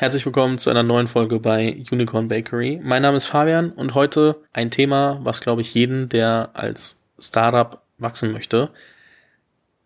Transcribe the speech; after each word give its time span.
Herzlich 0.00 0.24
willkommen 0.24 0.58
zu 0.58 0.70
einer 0.70 0.84
neuen 0.84 1.08
Folge 1.08 1.40
bei 1.40 1.76
Unicorn 1.90 2.28
Bakery. 2.28 2.80
Mein 2.84 3.02
Name 3.02 3.16
ist 3.16 3.26
Fabian 3.26 3.70
und 3.70 3.94
heute 3.96 4.40
ein 4.52 4.70
Thema, 4.70 5.18
was 5.24 5.40
glaube 5.40 5.60
ich 5.60 5.74
jeden, 5.74 6.08
der 6.08 6.50
als 6.52 7.02
Startup 7.18 7.82
wachsen 7.98 8.30
möchte, 8.30 8.70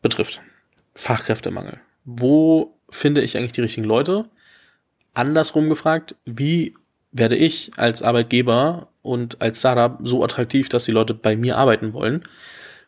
betrifft. 0.03 0.43
Fachkräftemangel. 0.95 1.80
Wo 2.04 2.75
finde 2.90 3.22
ich 3.22 3.38
eigentlich 3.38 3.53
die 3.53 3.62
richtigen 3.62 3.87
Leute? 3.87 4.27
Andersrum 5.14 5.71
gefragt, 5.71 6.15
wie 6.27 6.75
werde 7.13 7.37
ich 7.37 7.71
als 7.79 8.03
Arbeitgeber 8.03 8.89
und 9.01 9.41
als 9.41 9.61
Startup 9.61 9.97
so 10.03 10.23
attraktiv, 10.23 10.69
dass 10.69 10.85
die 10.85 10.93
Leute 10.93 11.15
bei 11.15 11.37
mir 11.37 11.57
arbeiten 11.57 11.95
wollen? 11.95 12.23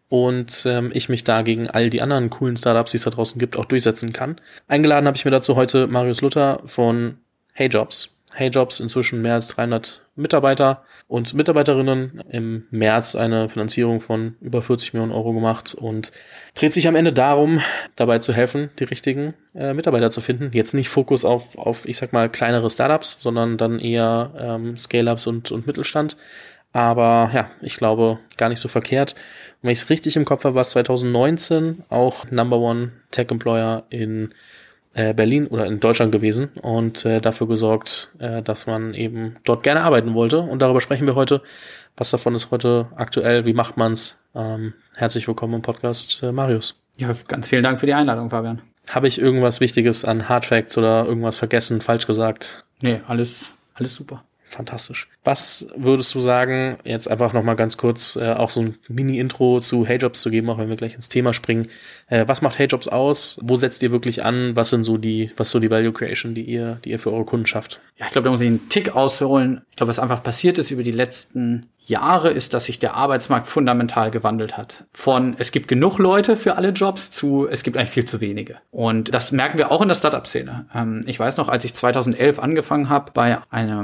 Und 0.09 0.64
ähm, 0.66 0.91
ich 0.95 1.09
mich 1.09 1.25
da 1.25 1.43
gegen 1.43 1.68
all 1.68 1.91
die 1.91 2.02
anderen 2.02 2.30
coolen 2.30 2.57
Startups, 2.57 2.93
die 2.93 2.98
es 2.98 3.04
da 3.04 3.11
draußen 3.11 3.39
gibt, 3.39 3.57
auch 3.57 3.64
durchsetzen 3.64 4.12
kann. 4.12 4.41
Eingeladen 4.68 5.07
habe 5.07 5.16
ich 5.16 5.25
mir 5.25 5.30
dazu 5.30 5.57
heute 5.57 5.86
Marius 5.86 6.21
Luther 6.21 6.61
von 6.64 7.18
HeyJobs. 7.54 8.11
HeyJobs 8.35 8.80
inzwischen 8.80 9.22
mehr 9.22 9.35
als 9.35 9.48
300 9.48 10.03
Mitarbeiter 10.17 10.82
und 11.07 11.35
Mitarbeiterinnen. 11.35 12.22
Im 12.31 12.67
März 12.71 13.14
eine 13.14 13.48
Finanzierung 13.48 14.00
von 14.00 14.36
über 14.40 14.62
40 14.62 14.93
Millionen 14.93 15.12
Euro 15.12 15.32
gemacht 15.32 15.75
und 15.75 16.12
dreht 16.54 16.73
sich 16.73 16.89
am 16.89 16.96
Ende 16.96 17.12
darum, 17.12 17.61
dabei 17.96 18.18
zu 18.18 18.32
helfen, 18.32 18.71
die 18.79 18.84
richtigen 18.84 19.34
äh, 19.54 19.73
Mitarbeiter 19.73 20.11
zu 20.11 20.21
finden. 20.21 20.50
Jetzt 20.53 20.75
nicht 20.75 20.89
Fokus 20.89 21.25
auf, 21.25 21.57
auf, 21.57 21.86
ich 21.86 21.96
sag 21.96 22.12
mal, 22.12 22.29
kleinere 22.29 22.71
Startups, 22.71 23.18
sondern 23.21 23.57
dann 23.57 23.79
eher 23.79 24.32
ähm, 24.39 24.76
Scale-Ups 24.76 25.26
und, 25.26 25.53
und 25.53 25.67
Mittelstand. 25.67 26.17
Aber 26.75 27.31
ja, 27.33 27.51
ich 27.63 27.77
glaube, 27.77 28.19
gar 28.37 28.49
nicht 28.49 28.59
so 28.59 28.69
verkehrt. 28.69 29.13
Und 29.13 29.63
wenn 29.63 29.71
ich 29.71 29.79
es 29.79 29.91
richtig 29.91 30.17
im 30.17 30.25
Kopf 30.25 30.45
habe, 30.45 30.57
war 30.57 30.63
es 30.63 30.71
2019 30.71 31.85
auch 31.89 32.31
Number 32.33 32.59
One 32.59 32.91
Tech 33.12 33.31
Employer 33.31 33.84
in 33.91 34.34
äh, 34.92 35.15
Berlin 35.15 35.47
oder 35.47 35.67
in 35.67 35.79
Deutschland 35.79 36.11
gewesen 36.11 36.48
und 36.61 37.05
äh, 37.06 37.20
dafür 37.20 37.47
gesorgt, 37.47 38.11
äh, 38.19 38.42
dass 38.42 38.67
man 38.67 38.92
eben 38.92 39.34
dort 39.45 39.62
gerne 39.62 39.83
arbeiten 39.83 40.15
wollte. 40.15 40.41
Und 40.41 40.61
darüber 40.62 40.81
sprechen 40.81 41.06
wir 41.06 41.15
heute. 41.15 41.43
Was 41.97 42.11
davon 42.11 42.35
ist 42.35 42.51
heute 42.51 42.89
aktuell? 42.97 43.45
Wie 43.45 43.55
macht 43.55 43.77
man's? 43.77 44.20
Ähm, 44.35 44.75
herzlich 44.95 45.29
willkommen 45.29 45.55
im 45.55 45.63
Podcast, 45.63 46.25
äh, 46.25 46.33
Marius. 46.33 46.83
Ja, 46.97 47.15
ganz 47.29 47.47
vielen 47.47 47.63
Dank 47.63 47.79
für 47.79 47.87
die 47.87 47.95
Einladung, 47.95 48.31
Fabian. 48.31 48.63
Habe 48.91 49.07
ich 49.07 49.20
irgendwas 49.20 49.61
Wichtiges 49.61 50.05
an 50.05 50.29
Hardfacts 50.29 50.77
oder 50.77 51.07
irgendwas 51.07 51.37
vergessen, 51.37 51.81
falsch 51.81 52.09
gesagt? 52.09 52.65
Nee, 52.81 53.01
alles, 53.07 53.55
alles 53.75 53.95
super 53.95 54.25
fantastisch. 54.45 55.09
Was 55.25 55.67
würdest 55.75 56.14
du 56.14 56.20
sagen, 56.20 56.77
jetzt 56.84 57.09
einfach 57.09 57.33
nochmal 57.33 57.56
ganz 57.56 57.77
kurz 57.77 58.17
äh, 58.17 58.33
auch 58.33 58.51
so 58.51 58.61
ein 58.61 58.78
Mini-Intro 58.89 59.61
zu 59.61 59.86
HeyJobs 59.86 60.20
zu 60.20 60.31
geben, 60.31 60.51
auch 60.51 60.59
wenn 60.59 60.69
wir 60.69 60.77
gleich 60.77 60.95
ins 60.95 61.09
Thema 61.09 61.33
springen. 61.33 61.69
Äh, 62.09 62.28
was 62.28 62.42
macht 62.42 62.59
HeyJobs 62.59 62.89
aus? 62.89 63.39
Wo 63.42 63.56
setzt 63.56 63.83
ihr 63.83 63.91
wirklich 63.91 64.23
an? 64.23 64.55
Was 64.55 64.70
sind 64.70 64.84
so 64.84 64.98
die, 64.98 65.31
was 65.36 65.51
so 65.51 65.61
die 65.61 65.70
Value 65.70 65.92
Creation, 65.92 66.34
die 66.34 66.42
ihr, 66.42 66.78
die 66.84 66.91
ihr 66.91 66.98
für 66.98 67.12
eure 67.12 67.25
Kunden 67.25 67.47
schafft? 67.47 67.81
Ja, 67.97 68.06
ich 68.06 68.12
glaube, 68.12 68.25
da 68.25 68.31
muss 68.31 68.41
ich 68.41 68.48
einen 68.48 68.69
Tick 68.69 68.95
ausholen. 68.95 69.62
Ich 69.70 69.77
glaube, 69.77 69.89
was 69.89 69.98
einfach 69.98 70.23
passiert 70.23 70.58
ist 70.58 70.70
über 70.70 70.83
die 70.83 70.92
letzten 70.92 71.70
Jahre, 71.86 72.31
ist, 72.31 72.55
dass 72.55 72.64
sich 72.64 72.79
der 72.79 72.95
Arbeitsmarkt 72.95 73.47
fundamental 73.47 74.11
gewandelt 74.11 74.56
hat. 74.56 74.84
Von 74.92 75.36
es 75.39 75.53
gibt 75.53 75.69
genug 75.69 75.98
Leute 75.98 76.36
für 76.36 76.56
alle 76.56 76.70
Jobs 76.70 77.11
zu 77.11 77.47
es 77.47 77.62
gibt 77.62 77.77
eigentlich 77.77 77.91
viel 77.91 78.06
zu 78.06 78.20
wenige. 78.20 78.56
Und 78.70 79.12
das 79.12 79.33
merken 79.33 79.58
wir 79.58 79.70
auch 79.70 79.83
in 79.83 79.89
der 79.89 79.95
Startup-Szene. 79.95 80.67
Ähm, 80.75 81.03
ich 81.06 81.20
weiß 81.20 81.36
noch, 81.36 81.48
als 81.48 81.64
ich 81.64 81.75
2011 81.75 82.39
angefangen 82.39 82.89
habe 82.89 83.12
bei 83.12 83.39
einer 83.51 83.83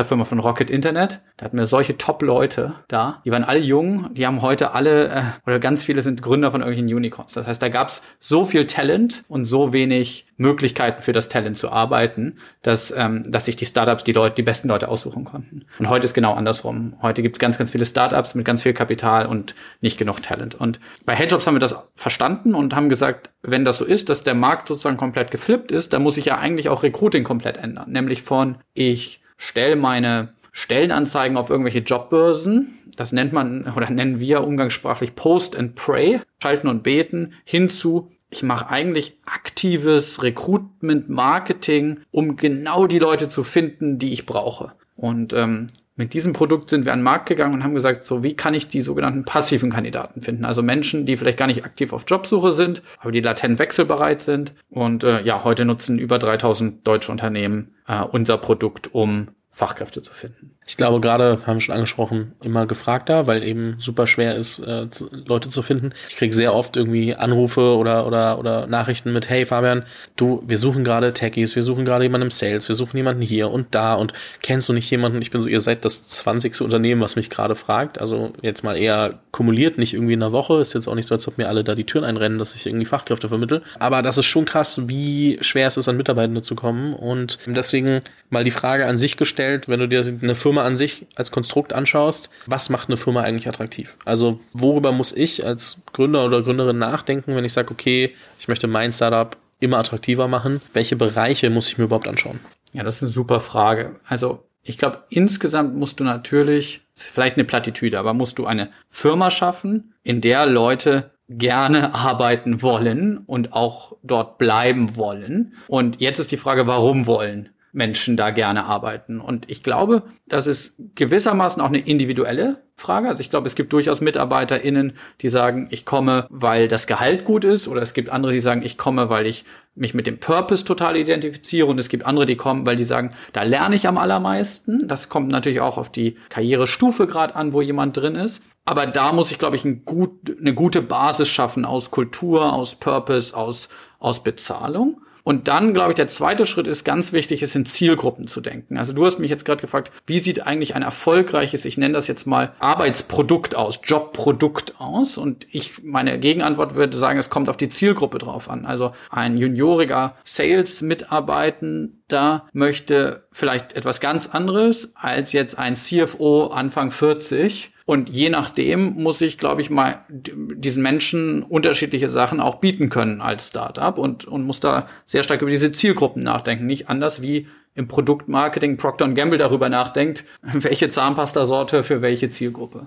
Tochterfirma 0.00 0.24
von 0.24 0.38
Rocket 0.38 0.70
Internet, 0.70 1.20
da 1.36 1.44
hatten 1.44 1.58
wir 1.58 1.66
solche 1.66 1.98
Top-Leute 1.98 2.74
da. 2.88 3.20
Die 3.26 3.30
waren 3.30 3.44
alle 3.44 3.60
jung, 3.60 4.08
die 4.14 4.26
haben 4.26 4.40
heute 4.40 4.72
alle 4.72 5.08
äh, 5.08 5.22
oder 5.46 5.58
ganz 5.58 5.82
viele 5.82 6.00
sind 6.00 6.22
Gründer 6.22 6.50
von 6.50 6.62
irgendwelchen 6.62 6.94
Unicorns. 6.96 7.34
Das 7.34 7.46
heißt, 7.46 7.62
da 7.62 7.68
gab 7.68 7.88
es 7.88 8.00
so 8.18 8.44
viel 8.46 8.66
Talent 8.66 9.24
und 9.28 9.44
so 9.44 9.74
wenig 9.74 10.26
Möglichkeiten 10.38 11.02
für 11.02 11.12
das 11.12 11.28
Talent 11.28 11.58
zu 11.58 11.70
arbeiten, 11.70 12.38
dass, 12.62 12.94
ähm, 12.96 13.30
dass 13.30 13.44
sich 13.44 13.56
die 13.56 13.66
Startups 13.66 14.04
die 14.04 14.12
Leute, 14.12 14.36
die 14.36 14.42
besten 14.42 14.68
Leute 14.68 14.88
aussuchen 14.88 15.24
konnten. 15.24 15.66
Und 15.78 15.90
heute 15.90 16.06
ist 16.06 16.14
genau 16.14 16.32
andersrum. 16.32 16.94
Heute 17.02 17.20
gibt 17.20 17.36
es 17.36 17.38
ganz, 17.38 17.58
ganz 17.58 17.70
viele 17.70 17.84
Startups 17.84 18.34
mit 18.34 18.46
ganz 18.46 18.62
viel 18.62 18.72
Kapital 18.72 19.26
und 19.26 19.54
nicht 19.82 19.98
genug 19.98 20.22
Talent. 20.22 20.54
Und 20.54 20.80
bei 21.04 21.14
Headjobs 21.14 21.46
haben 21.46 21.56
wir 21.56 21.60
das 21.60 21.76
verstanden 21.94 22.54
und 22.54 22.74
haben 22.74 22.88
gesagt, 22.88 23.30
wenn 23.42 23.66
das 23.66 23.76
so 23.78 23.84
ist, 23.84 24.08
dass 24.08 24.22
der 24.22 24.34
Markt 24.34 24.68
sozusagen 24.68 24.96
komplett 24.96 25.30
geflippt 25.30 25.70
ist, 25.70 25.92
dann 25.92 26.02
muss 26.02 26.16
ich 26.16 26.24
ja 26.24 26.38
eigentlich 26.38 26.70
auch 26.70 26.82
Recruiting 26.82 27.24
komplett 27.24 27.58
ändern. 27.58 27.90
Nämlich 27.90 28.22
von 28.22 28.56
ich 28.72 29.19
stelle 29.40 29.76
meine 29.76 30.34
Stellenanzeigen 30.52 31.36
auf 31.36 31.50
irgendwelche 31.50 31.80
Jobbörsen. 31.80 32.78
Das 32.96 33.12
nennt 33.12 33.32
man 33.32 33.72
oder 33.74 33.88
nennen 33.90 34.20
wir 34.20 34.44
umgangssprachlich 34.44 35.16
Post 35.16 35.56
and 35.56 35.74
Pray, 35.74 36.20
schalten 36.42 36.68
und 36.68 36.82
beten, 36.82 37.32
hinzu 37.44 38.10
ich 38.30 38.44
mache 38.44 38.70
eigentlich 38.70 39.18
aktives 39.26 40.22
Recruitment-Marketing, 40.22 42.00
um 42.12 42.36
genau 42.36 42.86
die 42.86 43.00
Leute 43.00 43.28
zu 43.28 43.42
finden, 43.42 43.98
die 43.98 44.12
ich 44.12 44.24
brauche. 44.24 44.72
Und 44.94 45.32
ähm, 45.32 45.66
mit 46.00 46.14
diesem 46.14 46.32
Produkt 46.32 46.70
sind 46.70 46.86
wir 46.86 46.94
an 46.94 47.00
den 47.00 47.04
Markt 47.04 47.26
gegangen 47.26 47.52
und 47.52 47.62
haben 47.62 47.74
gesagt, 47.74 48.04
so 48.04 48.22
wie 48.22 48.34
kann 48.34 48.54
ich 48.54 48.66
die 48.66 48.80
sogenannten 48.80 49.24
passiven 49.24 49.70
Kandidaten 49.70 50.22
finden? 50.22 50.46
Also 50.46 50.62
Menschen, 50.62 51.04
die 51.04 51.16
vielleicht 51.18 51.38
gar 51.38 51.46
nicht 51.46 51.64
aktiv 51.64 51.92
auf 51.92 52.04
Jobsuche 52.08 52.52
sind, 52.52 52.82
aber 52.98 53.12
die 53.12 53.20
latent 53.20 53.58
wechselbereit 53.58 54.22
sind. 54.22 54.54
Und 54.70 55.04
äh, 55.04 55.22
ja, 55.22 55.44
heute 55.44 55.66
nutzen 55.66 55.98
über 55.98 56.18
3000 56.18 56.86
deutsche 56.86 57.12
Unternehmen 57.12 57.74
äh, 57.86 58.00
unser 58.00 58.38
Produkt, 58.38 58.94
um 58.94 59.28
Fachkräfte 59.60 60.00
zu 60.00 60.14
finden. 60.14 60.52
Ich 60.66 60.78
glaube 60.78 61.00
gerade, 61.00 61.40
haben 61.46 61.56
wir 61.56 61.60
schon 61.60 61.74
angesprochen, 61.74 62.32
immer 62.42 62.66
gefragter, 62.66 63.26
weil 63.26 63.42
eben 63.42 63.76
super 63.78 64.06
schwer 64.06 64.34
ist, 64.34 64.60
äh, 64.60 64.86
Leute 65.26 65.50
zu 65.50 65.60
finden. 65.60 65.90
Ich 66.08 66.16
kriege 66.16 66.32
sehr 66.34 66.54
oft 66.54 66.78
irgendwie 66.78 67.14
Anrufe 67.14 67.76
oder, 67.76 68.06
oder, 68.06 68.38
oder 68.38 68.66
Nachrichten 68.66 69.12
mit, 69.12 69.28
hey 69.28 69.44
Fabian, 69.44 69.84
du, 70.16 70.42
wir 70.46 70.56
suchen 70.56 70.82
gerade 70.82 71.12
Techies, 71.12 71.56
wir 71.56 71.62
suchen 71.62 71.84
gerade 71.84 72.04
jemanden 72.04 72.28
im 72.28 72.30
Sales, 72.30 72.68
wir 72.68 72.74
suchen 72.74 72.96
jemanden 72.96 73.20
hier 73.20 73.50
und 73.50 73.74
da 73.74 73.94
und 73.94 74.14
kennst 74.40 74.66
du 74.70 74.72
nicht 74.72 74.90
jemanden? 74.90 75.20
Ich 75.20 75.30
bin 75.30 75.42
so, 75.42 75.48
ihr 75.48 75.60
seid 75.60 75.84
das 75.84 76.06
20. 76.06 76.62
Unternehmen, 76.62 77.02
was 77.02 77.16
mich 77.16 77.28
gerade 77.28 77.54
fragt. 77.54 78.00
Also 78.00 78.32
jetzt 78.40 78.64
mal 78.64 78.78
eher 78.78 79.20
kumuliert, 79.32 79.76
nicht 79.76 79.92
irgendwie 79.92 80.14
in 80.14 80.22
einer 80.22 80.32
Woche. 80.32 80.60
Ist 80.62 80.72
jetzt 80.72 80.88
auch 80.88 80.94
nicht 80.94 81.06
so, 81.06 81.14
als 81.14 81.28
ob 81.28 81.36
mir 81.36 81.48
alle 81.48 81.64
da 81.64 81.74
die 81.74 81.84
Türen 81.84 82.04
einrennen, 82.04 82.38
dass 82.38 82.54
ich 82.54 82.66
irgendwie 82.66 82.86
Fachkräfte 82.86 83.28
vermittel. 83.28 83.60
Aber 83.78 84.00
das 84.00 84.16
ist 84.16 84.26
schon 84.26 84.46
krass, 84.46 84.88
wie 84.88 85.36
schwer 85.42 85.66
es 85.66 85.76
ist, 85.76 85.88
an 85.88 85.98
Mitarbeitende 85.98 86.40
zu 86.40 86.54
kommen. 86.54 86.94
Und 86.94 87.38
deswegen 87.44 88.00
mal 88.30 88.44
die 88.44 88.50
Frage 88.50 88.86
an 88.86 88.96
sich 88.96 89.18
gestellt, 89.18 89.49
wenn 89.66 89.80
du 89.80 89.88
dir 89.88 90.04
eine 90.04 90.34
Firma 90.34 90.50
Firma 90.50 90.66
an 90.66 90.76
sich 90.76 91.06
als 91.14 91.30
Konstrukt 91.30 91.72
anschaust, 91.72 92.28
was 92.46 92.70
macht 92.70 92.88
eine 92.88 92.96
Firma 92.96 93.22
eigentlich 93.22 93.48
attraktiv? 93.48 93.96
Also 94.04 94.40
worüber 94.52 94.90
muss 94.90 95.12
ich 95.12 95.46
als 95.46 95.82
Gründer 95.92 96.24
oder 96.24 96.42
Gründerin 96.42 96.78
nachdenken, 96.78 97.36
wenn 97.36 97.44
ich 97.44 97.52
sage, 97.52 97.70
okay, 97.70 98.14
ich 98.40 98.48
möchte 98.48 98.66
mein 98.66 98.90
Startup 98.90 99.36
immer 99.60 99.78
attraktiver 99.78 100.26
machen? 100.26 100.60
Welche 100.72 100.96
Bereiche 100.96 101.48
muss 101.50 101.68
ich 101.68 101.78
mir 101.78 101.84
überhaupt 101.84 102.08
anschauen? 102.08 102.40
Ja, 102.72 102.82
das 102.82 102.96
ist 102.96 103.02
eine 103.02 103.10
super 103.12 103.38
Frage. 103.38 103.96
Also 104.06 104.42
ich 104.62 104.76
glaube, 104.76 105.04
insgesamt 105.08 105.76
musst 105.76 106.00
du 106.00 106.04
natürlich, 106.04 106.80
vielleicht 106.94 107.36
eine 107.36 107.44
Plattitüde, 107.44 107.98
aber 107.98 108.12
musst 108.12 108.38
du 108.38 108.46
eine 108.46 108.70
Firma 108.88 109.30
schaffen, 109.30 109.94
in 110.02 110.20
der 110.20 110.46
Leute 110.46 111.10
gerne 111.28 111.94
arbeiten 111.94 112.60
wollen 112.60 113.18
und 113.18 113.52
auch 113.52 113.96
dort 114.02 114.38
bleiben 114.38 114.96
wollen. 114.96 115.54
Und 115.68 116.00
jetzt 116.00 116.18
ist 116.18 116.32
die 116.32 116.36
Frage, 116.36 116.66
warum 116.66 117.06
wollen? 117.06 117.50
Menschen 117.72 118.16
da 118.16 118.30
gerne 118.30 118.64
arbeiten. 118.64 119.20
Und 119.20 119.50
ich 119.50 119.62
glaube, 119.62 120.02
das 120.26 120.46
ist 120.46 120.74
gewissermaßen 120.94 121.62
auch 121.62 121.68
eine 121.68 121.78
individuelle 121.78 122.62
Frage. 122.76 123.08
Also 123.08 123.20
ich 123.20 123.30
glaube, 123.30 123.46
es 123.46 123.54
gibt 123.54 123.72
durchaus 123.72 124.00
MitarbeiterInnen, 124.00 124.94
die 125.20 125.28
sagen, 125.28 125.68
ich 125.70 125.84
komme, 125.84 126.26
weil 126.30 126.66
das 126.66 126.86
Gehalt 126.86 127.24
gut 127.24 127.44
ist. 127.44 127.68
Oder 127.68 127.82
es 127.82 127.94
gibt 127.94 128.08
andere, 128.08 128.32
die 128.32 128.40
sagen, 128.40 128.62
ich 128.62 128.76
komme, 128.76 129.10
weil 129.10 129.26
ich 129.26 129.44
mich 129.74 129.94
mit 129.94 130.06
dem 130.06 130.18
Purpose 130.18 130.64
total 130.64 130.96
identifiziere. 130.96 131.66
Und 131.66 131.78
es 131.78 131.88
gibt 131.88 132.06
andere, 132.06 132.26
die 132.26 132.36
kommen, 132.36 132.66
weil 132.66 132.76
die 132.76 132.84
sagen, 132.84 133.14
da 133.32 133.42
lerne 133.42 133.76
ich 133.76 133.86
am 133.86 133.98
allermeisten. 133.98 134.88
Das 134.88 135.08
kommt 135.08 135.28
natürlich 135.30 135.60
auch 135.60 135.78
auf 135.78 135.92
die 135.92 136.16
Karrierestufe 136.28 137.06
gerade 137.06 137.36
an, 137.36 137.52
wo 137.52 137.60
jemand 137.60 137.96
drin 137.96 138.16
ist. 138.16 138.42
Aber 138.64 138.86
da 138.86 139.12
muss 139.12 139.30
ich, 139.30 139.38
glaube 139.38 139.56
ich, 139.56 139.64
ein 139.64 139.84
gut, 139.84 140.36
eine 140.38 140.54
gute 140.54 140.82
Basis 140.82 141.28
schaffen 141.28 141.64
aus 141.64 141.90
Kultur, 141.90 142.52
aus 142.52 142.74
Purpose, 142.74 143.36
aus, 143.36 143.68
aus 143.98 144.22
Bezahlung. 144.22 145.02
Und 145.24 145.48
dann, 145.48 145.74
glaube 145.74 145.90
ich, 145.90 145.96
der 145.96 146.08
zweite 146.08 146.46
Schritt 146.46 146.66
ist 146.66 146.84
ganz 146.84 147.12
wichtig, 147.12 147.42
ist 147.42 147.54
in 147.54 147.66
Zielgruppen 147.66 148.26
zu 148.26 148.40
denken. 148.40 148.78
Also 148.78 148.92
du 148.92 149.04
hast 149.04 149.18
mich 149.18 149.30
jetzt 149.30 149.44
gerade 149.44 149.60
gefragt, 149.60 149.92
wie 150.06 150.18
sieht 150.18 150.46
eigentlich 150.46 150.74
ein 150.74 150.82
erfolgreiches, 150.82 151.64
ich 151.64 151.78
nenne 151.78 151.94
das 151.94 152.08
jetzt 152.08 152.26
mal 152.26 152.52
Arbeitsprodukt 152.58 153.54
aus, 153.54 153.80
Jobprodukt 153.84 154.74
aus? 154.78 155.18
Und 155.18 155.46
ich, 155.50 155.82
meine 155.82 156.18
Gegenantwort 156.18 156.74
würde 156.74 156.96
sagen, 156.96 157.18
es 157.18 157.30
kommt 157.30 157.48
auf 157.48 157.56
die 157.56 157.68
Zielgruppe 157.68 158.18
drauf 158.18 158.50
an. 158.50 158.66
Also 158.66 158.92
ein 159.10 159.36
junioriger 159.36 160.16
Sales-Mitarbeitender 160.24 162.48
möchte 162.52 163.24
vielleicht 163.32 163.74
etwas 163.74 164.00
ganz 164.00 164.28
anderes 164.28 164.92
als 164.94 165.32
jetzt 165.32 165.58
ein 165.58 165.76
CFO 165.76 166.48
Anfang 166.48 166.90
40 166.90 167.72
Und 167.90 168.08
je 168.08 168.28
nachdem 168.28 169.02
muss 169.02 169.20
ich, 169.20 169.36
glaube 169.36 169.62
ich, 169.62 169.68
mal 169.68 169.98
diesen 170.08 170.80
Menschen 170.80 171.42
unterschiedliche 171.42 172.08
Sachen 172.08 172.38
auch 172.38 172.60
bieten 172.60 172.88
können 172.88 173.20
als 173.20 173.48
Startup 173.48 173.98
und, 173.98 174.26
und 174.26 174.44
muss 174.44 174.60
da 174.60 174.86
sehr 175.06 175.24
stark 175.24 175.42
über 175.42 175.50
diese 175.50 175.72
Zielgruppen 175.72 176.22
nachdenken. 176.22 176.66
Nicht 176.66 176.88
anders 176.88 177.20
wie 177.20 177.48
im 177.74 177.88
Produktmarketing 177.88 178.76
Procter 178.76 179.08
Gamble 179.08 179.38
darüber 179.38 179.68
nachdenkt, 179.68 180.24
welche 180.52 180.88
Zahnpastasorte 180.88 181.82
für 181.82 182.00
welche 182.00 182.30
Zielgruppe. 182.30 182.86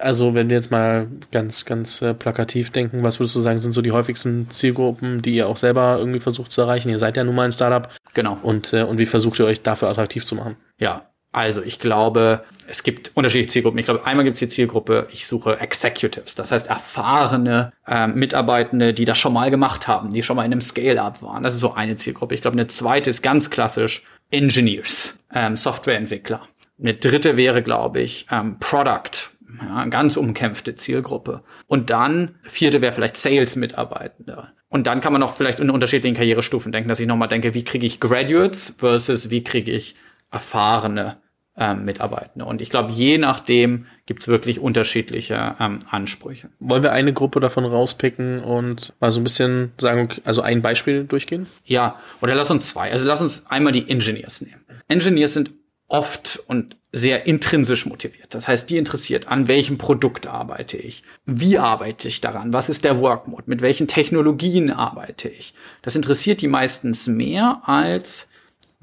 Also 0.00 0.34
wenn 0.34 0.48
wir 0.48 0.56
jetzt 0.56 0.72
mal 0.72 1.06
ganz, 1.30 1.64
ganz 1.64 2.02
äh, 2.02 2.12
plakativ 2.12 2.72
denken, 2.72 3.04
was 3.04 3.20
würdest 3.20 3.36
du 3.36 3.40
sagen, 3.40 3.58
sind 3.58 3.70
so 3.70 3.82
die 3.82 3.92
häufigsten 3.92 4.50
Zielgruppen, 4.50 5.22
die 5.22 5.36
ihr 5.36 5.46
auch 5.46 5.58
selber 5.58 5.94
irgendwie 6.00 6.18
versucht 6.18 6.50
zu 6.50 6.60
erreichen? 6.60 6.88
Ihr 6.88 6.98
seid 6.98 7.16
ja 7.16 7.22
nun 7.22 7.36
mal 7.36 7.44
ein 7.44 7.52
Startup. 7.52 7.88
Genau. 8.14 8.36
Und, 8.42 8.72
äh, 8.72 8.82
und 8.82 8.98
wie 8.98 9.06
versucht 9.06 9.38
ihr 9.38 9.46
euch 9.46 9.62
dafür 9.62 9.90
attraktiv 9.90 10.24
zu 10.24 10.34
machen? 10.34 10.56
Ja, 10.76 11.08
also 11.34 11.62
ich 11.62 11.80
glaube, 11.80 12.44
es 12.68 12.84
gibt 12.84 13.10
unterschiedliche 13.14 13.50
Zielgruppen. 13.50 13.78
Ich 13.80 13.86
glaube, 13.86 14.06
einmal 14.06 14.24
gibt 14.24 14.36
es 14.36 14.38
die 14.38 14.48
Zielgruppe, 14.48 15.08
ich 15.10 15.26
suche 15.26 15.58
Executives, 15.58 16.36
das 16.36 16.52
heißt 16.52 16.68
erfahrene 16.68 17.72
äh, 17.88 18.06
Mitarbeitende, 18.06 18.94
die 18.94 19.04
das 19.04 19.18
schon 19.18 19.32
mal 19.32 19.50
gemacht 19.50 19.88
haben, 19.88 20.12
die 20.12 20.22
schon 20.22 20.36
mal 20.36 20.44
in 20.44 20.52
einem 20.52 20.60
Scale-up 20.60 21.22
waren. 21.22 21.42
Das 21.42 21.54
ist 21.54 21.60
so 21.60 21.74
eine 21.74 21.96
Zielgruppe. 21.96 22.36
Ich 22.36 22.42
glaube, 22.42 22.54
eine 22.54 22.68
zweite 22.68 23.10
ist 23.10 23.20
ganz 23.22 23.50
klassisch 23.50 24.04
Engineers, 24.30 25.18
ähm, 25.34 25.56
Softwareentwickler. 25.56 26.40
Eine 26.80 26.94
dritte 26.94 27.36
wäre, 27.36 27.64
glaube 27.64 28.00
ich, 28.00 28.26
ähm, 28.30 28.58
Product, 28.60 29.30
ja, 29.60 29.86
ganz 29.86 30.16
umkämpfte 30.16 30.76
Zielgruppe. 30.76 31.42
Und 31.66 31.90
dann, 31.90 32.36
vierte 32.44 32.80
wäre 32.80 32.92
vielleicht 32.92 33.16
Sales-Mitarbeitende. 33.16 34.52
Und 34.68 34.86
dann 34.86 35.00
kann 35.00 35.12
man 35.12 35.20
noch 35.20 35.34
vielleicht 35.34 35.58
in 35.58 35.70
unterschiedlichen 35.70 36.16
Karrierestufen 36.16 36.70
denken, 36.70 36.88
dass 36.88 37.00
ich 37.00 37.08
nochmal 37.08 37.28
denke, 37.28 37.54
wie 37.54 37.64
kriege 37.64 37.86
ich 37.86 37.98
Graduates 37.98 38.74
versus 38.78 39.30
wie 39.30 39.42
kriege 39.42 39.72
ich 39.72 39.96
erfahrene 40.30 41.16
ähm, 41.56 41.84
Mitarbeitende. 41.84 42.44
Und 42.44 42.60
ich 42.60 42.70
glaube, 42.70 42.92
je 42.92 43.18
nachdem 43.18 43.86
gibt's 44.06 44.28
wirklich 44.28 44.60
unterschiedliche 44.60 45.54
ähm, 45.60 45.78
Ansprüche. 45.88 46.48
Wollen 46.58 46.82
wir 46.82 46.92
eine 46.92 47.12
Gruppe 47.12 47.40
davon 47.40 47.64
rauspicken 47.64 48.40
und 48.40 48.92
mal 49.00 49.10
so 49.10 49.20
ein 49.20 49.24
bisschen 49.24 49.72
sagen, 49.78 50.08
also 50.24 50.42
ein 50.42 50.62
Beispiel 50.62 51.04
durchgehen? 51.04 51.46
Ja, 51.64 51.98
oder 52.20 52.34
lass 52.34 52.50
uns 52.50 52.68
zwei. 52.68 52.90
Also 52.90 53.04
lass 53.04 53.20
uns 53.20 53.44
einmal 53.48 53.72
die 53.72 53.88
Engineers 53.88 54.40
nehmen. 54.40 54.64
Engineers 54.88 55.34
sind 55.34 55.52
oft 55.88 56.42
und 56.46 56.76
sehr 56.90 57.26
intrinsisch 57.26 57.86
motiviert. 57.86 58.34
Das 58.34 58.48
heißt, 58.48 58.70
die 58.70 58.78
interessiert, 58.78 59.28
an 59.28 59.48
welchem 59.48 59.78
Produkt 59.78 60.26
arbeite 60.26 60.76
ich? 60.76 61.02
Wie 61.26 61.58
arbeite 61.58 62.08
ich 62.08 62.20
daran? 62.20 62.52
Was 62.52 62.68
ist 62.68 62.84
der 62.84 63.00
Workmode? 63.00 63.44
Mit 63.46 63.62
welchen 63.62 63.88
Technologien 63.88 64.70
arbeite 64.70 65.28
ich? 65.28 65.54
Das 65.82 65.96
interessiert 65.96 66.40
die 66.40 66.48
meistens 66.48 67.06
mehr 67.06 67.62
als 67.64 68.28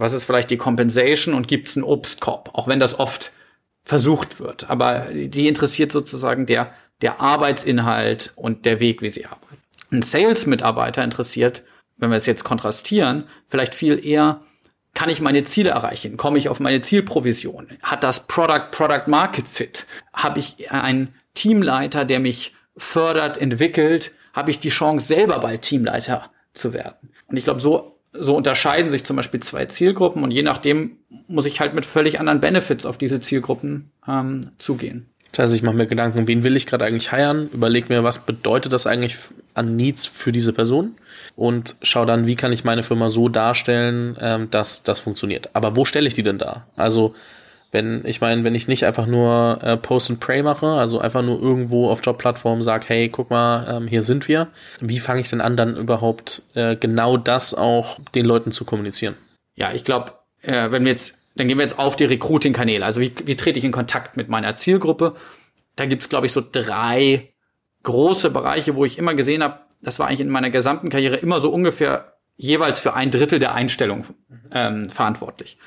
was 0.01 0.13
ist 0.13 0.25
vielleicht 0.25 0.49
die 0.49 0.57
Compensation 0.57 1.33
und 1.33 1.47
gibt 1.47 1.67
es 1.67 1.77
einen 1.77 1.83
Obstkorb, 1.83 2.49
auch 2.53 2.67
wenn 2.67 2.79
das 2.79 2.99
oft 2.99 3.31
versucht 3.83 4.39
wird. 4.39 4.69
Aber 4.69 5.07
die 5.11 5.47
interessiert 5.47 5.91
sozusagen 5.91 6.45
der, 6.45 6.73
der 7.01 7.19
Arbeitsinhalt 7.19 8.33
und 8.35 8.65
der 8.65 8.79
Weg, 8.79 9.01
wie 9.01 9.09
sie 9.09 9.25
arbeiten. 9.25 9.57
Ein 9.91 10.01
Sales-Mitarbeiter 10.01 11.03
interessiert, 11.03 11.63
wenn 11.97 12.09
wir 12.09 12.17
es 12.17 12.25
jetzt 12.25 12.43
kontrastieren, 12.43 13.25
vielleicht 13.47 13.75
viel 13.75 14.03
eher, 14.03 14.41
kann 14.93 15.09
ich 15.09 15.21
meine 15.21 15.43
Ziele 15.43 15.69
erreichen? 15.69 16.17
Komme 16.17 16.37
ich 16.37 16.49
auf 16.49 16.59
meine 16.59 16.81
Zielprovision? 16.81 17.67
Hat 17.81 18.03
das 18.03 18.27
Product 18.27 18.71
Product 18.71 19.07
Market 19.07 19.47
Fit? 19.47 19.87
Habe 20.13 20.39
ich 20.39 20.71
einen 20.71 21.15
Teamleiter, 21.33 22.05
der 22.05 22.19
mich 22.19 22.53
fördert, 22.75 23.37
entwickelt? 23.37 24.11
Habe 24.33 24.51
ich 24.51 24.59
die 24.59 24.69
Chance, 24.69 25.07
selber 25.07 25.39
bald 25.39 25.61
Teamleiter 25.61 26.29
zu 26.53 26.73
werden? 26.73 27.11
Und 27.27 27.37
ich 27.37 27.43
glaube, 27.43 27.59
so 27.59 28.00
so 28.13 28.35
unterscheiden 28.35 28.89
sich 28.89 29.05
zum 29.05 29.15
Beispiel 29.15 29.39
zwei 29.41 29.65
Zielgruppen 29.65 30.23
und 30.23 30.31
je 30.31 30.43
nachdem 30.43 30.97
muss 31.27 31.45
ich 31.45 31.59
halt 31.59 31.73
mit 31.73 31.85
völlig 31.85 32.19
anderen 32.19 32.41
Benefits 32.41 32.85
auf 32.85 32.97
diese 32.97 33.19
Zielgruppen 33.19 33.91
ähm, 34.07 34.51
zugehen. 34.57 35.07
Das 35.31 35.43
heißt, 35.43 35.53
ich 35.53 35.63
mache 35.63 35.75
mir 35.75 35.87
Gedanken, 35.87 36.27
wen 36.27 36.43
will 36.43 36.57
ich 36.57 36.67
gerade 36.67 36.83
eigentlich 36.83 37.13
heiern, 37.13 37.49
überlege 37.53 37.87
mir, 37.87 38.03
was 38.03 38.25
bedeutet 38.25 38.73
das 38.73 38.85
eigentlich 38.85 39.15
an 39.53 39.77
Needs 39.77 40.05
für 40.05 40.33
diese 40.33 40.51
Person 40.51 40.95
und 41.37 41.77
schaue 41.81 42.05
dann, 42.05 42.25
wie 42.25 42.35
kann 42.35 42.51
ich 42.51 42.65
meine 42.65 42.83
Firma 42.83 43.07
so 43.07 43.29
darstellen, 43.29 44.17
ähm, 44.19 44.49
dass 44.49 44.83
das 44.83 44.99
funktioniert. 44.99 45.49
Aber 45.53 45.77
wo 45.77 45.85
stelle 45.85 46.07
ich 46.07 46.13
die 46.13 46.23
denn 46.23 46.37
da? 46.37 46.67
Also 46.75 47.15
wenn, 47.71 48.05
ich 48.05 48.19
meine, 48.19 48.43
wenn 48.43 48.53
ich 48.53 48.67
nicht 48.67 48.85
einfach 48.85 49.05
nur 49.05 49.59
äh, 49.61 49.77
Post 49.77 50.09
and 50.09 50.19
Pray 50.19 50.43
mache, 50.43 50.67
also 50.67 50.99
einfach 50.99 51.21
nur 51.21 51.41
irgendwo 51.41 51.89
auf 51.89 52.01
Jobplattformen 52.05 52.61
sage, 52.61 52.85
hey, 52.87 53.09
guck 53.09 53.29
mal, 53.29 53.77
ähm, 53.77 53.87
hier 53.87 54.03
sind 54.03 54.27
wir, 54.27 54.49
wie 54.81 54.99
fange 54.99 55.21
ich 55.21 55.29
denn 55.29 55.41
an, 55.41 55.55
dann 55.55 55.77
überhaupt 55.77 56.43
äh, 56.53 56.75
genau 56.75 57.15
das 57.17 57.53
auch 57.53 57.99
den 58.13 58.25
Leuten 58.25 58.51
zu 58.51 58.65
kommunizieren? 58.65 59.15
Ja, 59.55 59.71
ich 59.73 59.85
glaube, 59.85 60.11
äh, 60.41 60.71
wenn 60.71 60.83
wir 60.83 60.91
jetzt, 60.91 61.17
dann 61.35 61.47
gehen 61.47 61.57
wir 61.57 61.63
jetzt 61.63 61.79
auf 61.79 61.95
die 61.95 62.05
Recruiting-Kanäle. 62.05 62.83
Also 62.83 62.99
wie, 62.99 63.13
wie 63.23 63.37
trete 63.37 63.57
ich 63.57 63.65
in 63.65 63.71
Kontakt 63.71 64.17
mit 64.17 64.27
meiner 64.27 64.55
Zielgruppe? 64.55 65.15
Da 65.77 65.85
gibt's, 65.85 66.09
glaube 66.09 66.25
ich, 66.25 66.33
so 66.33 66.43
drei 66.49 67.29
große 67.83 68.29
Bereiche, 68.31 68.75
wo 68.75 68.83
ich 68.83 68.97
immer 68.97 69.13
gesehen 69.13 69.43
habe, 69.43 69.59
das 69.81 69.97
war 69.97 70.07
eigentlich 70.07 70.21
in 70.21 70.29
meiner 70.29 70.49
gesamten 70.49 70.89
Karriere 70.89 71.15
immer 71.15 71.39
so 71.39 71.49
ungefähr 71.49 72.17
jeweils 72.35 72.79
für 72.79 72.93
ein 72.93 73.11
Drittel 73.11 73.39
der 73.39 73.53
Einstellung 73.55 74.05
ähm, 74.51 74.89
verantwortlich. 74.89 75.57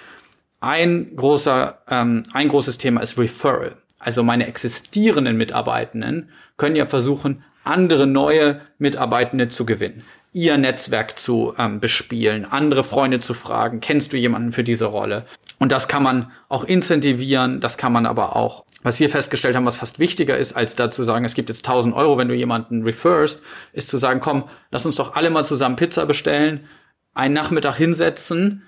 Ein 0.64 1.14
großer, 1.14 1.82
ähm, 1.90 2.22
ein 2.32 2.48
großes 2.48 2.78
Thema 2.78 3.02
ist 3.02 3.18
Referral. 3.18 3.76
Also 3.98 4.22
meine 4.22 4.46
existierenden 4.46 5.36
Mitarbeitenden 5.36 6.30
können 6.56 6.74
ja 6.74 6.86
versuchen, 6.86 7.44
andere 7.64 8.06
neue 8.06 8.62
Mitarbeitende 8.78 9.50
zu 9.50 9.66
gewinnen, 9.66 10.04
ihr 10.32 10.56
Netzwerk 10.56 11.18
zu 11.18 11.52
ähm, 11.58 11.80
bespielen, 11.80 12.46
andere 12.50 12.82
Freunde 12.82 13.18
zu 13.18 13.34
fragen, 13.34 13.80
kennst 13.80 14.14
du 14.14 14.16
jemanden 14.16 14.52
für 14.52 14.64
diese 14.64 14.86
Rolle? 14.86 15.26
Und 15.58 15.70
das 15.70 15.86
kann 15.86 16.02
man 16.02 16.32
auch 16.48 16.64
incentivieren, 16.64 17.60
das 17.60 17.76
kann 17.76 17.92
man 17.92 18.06
aber 18.06 18.34
auch, 18.34 18.64
was 18.82 18.98
wir 19.00 19.10
festgestellt 19.10 19.56
haben, 19.56 19.66
was 19.66 19.76
fast 19.76 19.98
wichtiger 19.98 20.38
ist, 20.38 20.54
als 20.54 20.76
da 20.76 20.90
zu 20.90 21.02
sagen, 21.02 21.26
es 21.26 21.34
gibt 21.34 21.50
jetzt 21.50 21.68
1000 21.68 21.94
Euro, 21.94 22.16
wenn 22.16 22.28
du 22.28 22.34
jemanden 22.34 22.84
referst, 22.84 23.42
ist 23.74 23.88
zu 23.88 23.98
sagen, 23.98 24.20
komm, 24.20 24.44
lass 24.70 24.86
uns 24.86 24.96
doch 24.96 25.14
alle 25.14 25.28
mal 25.28 25.44
zusammen 25.44 25.76
Pizza 25.76 26.06
bestellen, 26.06 26.66
einen 27.12 27.34
Nachmittag 27.34 27.76
hinsetzen 27.76 28.62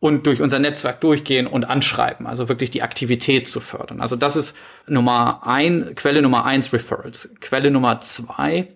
und 0.00 0.26
durch 0.26 0.40
unser 0.40 0.58
Netzwerk 0.58 1.00
durchgehen 1.02 1.46
und 1.46 1.64
anschreiben, 1.64 2.26
also 2.26 2.48
wirklich 2.48 2.70
die 2.70 2.82
Aktivität 2.82 3.48
zu 3.48 3.60
fördern. 3.60 4.00
Also 4.00 4.16
das 4.16 4.34
ist 4.34 4.56
Nummer 4.86 5.46
ein, 5.46 5.94
Quelle 5.94 6.22
Nummer 6.22 6.46
eins 6.46 6.72
Referrals. 6.72 7.28
Quelle 7.40 7.70
Nummer 7.70 8.00
zwei 8.00 8.68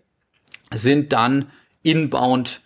sind 0.72 1.12
dann 1.12 1.50
inbound 1.82 2.60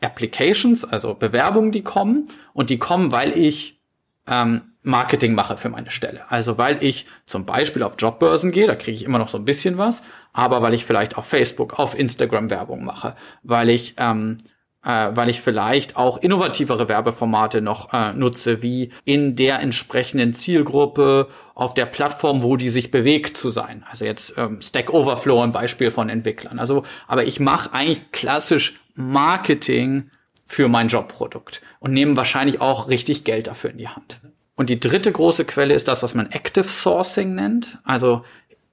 Applications, 0.00 0.84
also 0.84 1.14
Bewerbungen, 1.14 1.72
die 1.72 1.82
kommen 1.82 2.26
und 2.52 2.70
die 2.70 2.78
kommen, 2.78 3.12
weil 3.12 3.36
ich 3.36 3.80
ähm, 4.26 4.62
Marketing 4.82 5.34
mache 5.34 5.56
für 5.56 5.68
meine 5.68 5.90
Stelle. 5.90 6.30
Also 6.30 6.58
weil 6.58 6.82
ich 6.82 7.06
zum 7.24 7.46
Beispiel 7.46 7.82
auf 7.82 7.94
Jobbörsen 7.98 8.50
gehe, 8.50 8.66
da 8.66 8.74
kriege 8.74 8.96
ich 8.96 9.04
immer 9.04 9.18
noch 9.18 9.28
so 9.28 9.38
ein 9.38 9.44
bisschen 9.44 9.78
was, 9.78 10.02
aber 10.32 10.60
weil 10.60 10.74
ich 10.74 10.84
vielleicht 10.84 11.16
auf 11.16 11.26
Facebook, 11.26 11.78
auf 11.78 11.98
Instagram 11.98 12.50
Werbung 12.50 12.84
mache, 12.84 13.14
weil 13.42 13.70
ich 13.70 13.94
ähm, 13.98 14.38
äh, 14.84 15.08
weil 15.14 15.28
ich 15.28 15.40
vielleicht 15.40 15.96
auch 15.96 16.18
innovativere 16.18 16.88
Werbeformate 16.88 17.60
noch 17.60 17.92
äh, 17.92 18.12
nutze, 18.12 18.62
wie 18.62 18.90
in 19.04 19.36
der 19.36 19.60
entsprechenden 19.60 20.34
Zielgruppe 20.34 21.28
auf 21.54 21.74
der 21.74 21.86
Plattform, 21.86 22.42
wo 22.42 22.56
die 22.56 22.68
sich 22.68 22.90
bewegt 22.90 23.36
zu 23.36 23.50
sein. 23.50 23.84
Also 23.90 24.04
jetzt 24.04 24.34
ähm, 24.36 24.60
Stack 24.60 24.92
Overflow 24.92 25.42
ein 25.42 25.52
Beispiel 25.52 25.90
von 25.90 26.08
Entwicklern. 26.08 26.58
Also, 26.58 26.84
aber 27.06 27.24
ich 27.24 27.40
mache 27.40 27.72
eigentlich 27.72 28.10
klassisch 28.12 28.80
Marketing 28.94 30.10
für 30.44 30.68
mein 30.68 30.88
Jobprodukt 30.88 31.62
und 31.80 31.92
nehme 31.92 32.16
wahrscheinlich 32.16 32.60
auch 32.60 32.88
richtig 32.88 33.24
Geld 33.24 33.46
dafür 33.46 33.70
in 33.70 33.78
die 33.78 33.88
Hand. 33.88 34.20
Und 34.54 34.68
die 34.68 34.78
dritte 34.78 35.10
große 35.10 35.44
Quelle 35.46 35.74
ist 35.74 35.88
das, 35.88 36.02
was 36.02 36.14
man 36.14 36.30
Active 36.30 36.68
Sourcing 36.68 37.34
nennt. 37.34 37.78
Also 37.84 38.24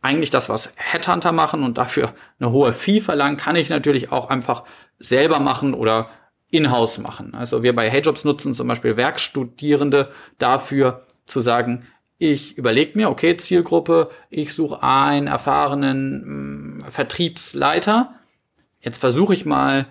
eigentlich 0.01 0.29
das, 0.29 0.49
was 0.49 0.71
Headhunter 0.75 1.31
machen 1.31 1.63
und 1.63 1.77
dafür 1.77 2.13
eine 2.39 2.51
hohe 2.51 2.73
Fee 2.73 3.01
verlangen, 3.01 3.37
kann 3.37 3.55
ich 3.55 3.69
natürlich 3.69 4.11
auch 4.11 4.29
einfach 4.29 4.63
selber 4.97 5.39
machen 5.39 5.73
oder 5.73 6.09
in-house 6.51 6.97
machen. 6.99 7.33
Also 7.35 7.63
wir 7.63 7.75
bei 7.75 7.89
HeyJobs 7.89 8.23
nutzen 8.25 8.53
zum 8.53 8.67
Beispiel 8.67 8.97
Werkstudierende 8.97 10.11
dafür 10.37 11.03
zu 11.25 11.41
sagen, 11.41 11.85
ich 12.17 12.57
überlege 12.57 12.97
mir, 12.97 13.09
okay, 13.09 13.37
Zielgruppe, 13.37 14.09
ich 14.29 14.53
suche 14.53 14.83
einen 14.83 15.27
erfahrenen 15.27 16.81
mh, 16.81 16.87
mm, 16.87 16.91
Vertriebsleiter. 16.91 18.13
Jetzt 18.81 18.99
versuche 18.99 19.33
ich 19.33 19.45
mal 19.45 19.87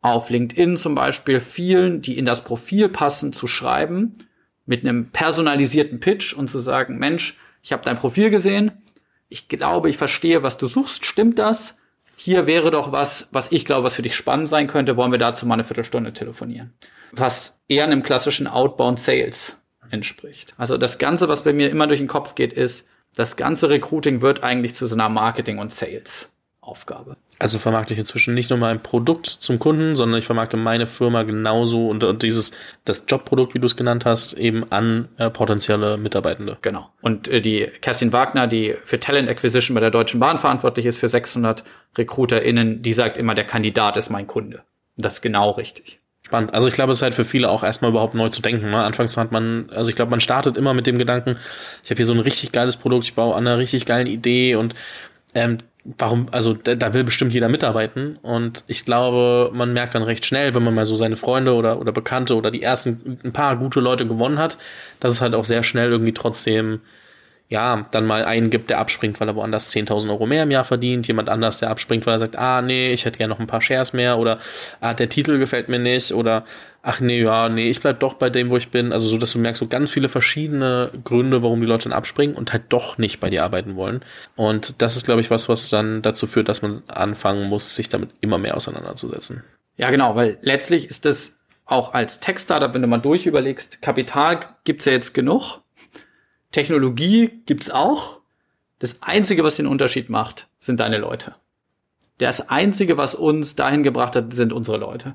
auf 0.00 0.30
LinkedIn 0.30 0.76
zum 0.76 0.94
Beispiel 0.94 1.40
vielen, 1.40 2.02
die 2.02 2.18
in 2.18 2.24
das 2.24 2.44
Profil 2.44 2.88
passen, 2.88 3.32
zu 3.32 3.46
schreiben 3.46 4.14
mit 4.64 4.84
einem 4.84 5.10
personalisierten 5.10 5.98
Pitch 5.98 6.34
und 6.34 6.48
zu 6.48 6.58
sagen, 6.58 6.98
Mensch, 6.98 7.36
ich 7.62 7.72
habe 7.72 7.84
dein 7.84 7.96
Profil 7.96 8.30
gesehen, 8.30 8.70
ich 9.32 9.48
glaube, 9.48 9.88
ich 9.88 9.96
verstehe, 9.96 10.42
was 10.42 10.58
du 10.58 10.66
suchst, 10.66 11.06
stimmt 11.06 11.38
das? 11.38 11.74
Hier 12.16 12.46
wäre 12.46 12.70
doch 12.70 12.92
was, 12.92 13.26
was 13.32 13.50
ich 13.50 13.64
glaube, 13.64 13.84
was 13.84 13.94
für 13.94 14.02
dich 14.02 14.14
spannend 14.14 14.48
sein 14.48 14.66
könnte, 14.66 14.96
wollen 14.96 15.10
wir 15.10 15.18
dazu 15.18 15.46
mal 15.46 15.54
eine 15.54 15.64
Viertelstunde 15.64 16.12
telefonieren. 16.12 16.72
Was 17.10 17.60
eher 17.66 17.84
einem 17.84 18.02
klassischen 18.02 18.46
Outbound 18.46 19.00
Sales 19.00 19.56
entspricht. 19.90 20.54
Also 20.58 20.76
das 20.76 20.98
Ganze, 20.98 21.28
was 21.28 21.42
bei 21.42 21.52
mir 21.52 21.70
immer 21.70 21.86
durch 21.86 22.00
den 22.00 22.08
Kopf 22.08 22.34
geht, 22.34 22.52
ist, 22.52 22.86
das 23.14 23.36
ganze 23.36 23.70
Recruiting 23.70 24.20
wird 24.22 24.42
eigentlich 24.42 24.74
zu 24.74 24.86
so 24.86 24.94
einer 24.94 25.08
Marketing 25.08 25.58
und 25.58 25.72
Sales 25.72 26.30
Aufgabe. 26.62 27.16
Also 27.40 27.58
vermarkte 27.58 27.92
ich 27.92 27.98
inzwischen 27.98 28.34
nicht 28.34 28.50
nur 28.50 28.58
mein 28.58 28.80
Produkt 28.80 29.26
zum 29.26 29.58
Kunden, 29.58 29.96
sondern 29.96 30.20
ich 30.20 30.24
vermarkte 30.24 30.56
meine 30.56 30.86
Firma 30.86 31.24
genauso 31.24 31.88
und, 31.88 32.04
und 32.04 32.22
dieses, 32.22 32.52
das 32.84 33.04
Jobprodukt, 33.08 33.54
wie 33.54 33.58
du 33.58 33.66
es 33.66 33.76
genannt 33.76 34.04
hast, 34.04 34.34
eben 34.34 34.70
an 34.70 35.08
äh, 35.18 35.28
potenzielle 35.28 35.96
Mitarbeitende. 35.96 36.56
Genau. 36.62 36.88
Und 37.02 37.26
äh, 37.26 37.40
die 37.40 37.66
Kerstin 37.80 38.12
Wagner, 38.12 38.46
die 38.46 38.76
für 38.84 39.00
Talent 39.00 39.28
Acquisition 39.28 39.74
bei 39.74 39.80
der 39.80 39.90
Deutschen 39.90 40.20
Bahn 40.20 40.38
verantwortlich 40.38 40.86
ist, 40.86 40.98
für 40.98 41.08
600 41.08 41.64
RecruiterInnen, 41.98 42.80
die 42.80 42.92
sagt 42.92 43.16
immer, 43.16 43.34
der 43.34 43.44
Kandidat 43.44 43.96
ist 43.96 44.08
mein 44.08 44.28
Kunde. 44.28 44.62
Das 44.96 45.14
ist 45.14 45.22
genau 45.22 45.50
richtig. 45.50 45.98
Spannend. 46.24 46.54
Also 46.54 46.68
ich 46.68 46.74
glaube, 46.74 46.92
es 46.92 46.98
ist 46.98 47.02
halt 47.02 47.16
für 47.16 47.24
viele 47.24 47.50
auch 47.50 47.64
erstmal 47.64 47.90
überhaupt 47.90 48.14
neu 48.14 48.28
zu 48.28 48.40
denken. 48.40 48.70
Ne? 48.70 48.84
Anfangs 48.84 49.16
hat 49.16 49.32
man, 49.32 49.68
also 49.70 49.90
ich 49.90 49.96
glaube, 49.96 50.12
man 50.12 50.20
startet 50.20 50.56
immer 50.56 50.74
mit 50.74 50.86
dem 50.86 50.96
Gedanken, 50.96 51.36
ich 51.82 51.90
habe 51.90 51.96
hier 51.96 52.06
so 52.06 52.12
ein 52.12 52.20
richtig 52.20 52.52
geiles 52.52 52.76
Produkt, 52.76 53.02
ich 53.04 53.14
baue 53.14 53.34
an 53.34 53.48
einer 53.48 53.58
richtig 53.58 53.84
geilen 53.84 54.06
Idee 54.06 54.54
und 54.54 54.76
ähm, 55.34 55.58
warum, 55.84 56.28
also 56.30 56.54
da, 56.54 56.74
da 56.74 56.94
will 56.94 57.04
bestimmt 57.04 57.32
jeder 57.32 57.48
mitarbeiten. 57.48 58.16
Und 58.22 58.64
ich 58.66 58.84
glaube, 58.84 59.50
man 59.52 59.72
merkt 59.72 59.94
dann 59.94 60.02
recht 60.02 60.24
schnell, 60.24 60.54
wenn 60.54 60.62
man 60.62 60.74
mal 60.74 60.84
so 60.84 60.96
seine 60.96 61.16
Freunde 61.16 61.54
oder, 61.54 61.80
oder 61.80 61.92
Bekannte 61.92 62.36
oder 62.36 62.50
die 62.50 62.62
ersten 62.62 63.18
ein 63.24 63.32
paar 63.32 63.56
gute 63.56 63.80
Leute 63.80 64.06
gewonnen 64.06 64.38
hat, 64.38 64.58
dass 65.00 65.12
es 65.12 65.20
halt 65.20 65.34
auch 65.34 65.44
sehr 65.44 65.62
schnell 65.62 65.90
irgendwie 65.90 66.14
trotzdem 66.14 66.80
ja, 67.52 67.86
dann 67.90 68.06
mal 68.06 68.24
einen 68.24 68.48
gibt, 68.48 68.70
der 68.70 68.78
abspringt, 68.78 69.20
weil 69.20 69.28
er 69.28 69.36
woanders 69.36 69.70
10.000 69.74 70.08
Euro 70.08 70.24
mehr 70.24 70.44
im 70.44 70.50
Jahr 70.50 70.64
verdient, 70.64 71.06
jemand 71.06 71.28
anders, 71.28 71.58
der 71.58 71.68
abspringt, 71.68 72.06
weil 72.06 72.14
er 72.14 72.18
sagt, 72.18 72.34
ah, 72.34 72.62
nee, 72.62 72.94
ich 72.94 73.04
hätte 73.04 73.18
gerne 73.18 73.34
noch 73.34 73.40
ein 73.40 73.46
paar 73.46 73.60
Shares 73.60 73.92
mehr 73.92 74.16
oder, 74.16 74.38
ah, 74.80 74.94
der 74.94 75.10
Titel 75.10 75.38
gefällt 75.38 75.68
mir 75.68 75.78
nicht 75.78 76.14
oder, 76.14 76.46
ach 76.82 77.00
nee, 77.00 77.20
ja, 77.20 77.50
nee, 77.50 77.68
ich 77.68 77.82
bleib 77.82 78.00
doch 78.00 78.14
bei 78.14 78.30
dem, 78.30 78.48
wo 78.48 78.56
ich 78.56 78.70
bin. 78.70 78.90
Also 78.90 79.06
so, 79.06 79.18
dass 79.18 79.32
du 79.32 79.38
merkst, 79.38 79.60
so 79.60 79.66
ganz 79.66 79.90
viele 79.90 80.08
verschiedene 80.08 80.92
Gründe, 81.04 81.42
warum 81.42 81.60
die 81.60 81.66
Leute 81.66 81.90
dann 81.90 81.98
abspringen 81.98 82.34
und 82.34 82.54
halt 82.54 82.62
doch 82.70 82.96
nicht 82.96 83.20
bei 83.20 83.28
dir 83.28 83.44
arbeiten 83.44 83.76
wollen. 83.76 84.02
Und 84.34 84.80
das 84.80 84.96
ist, 84.96 85.04
glaube 85.04 85.20
ich, 85.20 85.30
was, 85.30 85.50
was 85.50 85.68
dann 85.68 86.00
dazu 86.00 86.26
führt, 86.26 86.48
dass 86.48 86.62
man 86.62 86.82
anfangen 86.88 87.50
muss, 87.50 87.76
sich 87.76 87.90
damit 87.90 88.12
immer 88.22 88.38
mehr 88.38 88.56
auseinanderzusetzen. 88.56 89.44
Ja, 89.76 89.90
genau, 89.90 90.16
weil 90.16 90.38
letztlich 90.40 90.88
ist 90.88 91.04
das 91.04 91.38
auch 91.66 91.92
als 91.92 92.18
Tech-Startup, 92.18 92.72
wenn 92.72 92.80
du 92.80 92.88
mal 92.88 92.96
durchüberlegst, 92.96 93.82
Kapital 93.82 94.40
gibt's 94.64 94.86
ja 94.86 94.92
jetzt 94.92 95.12
genug 95.12 95.61
Technologie 96.52 97.30
gibt's 97.46 97.70
auch. 97.70 98.20
Das 98.78 99.02
Einzige, 99.02 99.44
was 99.44 99.56
den 99.56 99.66
Unterschied 99.66 100.10
macht, 100.10 100.48
sind 100.60 100.80
deine 100.80 100.98
Leute. 100.98 101.34
Das 102.18 102.48
Einzige, 102.48 102.98
was 102.98 103.14
uns 103.14 103.56
dahin 103.56 103.82
gebracht 103.82 104.14
hat, 104.16 104.34
sind 104.34 104.52
unsere 104.52 104.76
Leute. 104.76 105.14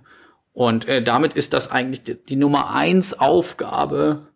Und 0.53 0.87
äh, 0.87 1.01
damit 1.01 1.33
ist 1.33 1.53
das 1.53 1.69
eigentlich 1.69 2.03
die, 2.03 2.15
die 2.15 2.35
Nummer 2.35 2.73
eins 2.73 3.13
Aufgabe 3.13 4.27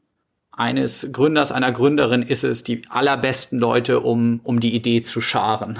eines 0.51 1.07
Gründers, 1.11 1.51
einer 1.51 1.71
Gründerin 1.71 2.21
ist 2.21 2.43
es, 2.43 2.63
die 2.63 2.83
allerbesten 2.89 3.57
Leute, 3.57 4.01
um, 4.01 4.39
um 4.43 4.59
die 4.59 4.75
Idee 4.75 5.01
zu 5.01 5.21
scharen 5.21 5.79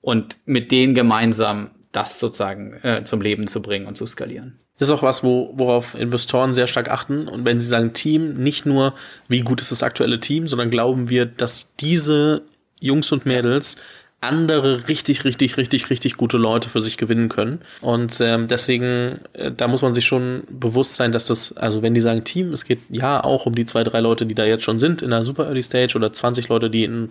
und 0.00 0.38
mit 0.46 0.70
denen 0.70 0.94
gemeinsam 0.94 1.70
das 1.92 2.20
sozusagen 2.20 2.74
äh, 2.82 3.04
zum 3.04 3.20
Leben 3.20 3.46
zu 3.46 3.62
bringen 3.62 3.86
und 3.86 3.96
zu 3.96 4.06
skalieren. 4.06 4.58
Das 4.78 4.88
ist 4.88 4.94
auch 4.94 5.02
was, 5.02 5.24
wo, 5.24 5.52
worauf 5.54 5.94
Investoren 5.94 6.52
sehr 6.52 6.66
stark 6.66 6.90
achten. 6.90 7.28
Und 7.28 7.44
wenn 7.44 7.60
sie 7.60 7.66
sagen 7.66 7.94
Team, 7.94 8.34
nicht 8.34 8.66
nur, 8.66 8.94
wie 9.28 9.40
gut 9.40 9.60
ist 9.62 9.72
das 9.72 9.82
aktuelle 9.82 10.20
Team, 10.20 10.46
sondern 10.46 10.70
glauben 10.70 11.08
wir, 11.08 11.24
dass 11.24 11.76
diese 11.76 12.42
Jungs 12.80 13.10
und 13.10 13.24
Mädels 13.24 13.80
andere 14.20 14.88
richtig, 14.88 15.24
richtig, 15.24 15.56
richtig, 15.56 15.90
richtig 15.90 16.16
gute 16.16 16.36
Leute 16.36 16.68
für 16.68 16.80
sich 16.80 16.96
gewinnen 16.96 17.28
können. 17.28 17.60
Und 17.80 18.18
ähm, 18.20 18.48
deswegen, 18.48 19.20
äh, 19.34 19.52
da 19.52 19.68
muss 19.68 19.82
man 19.82 19.94
sich 19.94 20.06
schon 20.06 20.44
bewusst 20.50 20.94
sein, 20.94 21.12
dass 21.12 21.26
das, 21.26 21.56
also 21.56 21.82
wenn 21.82 21.94
die 21.94 22.00
sagen 22.00 22.24
Team, 22.24 22.52
es 22.52 22.64
geht 22.64 22.80
ja 22.88 23.22
auch 23.22 23.46
um 23.46 23.54
die 23.54 23.66
zwei, 23.66 23.84
drei 23.84 24.00
Leute, 24.00 24.26
die 24.26 24.34
da 24.34 24.44
jetzt 24.44 24.64
schon 24.64 24.78
sind 24.78 25.02
in 25.02 25.10
der 25.10 25.22
Super 25.22 25.46
Early 25.46 25.62
Stage 25.62 25.96
oder 25.96 26.12
20 26.12 26.48
Leute, 26.48 26.70
die 26.70 26.84
in, 26.84 27.10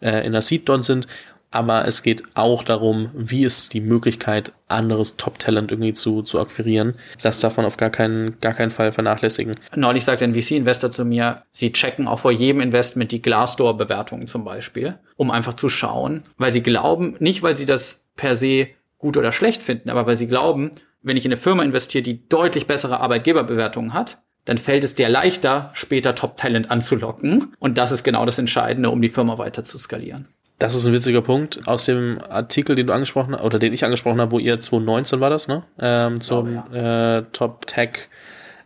äh, 0.00 0.26
in 0.26 0.32
der 0.32 0.42
Seed 0.42 0.68
dort 0.68 0.84
sind 0.84 1.06
aber 1.50 1.86
es 1.86 2.02
geht 2.02 2.22
auch 2.34 2.62
darum, 2.62 3.10
wie 3.14 3.44
ist 3.44 3.72
die 3.72 3.80
Möglichkeit, 3.80 4.52
anderes 4.68 5.16
Top-Talent 5.16 5.70
irgendwie 5.72 5.94
zu, 5.94 6.22
zu 6.22 6.40
akquirieren. 6.40 6.94
Das 7.22 7.40
darf 7.40 7.56
man 7.56 7.64
auf 7.64 7.76
gar 7.76 7.90
keinen, 7.90 8.38
gar 8.40 8.52
keinen 8.52 8.70
Fall 8.70 8.92
vernachlässigen. 8.92 9.54
Neulich 9.74 10.04
sagte 10.04 10.24
ein 10.24 10.34
VC-Investor 10.34 10.90
zu 10.90 11.04
mir, 11.04 11.42
sie 11.52 11.72
checken 11.72 12.06
auch 12.06 12.18
vor 12.18 12.32
jedem 12.32 12.60
Investment 12.60 13.12
die 13.12 13.22
Glassdoor-Bewertungen 13.22 14.26
zum 14.26 14.44
Beispiel, 14.44 14.98
um 15.16 15.30
einfach 15.30 15.54
zu 15.54 15.68
schauen, 15.68 16.22
weil 16.36 16.52
sie 16.52 16.62
glauben, 16.62 17.16
nicht 17.18 17.42
weil 17.42 17.56
sie 17.56 17.66
das 17.66 18.04
per 18.16 18.36
se 18.36 18.68
gut 18.98 19.16
oder 19.16 19.32
schlecht 19.32 19.62
finden, 19.62 19.90
aber 19.90 20.06
weil 20.06 20.16
sie 20.16 20.26
glauben, 20.26 20.70
wenn 21.02 21.16
ich 21.16 21.24
in 21.24 21.32
eine 21.32 21.40
Firma 21.40 21.62
investiere, 21.62 22.02
die 22.02 22.28
deutlich 22.28 22.66
bessere 22.66 23.00
Arbeitgeberbewertungen 23.00 23.94
hat, 23.94 24.18
dann 24.44 24.58
fällt 24.58 24.82
es 24.82 24.94
dir 24.94 25.08
leichter, 25.08 25.70
später 25.74 26.14
Top-Talent 26.14 26.70
anzulocken. 26.70 27.54
Und 27.58 27.76
das 27.76 27.92
ist 27.92 28.02
genau 28.02 28.24
das 28.24 28.38
Entscheidende, 28.38 28.90
um 28.90 29.02
die 29.02 29.10
Firma 29.10 29.36
weiter 29.36 29.62
zu 29.62 29.78
skalieren. 29.78 30.28
Das 30.58 30.74
ist 30.74 30.84
ein 30.86 30.92
witziger 30.92 31.22
Punkt 31.22 31.68
aus 31.68 31.84
dem 31.84 32.20
Artikel, 32.28 32.74
den 32.74 32.88
du 32.88 32.92
angesprochen 32.92 33.34
hast, 33.34 33.44
oder 33.44 33.58
den 33.58 33.72
ich 33.72 33.84
angesprochen 33.84 34.20
habe, 34.20 34.32
wo 34.32 34.38
ihr 34.38 34.58
2019 34.58 35.20
war 35.20 35.30
das, 35.30 35.46
ne? 35.46 35.62
Ähm, 35.78 36.20
zum 36.20 36.64
oh, 36.70 36.74
ja. 36.74 37.18
äh, 37.18 37.24
Top 37.32 37.66
Tech 37.66 38.08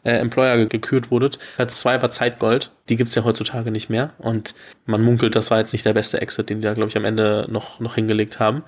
äh, 0.05 0.13
Employer 0.13 0.67
gekürt 0.67 1.11
wurdet. 1.11 1.39
Platz 1.57 1.79
zwei 1.79 2.01
war 2.01 2.11
Zeitgold. 2.11 2.73
Die 2.89 2.97
gibt's 2.97 3.15
ja 3.15 3.25
heutzutage 3.25 3.71
nicht 3.71 3.91
mehr. 3.91 4.13
Und 4.19 4.55
man 4.87 5.03
munkelt, 5.03 5.37
das 5.37 5.51
war 5.51 5.59
jetzt 5.59 5.73
nicht 5.73 5.85
der 5.85 5.93
beste 5.93 6.21
Exit, 6.21 6.51
den 6.51 6.61
die 6.61 6.65
da, 6.65 6.75
glaube 6.75 6.89
ich, 6.89 6.97
am 6.97 7.05
Ende 7.05 7.47
noch, 7.51 7.79
noch 7.79 7.95
hingelegt 7.95 8.41
haben. 8.41 8.65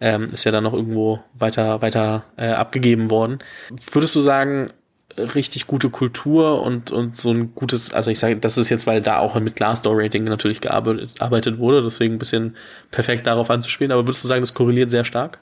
Ähm, 0.00 0.30
ist 0.32 0.44
ja 0.44 0.52
dann 0.52 0.64
noch 0.64 0.72
irgendwo 0.72 1.20
weiter, 1.34 1.82
weiter 1.82 2.24
äh, 2.36 2.48
abgegeben 2.50 3.10
worden. 3.10 3.40
Würdest 3.92 4.14
du 4.14 4.20
sagen, 4.20 4.70
richtig 5.16 5.66
gute 5.66 5.90
Kultur 5.90 6.62
und, 6.62 6.90
und 6.90 7.16
so 7.16 7.30
ein 7.30 7.54
gutes, 7.54 7.92
also 7.92 8.10
ich 8.10 8.18
sage, 8.18 8.36
das 8.36 8.58
ist 8.58 8.68
jetzt, 8.68 8.86
weil 8.86 9.00
da 9.00 9.18
auch 9.18 9.38
mit 9.38 9.56
Glassdoor-Rating 9.56 10.24
natürlich 10.24 10.60
gearbeitet 10.60 11.58
wurde, 11.58 11.82
deswegen 11.82 12.14
ein 12.14 12.18
bisschen 12.18 12.56
perfekt 12.90 13.26
darauf 13.26 13.50
anzuspielen, 13.50 13.92
aber 13.92 14.06
würdest 14.06 14.24
du 14.24 14.28
sagen, 14.28 14.42
das 14.42 14.54
korreliert 14.54 14.90
sehr 14.90 15.04
stark? 15.04 15.40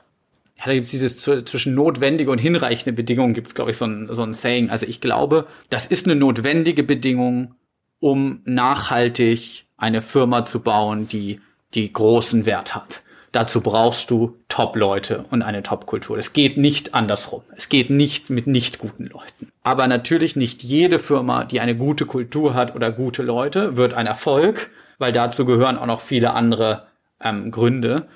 Ja, 0.58 0.64
da 0.66 0.74
gibt 0.74 0.86
es 0.86 0.90
dieses 0.90 1.18
zwischen 1.18 1.74
notwendige 1.74 2.30
und 2.30 2.38
hinreichende 2.38 2.92
Bedingungen, 2.92 3.32
gibt 3.32 3.48
es, 3.48 3.54
glaube 3.54 3.70
ich, 3.70 3.76
so 3.76 3.84
ein, 3.84 4.08
so 4.10 4.22
ein 4.22 4.34
Saying. 4.34 4.70
Also 4.70 4.86
ich 4.86 5.00
glaube, 5.00 5.46
das 5.70 5.86
ist 5.86 6.06
eine 6.06 6.16
notwendige 6.16 6.82
Bedingung, 6.82 7.54
um 8.00 8.40
nachhaltig 8.44 9.66
eine 9.76 10.02
Firma 10.02 10.44
zu 10.44 10.60
bauen, 10.60 11.06
die 11.06 11.40
die 11.74 11.92
großen 11.92 12.44
Wert 12.44 12.74
hat. 12.74 13.02
Dazu 13.32 13.60
brauchst 13.60 14.10
du 14.10 14.38
Top-Leute 14.48 15.24
und 15.30 15.42
eine 15.42 15.62
Top-Kultur. 15.62 16.16
Es 16.16 16.32
geht 16.32 16.56
nicht 16.56 16.94
andersrum. 16.94 17.42
Es 17.54 17.68
geht 17.68 17.90
nicht 17.90 18.30
mit 18.30 18.46
nicht 18.46 18.78
guten 18.78 19.06
Leuten. 19.06 19.52
Aber 19.62 19.86
natürlich 19.86 20.34
nicht 20.34 20.62
jede 20.62 20.98
Firma, 20.98 21.44
die 21.44 21.60
eine 21.60 21.76
gute 21.76 22.06
Kultur 22.06 22.54
hat 22.54 22.74
oder 22.74 22.90
gute 22.90 23.22
Leute, 23.22 23.76
wird 23.76 23.92
ein 23.92 24.06
Erfolg, 24.06 24.70
weil 24.98 25.12
dazu 25.12 25.44
gehören 25.44 25.76
auch 25.76 25.86
noch 25.86 26.00
viele 26.00 26.32
andere 26.32 26.86
ähm, 27.22 27.50
Gründe. 27.50 28.08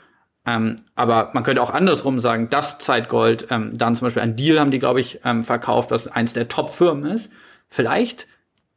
Ähm, 0.47 0.77
aber 0.95 1.31
man 1.35 1.45
könnte 1.45 1.63
auch 1.63 1.71
andersrum 1.71 2.19
sagen, 2.19 2.49
das 2.51 2.79
Zeitgold, 2.79 3.49
ähm, 3.51 3.73
dann 3.77 3.95
zum 3.95 4.07
Beispiel 4.07 4.23
ein 4.23 4.37
Deal 4.37 4.59
haben 4.59 4.71
die, 4.71 4.79
glaube 4.79 5.01
ich, 5.01 5.21
ähm, 5.25 5.45
verkauft, 5.45 5.91
was 5.91 6.09
eins 6.09 6.33
der 6.33 6.49
Top-Firmen 6.49 7.11
ist. 7.13 7.31
Vielleicht 7.69 8.27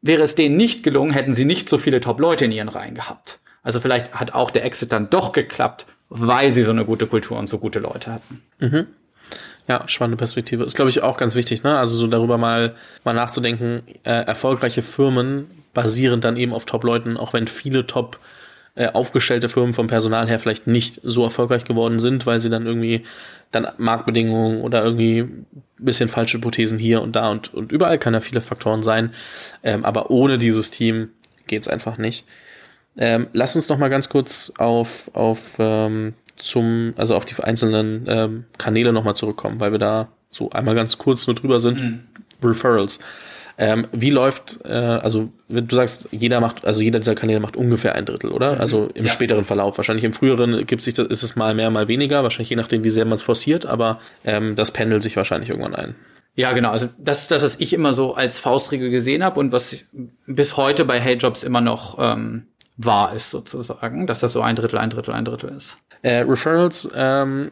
wäre 0.01 0.22
es 0.22 0.36
denen 0.36 0.58
nicht 0.58 0.84
gelungen, 0.84 1.13
hätten 1.13 1.34
sie 1.34 1.46
nicht 1.46 1.68
so 1.70 1.77
viele 1.77 2.01
Top-Leute 2.01 2.46
in 2.46 2.51
ihren 2.51 2.70
Reihen 2.70 2.94
gehabt. 2.94 3.39
Also 3.63 3.80
vielleicht 3.80 4.13
hat 4.13 4.36
auch 4.36 4.51
der 4.51 4.63
Exit 4.63 4.92
dann 4.92 5.10
doch 5.10 5.32
geklappt, 5.32 5.88
weil 6.09 6.53
sie 6.53 6.63
so 6.63 6.71
eine 6.71 6.85
gute 6.85 7.07
Kultur 7.07 7.38
und 7.38 7.50
so 7.50 7.57
gute 7.57 7.79
Leute 7.79 8.12
hatten. 8.12 8.41
Mhm. 8.59 8.88
Ja, 9.67 9.88
spannende 9.88 10.17
Perspektive. 10.17 10.63
Ist, 10.63 10.75
glaube 10.75 10.91
ich, 10.91 11.01
auch 11.01 11.17
ganz 11.17 11.33
wichtig, 11.33 11.63
ne? 11.63 11.77
Also 11.77 11.97
so 11.97 12.05
darüber 12.05 12.38
mal, 12.38 12.75
mal 13.03 13.13
nachzudenken, 13.13 13.81
äh, 14.03 14.12
erfolgreiche 14.25 14.83
Firmen 14.83 15.47
basieren 15.74 16.21
dann 16.21 16.38
eben 16.38 16.53
auf 16.53 16.65
Top-Leuten, 16.65 17.17
auch 17.17 17.33
wenn 17.33 17.47
viele 17.47 17.88
top 17.88 18.19
äh, 18.75 18.88
aufgestellte 18.88 19.50
Firmen 19.50 19.74
vom 19.74 19.88
Personal 19.88 20.27
her 20.27 20.39
vielleicht 20.39 20.67
nicht 20.67 21.00
so 21.03 21.24
erfolgreich 21.24 21.63
geworden 21.63 22.00
sind, 22.00 22.25
weil 22.25 22.39
sie 22.39 22.50
dann 22.50 22.65
irgendwie 22.65 23.03
dann 23.51 23.67
Marktbedingungen 23.77 24.62
oder 24.62 24.83
irgendwie 24.83 25.21
ein 25.21 25.45
bisschen 25.77 26.09
falsche 26.09 26.38
Hypothesen 26.38 26.77
hier 26.77 27.01
und 27.01 27.15
da 27.15 27.31
und, 27.31 27.53
und 27.53 27.71
überall 27.71 27.97
kann 27.97 28.13
ja 28.13 28.19
viele 28.19 28.41
Faktoren 28.41 28.83
sein. 28.83 29.13
Ähm, 29.63 29.85
aber 29.85 30.12
ohne 30.12 30.38
dieses 30.38 30.71
Team 30.71 31.09
geht's 31.47 31.67
einfach 31.67 31.97
nicht. 31.97 32.25
Ähm, 32.98 33.28
lass 33.34 33.56
uns 33.56 33.70
noch 33.70 33.78
mal 33.78 33.90
ganz 33.90 34.10
kurz 34.10 34.54
auf, 34.58 35.10
auf 35.14 35.56
ähm, 35.60 36.14
zum, 36.38 36.94
also 36.98 37.16
auf 37.16 37.25
die 37.25 37.36
einzelnen 37.42 38.06
ähm, 38.08 38.46
Kanäle 38.58 38.94
noch 38.94 39.04
mal 39.04 39.16
zurückkommen, 39.16 39.60
weil 39.60 39.72
wir 39.72 39.80
da 39.80 40.10
so 40.30 40.50
einmal 40.52 40.75
ganz 40.75 40.98
kurz 40.98 41.28
nur 41.28 41.36
drüber 41.36 41.60
sind. 41.60 41.82
Mhm. 41.82 42.00
Referrals. 42.44 43.00
Ähm, 43.58 43.88
wie 43.94 44.10
läuft, 44.10 44.60
äh, 44.66 44.74
also 44.74 45.30
du 45.48 45.75
sagst, 45.75 46.10
jeder 46.12 46.42
macht, 46.42 46.66
also 46.66 46.82
jeder 46.82 47.00
dieser 47.00 47.16
Kanäle 47.16 47.40
macht 47.40 47.56
ungefähr 47.56 47.96
ein 47.96 48.06
Drittel, 48.06 48.32
oder? 48.32 48.56
Mhm. 48.56 48.62
Also 48.62 48.90
im 48.94 49.06
ja. 49.06 49.12
späteren 49.12 49.46
Verlauf. 49.46 49.78
Wahrscheinlich 49.78 50.04
im 50.04 50.12
früheren 50.12 50.66
gibt 50.66 50.84
sich 50.84 50.94
das, 50.94 51.08
ist 51.08 51.24
es 51.24 51.36
mal 51.38 51.56
mehr, 51.56 51.70
mal 51.70 51.88
weniger, 51.88 52.24
wahrscheinlich 52.24 52.50
je 52.50 52.58
nachdem, 52.58 52.84
wie 52.84 52.90
sehr 52.90 53.06
man 53.06 53.16
es 53.16 53.22
forciert, 53.22 53.66
aber 53.66 54.00
ähm, 54.25 54.56
das 54.56 54.72
pendelt 54.72 55.04
sich 55.04 55.16
wahrscheinlich 55.16 55.50
irgendwann 55.50 55.75
ein. 55.75 55.96
Ja, 56.36 56.52
genau. 56.52 56.72
Also 56.72 56.90
das 56.98 57.22
ist 57.22 57.32
das, 57.32 57.44
was 57.44 57.56
ich 57.62 57.72
immer 57.72 57.94
so 57.94 58.14
als 58.14 58.40
Faustregel 58.40 58.90
gesehen 58.90 59.24
habe 59.24 59.40
und 59.40 59.54
was 59.54 59.78
bis 60.28 60.58
heute 60.58 60.84
bei 60.84 61.00
Hey 61.00 61.16
Jobs 61.16 61.44
immer 61.44 61.62
noch 61.62 61.98
ähm, 61.98 62.48
wahr 62.77 63.13
ist 63.13 63.29
sozusagen, 63.29 64.08
dass 64.08 64.20
das 64.20 64.34
so 64.34 64.41
ein 64.41 64.55
Drittel, 64.55 64.79
ein 64.79 64.89
Drittel, 64.89 65.13
ein 65.13 65.25
Drittel 65.25 65.50
ist. 65.50 65.77
Äh, 66.01 66.22
Referrals, 66.22 66.89
ähm, 66.96 67.51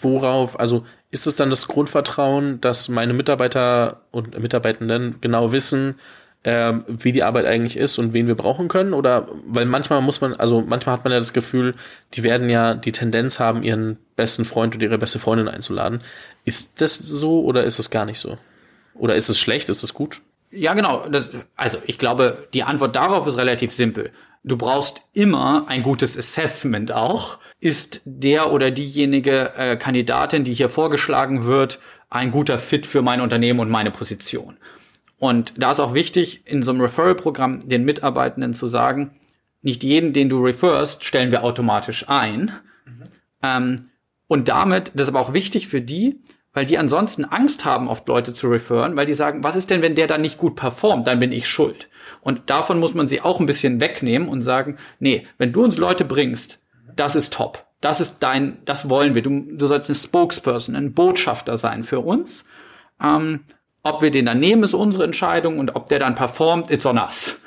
worauf, 0.00 0.58
also 0.58 0.84
ist 1.10 1.26
es 1.26 1.36
dann 1.36 1.50
das 1.50 1.68
Grundvertrauen, 1.68 2.60
dass 2.60 2.88
meine 2.88 3.12
Mitarbeiter 3.12 4.02
und 4.10 4.38
Mitarbeitenden 4.38 5.16
genau 5.20 5.52
wissen, 5.52 5.96
ähm, 6.42 6.84
wie 6.86 7.12
die 7.12 7.22
Arbeit 7.22 7.44
eigentlich 7.46 7.76
ist 7.76 7.98
und 7.98 8.12
wen 8.12 8.26
wir 8.26 8.34
brauchen 8.34 8.68
können? 8.68 8.94
Oder 8.94 9.28
weil 9.46 9.66
manchmal 9.66 10.00
muss 10.00 10.20
man, 10.20 10.34
also 10.34 10.62
manchmal 10.62 10.94
hat 10.96 11.04
man 11.04 11.12
ja 11.12 11.18
das 11.18 11.32
Gefühl, 11.32 11.74
die 12.14 12.22
werden 12.22 12.48
ja 12.48 12.74
die 12.74 12.92
Tendenz 12.92 13.38
haben, 13.38 13.62
ihren 13.62 13.98
besten 14.16 14.44
Freund 14.44 14.74
oder 14.74 14.84
ihre 14.84 14.98
beste 14.98 15.18
Freundin 15.18 15.48
einzuladen. 15.48 16.00
Ist 16.44 16.80
das 16.80 16.94
so 16.94 17.44
oder 17.44 17.64
ist 17.64 17.78
es 17.78 17.90
gar 17.90 18.04
nicht 18.04 18.18
so? 18.18 18.38
Oder 18.94 19.16
ist 19.16 19.28
es 19.28 19.38
schlecht? 19.38 19.68
Ist 19.68 19.82
es 19.82 19.94
gut? 19.94 20.22
Ja, 20.50 20.74
genau. 20.74 21.06
Das, 21.08 21.30
also 21.56 21.78
ich 21.86 21.98
glaube, 21.98 22.48
die 22.54 22.62
Antwort 22.62 22.96
darauf 22.96 23.26
ist 23.26 23.36
relativ 23.36 23.72
simpel. 23.72 24.12
Du 24.42 24.56
brauchst 24.56 25.02
immer 25.12 25.66
ein 25.68 25.82
gutes 25.82 26.16
Assessment 26.16 26.92
auch. 26.92 27.38
Ist 27.60 28.00
der 28.04 28.52
oder 28.52 28.70
diejenige 28.70 29.52
äh, 29.56 29.76
Kandidatin, 29.76 30.44
die 30.44 30.54
hier 30.54 30.70
vorgeschlagen 30.70 31.44
wird, 31.44 31.78
ein 32.08 32.30
guter 32.30 32.58
Fit 32.58 32.86
für 32.86 33.02
mein 33.02 33.20
Unternehmen 33.20 33.60
und 33.60 33.70
meine 33.70 33.90
Position? 33.90 34.56
Und 35.18 35.52
da 35.58 35.70
ist 35.70 35.80
auch 35.80 35.92
wichtig, 35.92 36.46
in 36.46 36.62
so 36.62 36.70
einem 36.70 36.80
Referral-Programm 36.80 37.60
den 37.60 37.84
Mitarbeitenden 37.84 38.54
zu 38.54 38.66
sagen, 38.66 39.20
nicht 39.60 39.82
jeden, 39.84 40.14
den 40.14 40.30
du 40.30 40.42
referst, 40.42 41.04
stellen 41.04 41.30
wir 41.30 41.44
automatisch 41.44 42.08
ein. 42.08 42.52
Mhm. 42.86 43.02
Ähm, 43.42 43.76
und 44.26 44.48
damit, 44.48 44.90
das 44.94 45.02
ist 45.02 45.08
aber 45.10 45.20
auch 45.20 45.34
wichtig 45.34 45.68
für 45.68 45.82
die, 45.82 46.22
weil 46.52 46.66
die 46.66 46.78
ansonsten 46.78 47.24
Angst 47.24 47.64
haben, 47.64 47.88
oft 47.88 48.08
Leute 48.08 48.34
zu 48.34 48.48
referen, 48.48 48.96
weil 48.96 49.06
die 49.06 49.14
sagen, 49.14 49.44
was 49.44 49.56
ist 49.56 49.70
denn, 49.70 49.82
wenn 49.82 49.94
der 49.94 50.06
da 50.06 50.18
nicht 50.18 50.38
gut 50.38 50.56
performt, 50.56 51.06
dann 51.06 51.20
bin 51.20 51.32
ich 51.32 51.48
schuld. 51.48 51.88
Und 52.20 52.50
davon 52.50 52.78
muss 52.78 52.94
man 52.94 53.08
sie 53.08 53.20
auch 53.20 53.40
ein 53.40 53.46
bisschen 53.46 53.80
wegnehmen 53.80 54.28
und 54.28 54.42
sagen, 54.42 54.76
nee, 54.98 55.26
wenn 55.38 55.52
du 55.52 55.62
uns 55.62 55.78
Leute 55.78 56.04
bringst, 56.04 56.60
das 56.96 57.14
ist 57.14 57.32
top. 57.32 57.66
Das 57.80 58.00
ist 58.00 58.18
dein, 58.20 58.58
das 58.64 58.90
wollen 58.90 59.14
wir. 59.14 59.22
Du, 59.22 59.46
du 59.52 59.66
sollst 59.66 59.88
ein 59.88 59.94
Spokesperson, 59.94 60.76
ein 60.76 60.92
Botschafter 60.92 61.56
sein 61.56 61.82
für 61.82 62.00
uns. 62.00 62.44
Ähm, 63.02 63.40
ob 63.82 64.02
wir 64.02 64.10
den 64.10 64.26
dann 64.26 64.38
nehmen, 64.38 64.62
ist 64.62 64.74
unsere 64.74 65.04
Entscheidung 65.04 65.58
und 65.58 65.76
ob 65.76 65.88
der 65.88 65.98
dann 65.98 66.14
performt, 66.14 66.70
it's 66.70 66.84
on 66.84 66.98
us. 66.98 67.40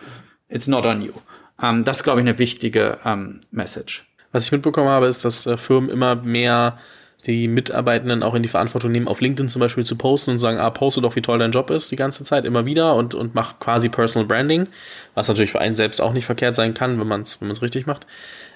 It's 0.49 0.67
not 0.67 0.85
on 0.85 1.01
you. 1.01 1.13
Ähm, 1.61 1.83
das 1.83 1.97
ist, 1.97 2.03
glaube 2.03 2.21
ich, 2.21 2.27
eine 2.27 2.39
wichtige 2.39 2.97
ähm, 3.05 3.41
Message. 3.51 4.07
Was 4.31 4.45
ich 4.45 4.51
mitbekommen 4.51 4.89
habe, 4.89 5.05
ist, 5.05 5.23
dass 5.23 5.45
äh, 5.45 5.57
Firmen 5.57 5.89
immer 5.89 6.15
mehr 6.15 6.79
die 7.25 7.47
Mitarbeitenden 7.47 8.23
auch 8.23 8.35
in 8.35 8.43
die 8.43 8.49
Verantwortung 8.49 8.91
nehmen, 8.91 9.07
auf 9.07 9.21
LinkedIn 9.21 9.49
zum 9.49 9.59
Beispiel 9.59 9.85
zu 9.85 9.97
posten 9.97 10.31
und 10.31 10.39
sagen, 10.39 10.57
ah, 10.57 10.69
poste 10.69 11.01
doch, 11.01 11.15
wie 11.15 11.21
toll 11.21 11.39
dein 11.39 11.51
Job 11.51 11.69
ist, 11.69 11.91
die 11.91 11.95
ganze 11.95 12.23
Zeit, 12.23 12.45
immer 12.45 12.65
wieder 12.65 12.95
und, 12.95 13.15
und 13.15 13.33
mach 13.33 13.59
quasi 13.59 13.89
Personal 13.89 14.27
Branding, 14.27 14.67
was 15.13 15.27
natürlich 15.27 15.51
für 15.51 15.61
einen 15.61 15.75
selbst 15.75 16.01
auch 16.01 16.13
nicht 16.13 16.25
verkehrt 16.25 16.55
sein 16.55 16.73
kann, 16.73 16.99
wenn 16.99 17.07
man 17.07 17.21
es 17.21 17.39
wenn 17.39 17.47
man's 17.47 17.61
richtig 17.61 17.85
macht. 17.85 18.05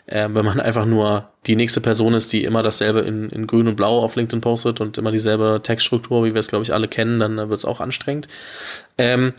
Äh, 0.05 0.29
wenn 0.31 0.45
man 0.45 0.59
einfach 0.59 0.85
nur 0.85 1.29
die 1.45 1.55
nächste 1.55 1.81
Person 1.81 2.13
ist, 2.13 2.31
die 2.31 2.43
immer 2.43 2.63
dasselbe 2.63 3.01
in, 3.01 3.29
in 3.29 3.45
grün 3.45 3.67
und 3.67 3.75
blau 3.75 3.99
auf 3.99 4.15
LinkedIn 4.15 4.41
postet 4.41 4.79
und 4.81 4.97
immer 4.97 5.11
dieselbe 5.11 5.59
Textstruktur, 5.63 6.23
wie 6.23 6.33
wir 6.33 6.39
es, 6.39 6.47
glaube 6.47 6.63
ich, 6.63 6.73
alle 6.73 6.87
kennen, 6.87 7.19
dann 7.19 7.37
äh, 7.37 7.49
wird 7.49 7.59
es 7.59 7.65
auch 7.65 7.79
anstrengend. 7.81 8.27
Ähm, 8.97 9.33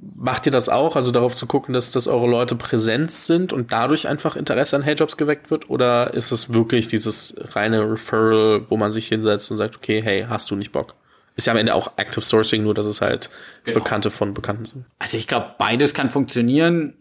macht 0.00 0.46
ihr 0.46 0.52
das 0.52 0.68
auch, 0.68 0.96
also 0.96 1.10
darauf 1.10 1.34
zu 1.34 1.46
gucken, 1.46 1.74
dass, 1.74 1.92
dass 1.92 2.06
eure 2.06 2.28
Leute 2.28 2.54
präsent 2.54 3.12
sind 3.12 3.52
und 3.52 3.72
dadurch 3.72 4.08
einfach 4.08 4.36
Interesse 4.36 4.76
an 4.76 4.82
Heyjobs 4.82 5.16
geweckt 5.16 5.50
wird? 5.50 5.68
Oder 5.68 6.14
ist 6.14 6.30
es 6.30 6.52
wirklich 6.52 6.88
dieses 6.88 7.34
reine 7.52 7.90
Referral, 7.90 8.62
wo 8.68 8.76
man 8.76 8.90
sich 8.90 9.08
hinsetzt 9.08 9.50
und 9.50 9.56
sagt, 9.56 9.76
okay, 9.76 10.00
hey, 10.02 10.26
hast 10.28 10.50
du 10.50 10.56
nicht 10.56 10.72
Bock? 10.72 10.94
Ist 11.36 11.46
ja 11.46 11.52
am 11.52 11.58
Ende 11.58 11.74
auch 11.74 11.92
Active 11.96 12.24
Sourcing, 12.24 12.62
nur 12.62 12.74
dass 12.74 12.86
es 12.86 13.00
halt 13.00 13.30
genau. 13.64 13.78
Bekannte 13.78 14.10
von 14.10 14.34
Bekannten 14.34 14.64
sind. 14.64 14.84
Also 14.98 15.16
ich 15.16 15.26
glaube, 15.26 15.54
beides 15.58 15.94
kann 15.94 16.10
funktionieren 16.10 16.94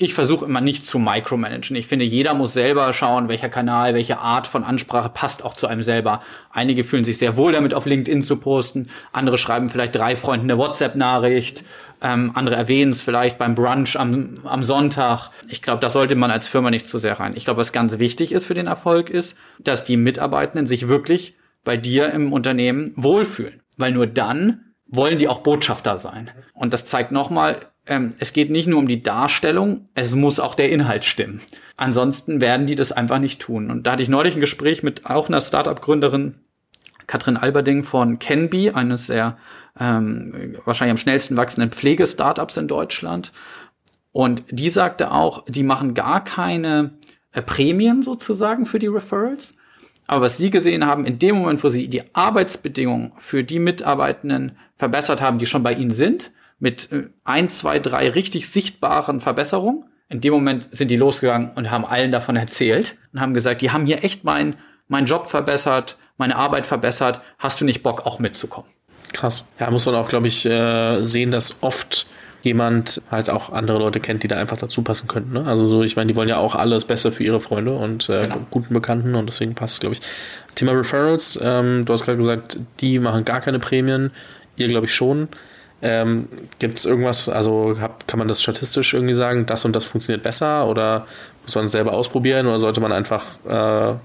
ich 0.00 0.14
versuche 0.14 0.44
immer 0.44 0.60
nicht 0.60 0.86
zu 0.86 1.00
micromanagen. 1.00 1.74
Ich 1.74 1.88
finde, 1.88 2.04
jeder 2.04 2.32
muss 2.32 2.52
selber 2.52 2.92
schauen, 2.92 3.28
welcher 3.28 3.48
Kanal, 3.48 3.94
welche 3.94 4.18
Art 4.18 4.46
von 4.46 4.62
Ansprache 4.62 5.08
passt 5.08 5.44
auch 5.44 5.54
zu 5.54 5.66
einem 5.66 5.82
selber. 5.82 6.22
Einige 6.50 6.84
fühlen 6.84 7.04
sich 7.04 7.18
sehr 7.18 7.36
wohl 7.36 7.50
damit, 7.50 7.74
auf 7.74 7.84
LinkedIn 7.84 8.22
zu 8.22 8.36
posten. 8.36 8.86
Andere 9.10 9.38
schreiben 9.38 9.68
vielleicht 9.68 9.96
drei 9.96 10.14
Freunden 10.14 10.48
eine 10.48 10.58
WhatsApp-Nachricht. 10.58 11.64
Ähm, 12.00 12.30
andere 12.34 12.54
erwähnen 12.54 12.92
es 12.92 13.02
vielleicht 13.02 13.38
beim 13.38 13.56
Brunch 13.56 13.98
am, 13.98 14.36
am 14.44 14.62
Sonntag. 14.62 15.30
Ich 15.48 15.62
glaube, 15.62 15.80
das 15.80 15.94
sollte 15.94 16.14
man 16.14 16.30
als 16.30 16.46
Firma 16.46 16.70
nicht 16.70 16.88
zu 16.88 16.98
sehr 16.98 17.18
rein. 17.18 17.32
Ich 17.34 17.44
glaube, 17.44 17.58
was 17.58 17.72
ganz 17.72 17.98
wichtig 17.98 18.30
ist 18.30 18.46
für 18.46 18.54
den 18.54 18.68
Erfolg 18.68 19.10
ist, 19.10 19.36
dass 19.58 19.82
die 19.82 19.96
Mitarbeitenden 19.96 20.66
sich 20.66 20.86
wirklich 20.86 21.36
bei 21.64 21.76
dir 21.76 22.12
im 22.12 22.32
Unternehmen 22.32 22.92
wohlfühlen. 22.94 23.62
Weil 23.76 23.90
nur 23.90 24.06
dann 24.06 24.60
wollen 24.88 25.18
die 25.18 25.26
auch 25.26 25.40
Botschafter 25.40 25.98
sein. 25.98 26.30
Und 26.54 26.72
das 26.72 26.84
zeigt 26.84 27.10
nochmal, 27.10 27.56
ähm, 27.88 28.10
es 28.18 28.32
geht 28.32 28.50
nicht 28.50 28.66
nur 28.66 28.78
um 28.78 28.86
die 28.86 29.02
Darstellung, 29.02 29.88
es 29.94 30.14
muss 30.14 30.40
auch 30.40 30.54
der 30.54 30.70
Inhalt 30.70 31.04
stimmen. 31.04 31.40
Ansonsten 31.76 32.40
werden 32.40 32.66
die 32.66 32.74
das 32.74 32.92
einfach 32.92 33.18
nicht 33.18 33.40
tun. 33.40 33.70
Und 33.70 33.86
da 33.86 33.92
hatte 33.92 34.02
ich 34.02 34.08
neulich 34.08 34.36
ein 34.36 34.40
Gespräch 34.40 34.82
mit 34.82 35.06
auch 35.06 35.28
einer 35.28 35.40
Startup-Gründerin, 35.40 36.34
Katrin 37.06 37.38
Alberding 37.38 37.82
von 37.82 38.18
Canby, 38.18 38.70
eines 38.70 39.06
der 39.06 39.38
ähm, 39.80 40.56
wahrscheinlich 40.64 40.92
am 40.92 40.98
schnellsten 40.98 41.36
wachsenden 41.36 41.72
Pflegestartups 41.72 42.58
in 42.58 42.68
Deutschland. 42.68 43.32
Und 44.12 44.44
die 44.50 44.70
sagte 44.70 45.10
auch, 45.10 45.44
die 45.46 45.62
machen 45.62 45.94
gar 45.94 46.22
keine 46.22 46.98
äh, 47.32 47.40
Prämien 47.40 48.02
sozusagen 48.02 48.66
für 48.66 48.78
die 48.78 48.88
Referrals. 48.88 49.54
Aber 50.06 50.22
was 50.22 50.38
sie 50.38 50.50
gesehen 50.50 50.86
haben, 50.86 51.04
in 51.04 51.18
dem 51.18 51.36
Moment, 51.36 51.62
wo 51.62 51.68
sie 51.68 51.88
die 51.88 52.14
Arbeitsbedingungen 52.14 53.12
für 53.18 53.44
die 53.44 53.58
Mitarbeitenden 53.58 54.56
verbessert 54.76 55.20
haben, 55.20 55.38
die 55.38 55.46
schon 55.46 55.62
bei 55.62 55.74
ihnen 55.74 55.90
sind, 55.90 56.30
mit 56.58 56.90
äh, 56.92 57.04
ein, 57.24 57.48
zwei, 57.48 57.78
drei 57.78 58.10
richtig 58.10 58.48
sichtbaren 58.48 59.20
Verbesserungen. 59.20 59.84
In 60.08 60.20
dem 60.20 60.32
Moment 60.32 60.68
sind 60.72 60.90
die 60.90 60.96
losgegangen 60.96 61.50
und 61.54 61.70
haben 61.70 61.84
allen 61.84 62.12
davon 62.12 62.36
erzählt 62.36 62.96
und 63.12 63.20
haben 63.20 63.34
gesagt, 63.34 63.60
die 63.60 63.70
haben 63.70 63.84
hier 63.86 64.04
echt 64.04 64.24
meinen 64.24 64.56
mein 64.88 65.04
Job 65.04 65.26
verbessert, 65.26 65.98
meine 66.16 66.36
Arbeit 66.36 66.66
verbessert. 66.66 67.20
Hast 67.38 67.60
du 67.60 67.64
nicht 67.64 67.82
Bock, 67.82 68.06
auch 68.06 68.18
mitzukommen? 68.18 68.70
Krass. 69.12 69.48
Ja, 69.58 69.70
muss 69.70 69.86
man 69.86 69.94
auch, 69.94 70.08
glaube 70.08 70.26
ich, 70.28 70.44
äh, 70.44 71.02
sehen, 71.02 71.30
dass 71.30 71.62
oft 71.62 72.06
jemand 72.42 73.02
halt 73.10 73.30
auch 73.30 73.50
andere 73.52 73.78
Leute 73.78 74.00
kennt, 74.00 74.22
die 74.22 74.28
da 74.28 74.36
einfach 74.36 74.58
dazu 74.58 74.82
passen 74.82 75.08
könnten. 75.08 75.32
Ne? 75.32 75.44
Also 75.44 75.66
so, 75.66 75.82
ich 75.82 75.96
meine, 75.96 76.08
die 76.08 76.16
wollen 76.16 76.28
ja 76.28 76.38
auch 76.38 76.54
alles 76.54 76.84
besser 76.84 77.10
für 77.10 77.24
ihre 77.24 77.40
Freunde 77.40 77.72
und 77.72 78.08
äh, 78.08 78.22
genau. 78.22 78.36
guten 78.50 78.74
Bekannten 78.74 79.14
und 79.14 79.26
deswegen 79.26 79.54
passt 79.54 79.74
es, 79.74 79.80
glaube 79.80 79.94
ich. 79.94 80.00
Thema 80.54 80.72
Referrals, 80.72 81.38
ähm, 81.42 81.84
du 81.84 81.92
hast 81.92 82.04
gerade 82.04 82.18
gesagt, 82.18 82.58
die 82.80 82.98
machen 82.98 83.24
gar 83.24 83.40
keine 83.40 83.58
Prämien, 83.58 84.12
ihr 84.56 84.68
glaube 84.68 84.86
ich 84.86 84.94
schon. 84.94 85.28
Ähm, 85.80 86.28
Gibt 86.58 86.78
es 86.78 86.84
irgendwas, 86.84 87.28
also 87.28 87.76
hab, 87.80 88.08
kann 88.08 88.18
man 88.18 88.26
das 88.26 88.42
statistisch 88.42 88.94
irgendwie 88.94 89.14
sagen, 89.14 89.46
das 89.46 89.64
und 89.64 89.74
das 89.76 89.84
funktioniert 89.84 90.22
besser 90.22 90.66
oder 90.66 91.06
muss 91.44 91.54
man 91.54 91.66
es 91.66 91.72
selber 91.72 91.92
ausprobieren 91.92 92.46
oder 92.46 92.58
sollte 92.58 92.80
man 92.80 92.90
einfach 92.90 93.24
äh, 93.46 93.96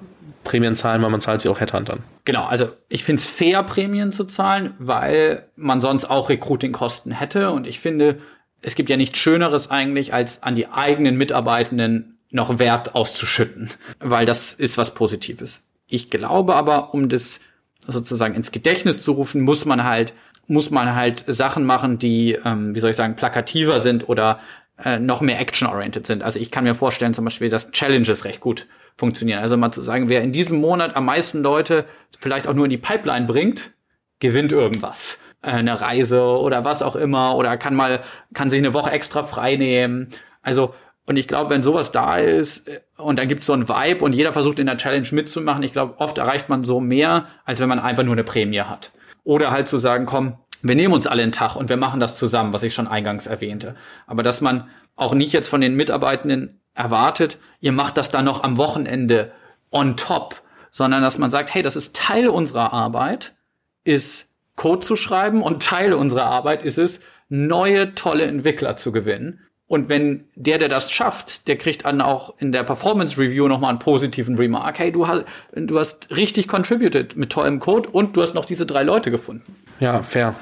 Prämien 0.43 0.75
zahlen, 0.75 1.01
weil 1.01 1.09
man 1.09 1.21
zahlt 1.21 1.41
sie 1.41 1.49
auch 1.49 1.59
Headhuntern? 1.59 2.03
Genau, 2.25 2.45
also 2.45 2.69
ich 2.89 3.03
finde 3.03 3.21
es 3.21 3.27
fair, 3.27 3.63
Prämien 3.63 4.11
zu 4.11 4.25
zahlen, 4.25 4.73
weil 4.77 5.47
man 5.55 5.81
sonst 5.81 6.05
auch 6.05 6.29
Recruiting-Kosten 6.29 7.11
hätte 7.11 7.51
und 7.51 7.65
ich 7.65 7.79
finde, 7.79 8.19
es 8.61 8.75
gibt 8.75 8.89
ja 8.89 8.97
nichts 8.97 9.17
Schöneres 9.17 9.71
eigentlich, 9.71 10.13
als 10.13 10.43
an 10.43 10.55
die 10.55 10.67
eigenen 10.67 11.17
Mitarbeitenden 11.17 12.19
noch 12.29 12.59
Wert 12.59 12.95
auszuschütten, 12.95 13.69
weil 13.99 14.25
das 14.25 14.53
ist 14.53 14.77
was 14.77 14.93
Positives. 14.93 15.61
Ich 15.87 16.09
glaube 16.09 16.55
aber, 16.55 16.93
um 16.93 17.09
das 17.09 17.39
sozusagen 17.87 18.35
ins 18.35 18.51
Gedächtnis 18.51 19.01
zu 19.01 19.11
rufen, 19.11 19.41
muss 19.41 19.65
man 19.65 19.83
halt 19.83 20.13
muss 20.47 20.71
man 20.71 20.95
halt 20.95 21.23
Sachen 21.27 21.65
machen, 21.65 21.97
die, 21.97 22.37
ähm, 22.45 22.75
wie 22.75 22.79
soll 22.79 22.91
ich 22.91 22.95
sagen, 22.95 23.15
plakativer 23.15 23.81
sind 23.81 24.09
oder 24.09 24.39
äh, 24.83 24.99
noch 24.99 25.21
mehr 25.21 25.39
action-oriented 25.39 26.05
sind. 26.05 26.23
Also 26.23 26.39
ich 26.39 26.51
kann 26.51 26.63
mir 26.63 26.75
vorstellen 26.75 27.13
zum 27.13 27.25
Beispiel, 27.25 27.49
dass 27.49 27.71
Challenges 27.71 28.25
recht 28.25 28.41
gut 28.41 28.67
funktionieren. 28.97 29.39
Also 29.39 29.57
mal 29.57 29.71
zu 29.71 29.81
sagen, 29.81 30.09
wer 30.09 30.21
in 30.21 30.31
diesem 30.31 30.59
Monat 30.59 30.95
am 30.95 31.05
meisten 31.05 31.41
Leute 31.41 31.85
vielleicht 32.17 32.47
auch 32.47 32.53
nur 32.53 32.65
in 32.65 32.71
die 32.71 32.77
Pipeline 32.77 33.25
bringt, 33.25 33.71
gewinnt 34.19 34.51
irgendwas. 34.51 35.19
Äh, 35.41 35.51
eine 35.51 35.79
Reise 35.79 36.21
oder 36.21 36.63
was 36.63 36.81
auch 36.81 36.95
immer 36.95 37.35
oder 37.35 37.57
kann 37.57 37.75
mal, 37.75 38.01
kann 38.33 38.49
sich 38.49 38.59
eine 38.59 38.73
Woche 38.73 38.91
extra 38.91 39.23
frei 39.23 39.55
nehmen. 39.55 40.09
Also 40.41 40.73
und 41.05 41.17
ich 41.17 41.27
glaube, 41.27 41.49
wenn 41.49 41.61
sowas 41.61 41.91
da 41.91 42.17
ist 42.17 42.67
äh, 42.67 42.79
und 42.97 43.19
dann 43.19 43.27
gibt 43.27 43.41
es 43.41 43.47
so 43.47 43.53
ein 43.53 43.67
Vibe 43.67 44.03
und 44.03 44.13
jeder 44.13 44.33
versucht 44.33 44.59
in 44.59 44.67
der 44.67 44.77
Challenge 44.77 45.07
mitzumachen, 45.11 45.63
ich 45.63 45.73
glaube, 45.73 45.95
oft 45.99 46.17
erreicht 46.17 46.49
man 46.49 46.63
so 46.63 46.79
mehr, 46.79 47.27
als 47.45 47.59
wenn 47.59 47.69
man 47.69 47.79
einfach 47.79 48.03
nur 48.03 48.13
eine 48.13 48.23
Prämie 48.23 48.61
hat. 48.61 48.91
Oder 49.23 49.51
halt 49.51 49.67
zu 49.67 49.77
sagen, 49.77 50.05
komm, 50.05 50.37
wir 50.61 50.75
nehmen 50.75 50.93
uns 50.93 51.07
alle 51.07 51.23
einen 51.23 51.31
Tag 51.31 51.55
und 51.55 51.69
wir 51.69 51.77
machen 51.77 51.99
das 51.99 52.15
zusammen, 52.15 52.53
was 52.53 52.63
ich 52.63 52.73
schon 52.73 52.87
eingangs 52.87 53.27
erwähnte. 53.27 53.75
Aber 54.07 54.23
dass 54.23 54.41
man 54.41 54.69
auch 54.95 55.13
nicht 55.13 55.33
jetzt 55.33 55.49
von 55.49 55.61
den 55.61 55.75
Mitarbeitenden 55.75 56.61
erwartet, 56.73 57.37
ihr 57.59 57.71
macht 57.71 57.97
das 57.97 58.11
dann 58.11 58.25
noch 58.25 58.43
am 58.43 58.57
Wochenende 58.57 59.31
on 59.71 59.97
top, 59.97 60.41
sondern 60.71 61.01
dass 61.01 61.17
man 61.17 61.29
sagt, 61.29 61.53
hey, 61.53 61.61
das 61.61 61.75
ist 61.75 61.95
Teil 61.95 62.27
unserer 62.27 62.73
Arbeit, 62.73 63.35
ist 63.83 64.29
Code 64.55 64.85
zu 64.85 64.95
schreiben 64.95 65.41
und 65.41 65.63
Teil 65.63 65.93
unserer 65.93 66.25
Arbeit 66.25 66.63
ist 66.63 66.77
es, 66.77 67.01
neue 67.29 67.95
tolle 67.95 68.25
Entwickler 68.25 68.77
zu 68.77 68.91
gewinnen. 68.91 69.41
Und 69.67 69.89
wenn 69.89 70.25
der, 70.35 70.57
der 70.57 70.69
das 70.69 70.91
schafft, 70.91 71.47
der 71.47 71.57
kriegt 71.57 71.85
dann 71.85 72.01
auch 72.01 72.37
in 72.39 72.51
der 72.51 72.63
Performance 72.63 73.17
Review 73.17 73.47
nochmal 73.47 73.71
einen 73.71 73.79
positiven 73.79 74.35
Remark. 74.35 74.77
Hey, 74.77 74.91
du 74.91 75.07
hast, 75.07 75.25
du 75.55 75.79
hast 75.79 76.15
richtig 76.15 76.47
contributed 76.47 77.15
mit 77.15 77.31
tollem 77.31 77.59
Code 77.59 77.89
und 77.89 78.15
du 78.15 78.21
hast 78.21 78.35
noch 78.35 78.45
diese 78.45 78.65
drei 78.65 78.83
Leute 78.83 79.09
gefunden. 79.09 79.55
Ja, 79.79 80.03
fair. 80.03 80.35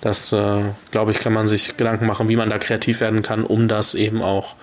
Das, 0.00 0.32
äh, 0.32 0.62
glaube 0.90 1.10
ich, 1.10 1.18
kann 1.18 1.32
man 1.32 1.48
sich 1.48 1.76
Gedanken 1.76 2.06
machen, 2.06 2.28
wie 2.28 2.36
man 2.36 2.50
da 2.50 2.58
kreativ 2.58 3.00
werden 3.00 3.22
kann, 3.22 3.42
um 3.42 3.66
das 3.66 3.94
eben 3.94 4.22
auch 4.22 4.54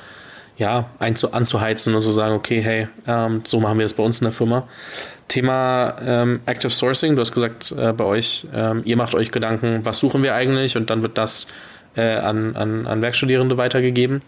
ja, 0.57 0.89
einzu 0.99 1.33
anzuheizen 1.33 1.93
und 1.95 2.01
zu 2.01 2.11
sagen, 2.11 2.35
okay, 2.35 2.61
hey, 2.61 2.87
ähm, 3.07 3.41
so 3.43 3.59
machen 3.59 3.77
wir 3.77 3.85
es 3.85 3.93
bei 3.93 4.03
uns 4.03 4.19
in 4.19 4.25
der 4.25 4.31
Firma. 4.31 4.67
Thema 5.27 5.95
ähm, 6.01 6.41
Active 6.45 6.71
Sourcing, 6.71 7.15
du 7.15 7.21
hast 7.21 7.33
gesagt, 7.33 7.73
äh, 7.77 7.91
bei 7.91 8.05
euch, 8.05 8.47
ähm, 8.53 8.81
ihr 8.85 8.95
macht 8.95 9.15
euch 9.15 9.31
Gedanken, 9.31 9.83
was 9.83 9.97
suchen 9.97 10.23
wir 10.23 10.35
eigentlich 10.35 10.77
und 10.77 10.89
dann 10.89 11.01
wird 11.01 11.17
das 11.17 11.47
äh, 11.95 12.15
an, 12.15 12.55
an, 12.55 12.87
an 12.87 13.01
Werkstudierende 13.01 13.57
weitergegeben, 13.57 14.21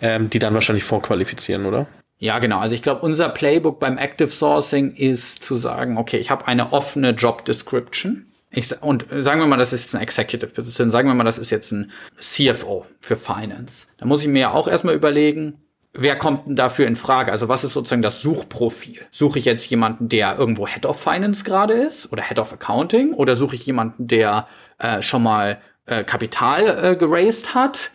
ähm, 0.00 0.30
die 0.30 0.38
dann 0.38 0.54
wahrscheinlich 0.54 0.84
vorqualifizieren, 0.84 1.66
oder? 1.66 1.86
Ja, 2.18 2.38
genau. 2.38 2.58
Also 2.58 2.74
ich 2.74 2.82
glaube, 2.82 3.02
unser 3.02 3.28
Playbook 3.28 3.80
beim 3.80 3.98
Active 3.98 4.28
Sourcing 4.28 4.92
ist 4.92 5.42
zu 5.42 5.56
sagen, 5.56 5.98
okay, 5.98 6.18
ich 6.18 6.30
habe 6.30 6.46
eine 6.46 6.72
offene 6.72 7.10
Job 7.10 7.44
Description. 7.44 8.26
Ich, 8.50 8.70
und 8.82 9.04
sagen 9.10 9.40
wir 9.40 9.46
mal, 9.48 9.56
das 9.56 9.72
ist 9.72 9.82
jetzt 9.82 9.94
eine 9.94 10.04
Executive 10.04 10.52
Position, 10.52 10.90
sagen 10.90 11.08
wir 11.08 11.14
mal, 11.14 11.24
das 11.24 11.38
ist 11.38 11.50
jetzt 11.50 11.72
ein 11.72 11.90
CFO 12.18 12.86
für 13.00 13.16
Finance. 13.16 13.86
Da 13.98 14.06
muss 14.06 14.22
ich 14.22 14.28
mir 14.28 14.40
ja 14.40 14.52
auch 14.52 14.68
erstmal 14.68 14.94
überlegen, 14.94 15.58
wer 15.92 16.16
kommt 16.16 16.46
denn 16.46 16.56
dafür 16.56 16.86
in 16.86 16.94
Frage? 16.94 17.32
Also 17.32 17.48
was 17.48 17.64
ist 17.64 17.72
sozusagen 17.72 18.02
das 18.02 18.20
Suchprofil? 18.20 19.00
Suche 19.10 19.38
ich 19.38 19.44
jetzt 19.44 19.68
jemanden, 19.70 20.08
der 20.08 20.38
irgendwo 20.38 20.68
Head 20.68 20.86
of 20.86 21.00
Finance 21.00 21.44
gerade 21.44 21.74
ist 21.74 22.12
oder 22.12 22.22
Head 22.22 22.38
of 22.38 22.52
Accounting? 22.52 23.12
Oder 23.12 23.34
suche 23.34 23.56
ich 23.56 23.66
jemanden, 23.66 24.06
der 24.06 24.46
äh, 24.78 25.02
schon 25.02 25.22
mal 25.22 25.58
äh, 25.86 26.04
Kapital 26.04 26.92
äh, 26.92 26.96
geraced 26.96 27.54
hat? 27.54 27.90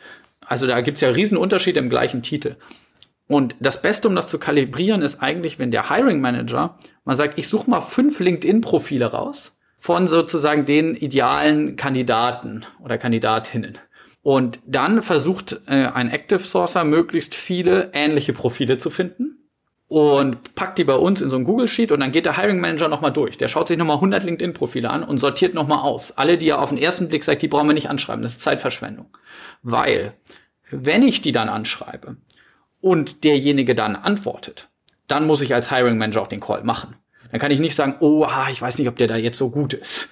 Also 0.45 0.67
da 0.67 0.81
gibt's 0.81 1.01
ja 1.01 1.09
riesen 1.09 1.37
Unterschiede 1.37 1.79
im 1.79 1.89
gleichen 1.89 2.23
Titel. 2.23 2.55
Und 3.27 3.55
das 3.59 3.81
Beste, 3.81 4.07
um 4.07 4.15
das 4.15 4.25
zu 4.27 4.39
kalibrieren, 4.39 5.03
ist 5.03 5.21
eigentlich, 5.21 5.59
wenn 5.59 5.69
der 5.69 5.89
Hiring 5.89 6.19
Manager 6.19 6.77
mal 7.05 7.15
sagt, 7.15 7.37
ich 7.37 7.47
suche 7.47 7.69
mal 7.69 7.81
fünf 7.81 8.19
LinkedIn-Profile 8.19 9.05
raus 9.05 9.55
von 9.75 10.07
sozusagen 10.07 10.65
den 10.65 10.95
idealen 10.95 11.75
Kandidaten 11.75 12.65
oder 12.83 12.97
Kandidatinnen. 12.97 13.77
Und 14.21 14.59
dann 14.65 15.01
versucht 15.03 15.61
äh, 15.67 15.85
ein 15.93 16.09
Active 16.09 16.39
Sourcer 16.39 16.83
möglichst 16.83 17.35
viele 17.35 17.91
ähnliche 17.93 18.33
Profile 18.33 18.77
zu 18.77 18.89
finden 18.89 19.39
und 19.89 20.55
packt 20.55 20.77
die 20.77 20.85
bei 20.85 20.95
uns 20.95 21.21
in 21.21 21.29
so 21.29 21.35
ein 21.35 21.43
Google 21.43 21.67
Sheet 21.67 21.91
und 21.91 21.99
dann 21.99 22.13
geht 22.13 22.25
der 22.25 22.37
Hiring 22.37 22.61
Manager 22.61 22.87
nochmal 22.87 23.11
durch. 23.11 23.37
Der 23.37 23.49
schaut 23.49 23.67
sich 23.67 23.77
nochmal 23.77 23.97
100 23.97 24.23
LinkedIn 24.23 24.53
Profile 24.53 24.89
an 24.89 25.03
und 25.03 25.17
sortiert 25.17 25.53
nochmal 25.53 25.79
aus. 25.79 26.17
Alle, 26.17 26.37
die 26.37 26.49
er 26.49 26.61
auf 26.61 26.69
den 26.69 26.77
ersten 26.77 27.09
Blick 27.09 27.23
sagt, 27.23 27.41
die 27.41 27.47
brauchen 27.47 27.67
wir 27.67 27.73
nicht 27.73 27.89
anschreiben. 27.89 28.21
Das 28.21 28.33
ist 28.33 28.41
Zeitverschwendung. 28.41 29.07
Weil, 29.61 30.13
wenn 30.71 31.03
ich 31.03 31.21
die 31.21 31.31
dann 31.31 31.49
anschreibe, 31.49 32.17
und 32.81 33.23
derjenige 33.23 33.75
dann 33.75 33.95
antwortet, 33.95 34.69
dann 35.07 35.25
muss 35.25 35.41
ich 35.41 35.53
als 35.53 35.69
Hiring 35.69 35.97
Manager 35.97 36.21
auch 36.21 36.27
den 36.27 36.39
Call 36.39 36.63
machen. 36.63 36.95
Dann 37.31 37.39
kann 37.39 37.51
ich 37.51 37.59
nicht 37.59 37.75
sagen, 37.75 37.95
oh, 37.99 38.25
ah, 38.25 38.47
ich 38.49 38.61
weiß 38.61 38.77
nicht, 38.77 38.87
ob 38.87 38.95
der 38.95 39.07
da 39.07 39.15
jetzt 39.15 39.37
so 39.37 39.49
gut 39.49 39.73
ist. 39.73 40.09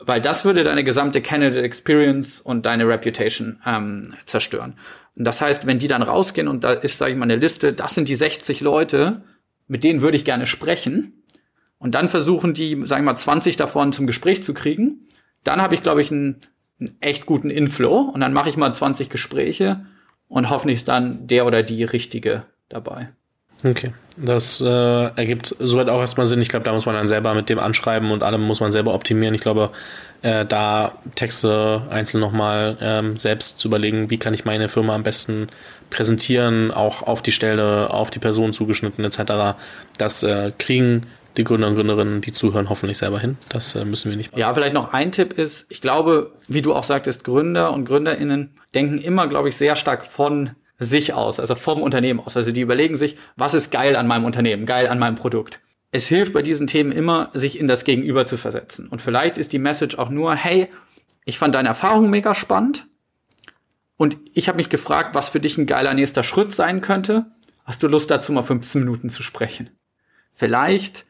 Weil 0.00 0.20
das 0.20 0.44
würde 0.44 0.64
deine 0.64 0.82
gesamte 0.82 1.20
Candidate 1.20 1.62
Experience 1.62 2.40
und 2.40 2.64
deine 2.64 2.88
Reputation 2.88 3.60
ähm, 3.66 4.14
zerstören. 4.24 4.74
Und 5.14 5.26
das 5.26 5.40
heißt, 5.40 5.66
wenn 5.66 5.78
die 5.78 5.88
dann 5.88 6.02
rausgehen 6.02 6.48
und 6.48 6.64
da 6.64 6.72
ist, 6.72 6.98
sage 6.98 7.12
ich 7.12 7.18
mal, 7.18 7.24
eine 7.24 7.36
Liste, 7.36 7.72
das 7.72 7.94
sind 7.94 8.08
die 8.08 8.14
60 8.14 8.60
Leute, 8.62 9.22
mit 9.68 9.84
denen 9.84 10.00
würde 10.00 10.16
ich 10.16 10.24
gerne 10.24 10.46
sprechen. 10.46 11.24
Und 11.78 11.94
dann 11.94 12.08
versuchen 12.08 12.54
die, 12.54 12.80
sagen 12.86 13.04
wir 13.04 13.12
mal, 13.12 13.16
20 13.16 13.56
davon 13.56 13.92
zum 13.92 14.06
Gespräch 14.06 14.42
zu 14.42 14.54
kriegen. 14.54 15.08
Dann 15.44 15.60
habe 15.60 15.74
ich, 15.74 15.82
glaube 15.82 16.00
ich, 16.00 16.10
einen, 16.10 16.40
einen 16.78 16.96
echt 17.00 17.26
guten 17.26 17.50
Inflow. 17.50 18.00
Und 18.00 18.20
dann 18.20 18.32
mache 18.32 18.48
ich 18.48 18.56
mal 18.56 18.72
20 18.72 19.10
Gespräche 19.10 19.84
und 20.30 20.48
hoffentlich 20.48 20.78
ist 20.78 20.88
dann 20.88 21.26
der 21.26 21.44
oder 21.44 21.62
die 21.62 21.84
richtige 21.84 22.44
dabei. 22.68 23.10
Okay, 23.64 23.92
das 24.22 24.60
äh, 24.60 24.66
ergibt 24.66 25.54
soweit 25.58 25.88
auch 25.88 26.00
erstmal 26.00 26.26
Sinn. 26.26 26.42
Ich 26.42 26.48
glaube, 26.48 26.64
da 26.64 26.72
muss 26.72 26.86
man 26.86 26.94
dann 26.94 27.08
selber 27.08 27.34
mit 27.34 27.48
dem 27.48 27.58
anschreiben 27.58 28.10
und 28.10 28.22
allem 28.22 28.42
muss 28.42 28.60
man 28.60 28.72
selber 28.72 28.94
optimieren. 28.94 29.34
Ich 29.34 29.40
glaube, 29.40 29.70
äh, 30.22 30.44
da 30.44 30.92
Texte 31.14 31.82
einzeln 31.90 32.20
nochmal 32.20 32.76
ähm, 32.80 33.16
selbst 33.16 33.58
zu 33.58 33.68
überlegen, 33.68 34.10
wie 34.10 34.18
kann 34.18 34.34
ich 34.34 34.44
meine 34.44 34.68
Firma 34.68 34.94
am 34.94 35.02
besten 35.02 35.48
präsentieren, 35.88 36.70
auch 36.70 37.02
auf 37.02 37.22
die 37.22 37.32
Stelle, 37.32 37.90
auf 37.90 38.10
die 38.10 38.18
Person 38.18 38.52
zugeschnitten 38.52 39.04
etc. 39.04 39.56
Das 39.98 40.22
äh, 40.22 40.52
kriegen 40.58 41.06
die 41.36 41.44
Gründer 41.44 41.68
und 41.68 41.76
Gründerinnen, 41.76 42.20
die 42.20 42.32
zuhören, 42.32 42.68
hoffentlich 42.68 42.98
selber 42.98 43.18
hin. 43.20 43.36
Das 43.48 43.74
äh, 43.74 43.84
müssen 43.84 44.10
wir 44.10 44.16
nicht 44.16 44.32
machen. 44.32 44.40
Ja, 44.40 44.52
vielleicht 44.52 44.74
noch 44.74 44.92
ein 44.92 45.12
Tipp 45.12 45.32
ist, 45.32 45.66
ich 45.68 45.80
glaube, 45.80 46.32
wie 46.48 46.62
du 46.62 46.74
auch 46.74 46.82
sagtest, 46.82 47.24
Gründer 47.24 47.72
und 47.72 47.84
Gründerinnen 47.84 48.50
denken 48.74 48.98
immer, 48.98 49.26
glaube 49.28 49.48
ich, 49.48 49.56
sehr 49.56 49.76
stark 49.76 50.04
von 50.04 50.50
sich 50.80 51.12
aus, 51.12 51.38
also 51.38 51.54
vom 51.54 51.82
Unternehmen 51.82 52.18
aus. 52.18 52.36
Also 52.36 52.50
die 52.50 52.62
überlegen 52.62 52.96
sich, 52.96 53.16
was 53.36 53.54
ist 53.54 53.70
geil 53.70 53.94
an 53.94 54.08
meinem 54.08 54.24
Unternehmen, 54.24 54.66
geil 54.66 54.88
an 54.88 54.98
meinem 54.98 55.14
Produkt. 55.14 55.60
Es 55.92 56.08
hilft 56.08 56.32
bei 56.32 56.42
diesen 56.42 56.66
Themen 56.66 56.90
immer, 56.90 57.30
sich 57.32 57.60
in 57.60 57.68
das 57.68 57.84
Gegenüber 57.84 58.26
zu 58.26 58.36
versetzen. 58.36 58.88
Und 58.88 59.02
vielleicht 59.02 59.38
ist 59.38 59.52
die 59.52 59.58
Message 59.58 59.98
auch 59.98 60.08
nur, 60.08 60.34
hey, 60.34 60.68
ich 61.24 61.38
fand 61.38 61.54
deine 61.54 61.68
Erfahrung 61.68 62.10
mega 62.10 62.34
spannend 62.34 62.86
und 63.96 64.16
ich 64.32 64.48
habe 64.48 64.56
mich 64.56 64.70
gefragt, 64.70 65.14
was 65.14 65.28
für 65.28 65.40
dich 65.40 65.58
ein 65.58 65.66
geiler 65.66 65.92
nächster 65.92 66.22
Schritt 66.22 66.52
sein 66.52 66.80
könnte. 66.80 67.26
Hast 67.64 67.82
du 67.82 67.86
Lust 67.86 68.10
dazu, 68.10 68.32
mal 68.32 68.42
15 68.42 68.80
Minuten 68.80 69.10
zu 69.10 69.22
sprechen? 69.22 69.68
Vielleicht 70.32 71.04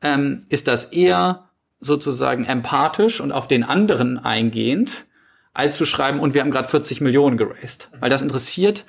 ähm, 0.00 0.46
ist 0.48 0.68
das 0.68 0.84
eher 0.84 1.50
sozusagen 1.80 2.44
empathisch 2.44 3.20
und 3.20 3.32
auf 3.32 3.48
den 3.48 3.64
anderen 3.64 4.18
eingehend, 4.18 5.06
als 5.52 5.76
zu 5.76 5.84
schreiben, 5.84 6.20
und 6.20 6.34
wir 6.34 6.42
haben 6.42 6.52
gerade 6.52 6.68
40 6.68 7.00
Millionen 7.00 7.36
geraced. 7.36 7.90
Weil 7.98 8.10
das 8.10 8.22
interessiert 8.22 8.84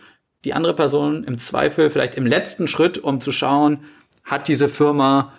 die 0.45 0.53
andere 0.53 0.75
Person 0.75 1.23
im 1.23 1.37
Zweifel 1.37 1.89
vielleicht 1.89 2.15
im 2.15 2.25
letzten 2.25 2.67
Schritt, 2.67 2.97
um 2.97 3.21
zu 3.21 3.31
schauen, 3.31 3.79
hat 4.23 4.47
diese 4.47 4.69
Firma 4.69 5.33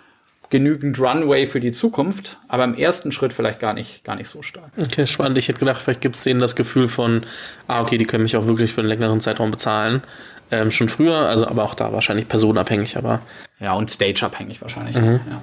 genügend 0.49 0.99
Runway 0.99 1.47
für 1.47 1.59
die 1.59 1.71
Zukunft, 1.71 2.37
aber 2.47 2.63
im 2.63 2.75
ersten 2.75 3.11
Schritt 3.11 3.33
vielleicht 3.33 3.59
gar 3.59 3.73
nicht, 3.73 4.03
gar 4.03 4.15
nicht 4.15 4.29
so 4.29 4.43
stark. 4.43 4.71
Okay, 4.79 5.07
spannend. 5.07 5.37
Ich 5.39 5.47
hätte 5.47 5.59
gedacht, 5.59 5.81
vielleicht 5.81 6.01
gibt 6.01 6.15
es 6.15 6.23
denen 6.23 6.39
das 6.39 6.55
Gefühl 6.55 6.87
von, 6.87 7.21
ah, 7.67 7.81
okay, 7.81 7.97
die 7.97 8.05
können 8.05 8.23
mich 8.23 8.37
auch 8.37 8.45
wirklich 8.45 8.71
für 8.71 8.81
einen 8.81 8.87
längeren 8.87 9.19
Zeitraum 9.19 9.49
bezahlen. 9.49 10.03
Ähm, 10.51 10.69
schon 10.69 10.89
früher, 10.89 11.15
also 11.15 11.47
aber 11.47 11.63
auch 11.63 11.73
da 11.73 11.91
wahrscheinlich 11.91 12.27
personabhängig, 12.27 12.97
aber. 12.97 13.21
Ja, 13.59 13.73
und 13.73 13.89
stageabhängig 13.89 14.61
wahrscheinlich. 14.61 14.95
Mhm. 14.95 15.21
Ja. 15.27 15.41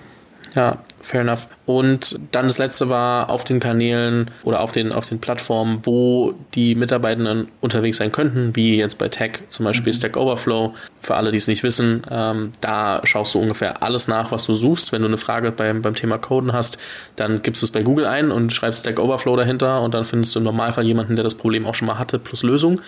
Ja, 0.54 0.78
fair 1.00 1.22
enough. 1.22 1.48
Und 1.70 2.18
dann 2.32 2.46
das 2.46 2.58
letzte 2.58 2.88
war 2.88 3.30
auf 3.30 3.44
den 3.44 3.60
Kanälen 3.60 4.32
oder 4.42 4.60
auf 4.60 4.72
den, 4.72 4.90
auf 4.90 5.08
den 5.08 5.20
Plattformen, 5.20 5.78
wo 5.84 6.34
die 6.52 6.74
Mitarbeitenden 6.74 7.46
unterwegs 7.60 7.98
sein 7.98 8.10
könnten, 8.10 8.56
wie 8.56 8.76
jetzt 8.76 8.98
bei 8.98 9.08
Tech, 9.08 9.38
zum 9.50 9.66
Beispiel 9.66 9.92
mhm. 9.92 9.96
Stack 9.96 10.16
Overflow. 10.16 10.74
Für 11.00 11.14
alle, 11.14 11.30
die 11.30 11.38
es 11.38 11.46
nicht 11.46 11.62
wissen, 11.62 12.02
ähm, 12.10 12.50
da 12.60 13.00
schaust 13.04 13.36
du 13.36 13.38
ungefähr 13.38 13.84
alles 13.84 14.08
nach, 14.08 14.32
was 14.32 14.46
du 14.46 14.56
suchst. 14.56 14.90
Wenn 14.90 15.02
du 15.02 15.08
eine 15.08 15.16
Frage 15.16 15.52
beim, 15.52 15.80
beim 15.80 15.94
Thema 15.94 16.18
Coden 16.18 16.52
hast, 16.52 16.76
dann 17.14 17.40
gibst 17.40 17.62
du 17.62 17.66
es 17.66 17.70
bei 17.70 17.84
Google 17.84 18.06
ein 18.06 18.32
und 18.32 18.52
schreibst 18.52 18.80
Stack 18.80 18.98
Overflow 18.98 19.36
dahinter 19.36 19.80
und 19.80 19.94
dann 19.94 20.04
findest 20.04 20.34
du 20.34 20.40
im 20.40 20.44
Normalfall 20.46 20.84
jemanden, 20.84 21.14
der 21.14 21.22
das 21.22 21.36
Problem 21.36 21.66
auch 21.66 21.76
schon 21.76 21.86
mal 21.86 22.00
hatte, 22.00 22.18
plus 22.18 22.42
Lösung. 22.42 22.80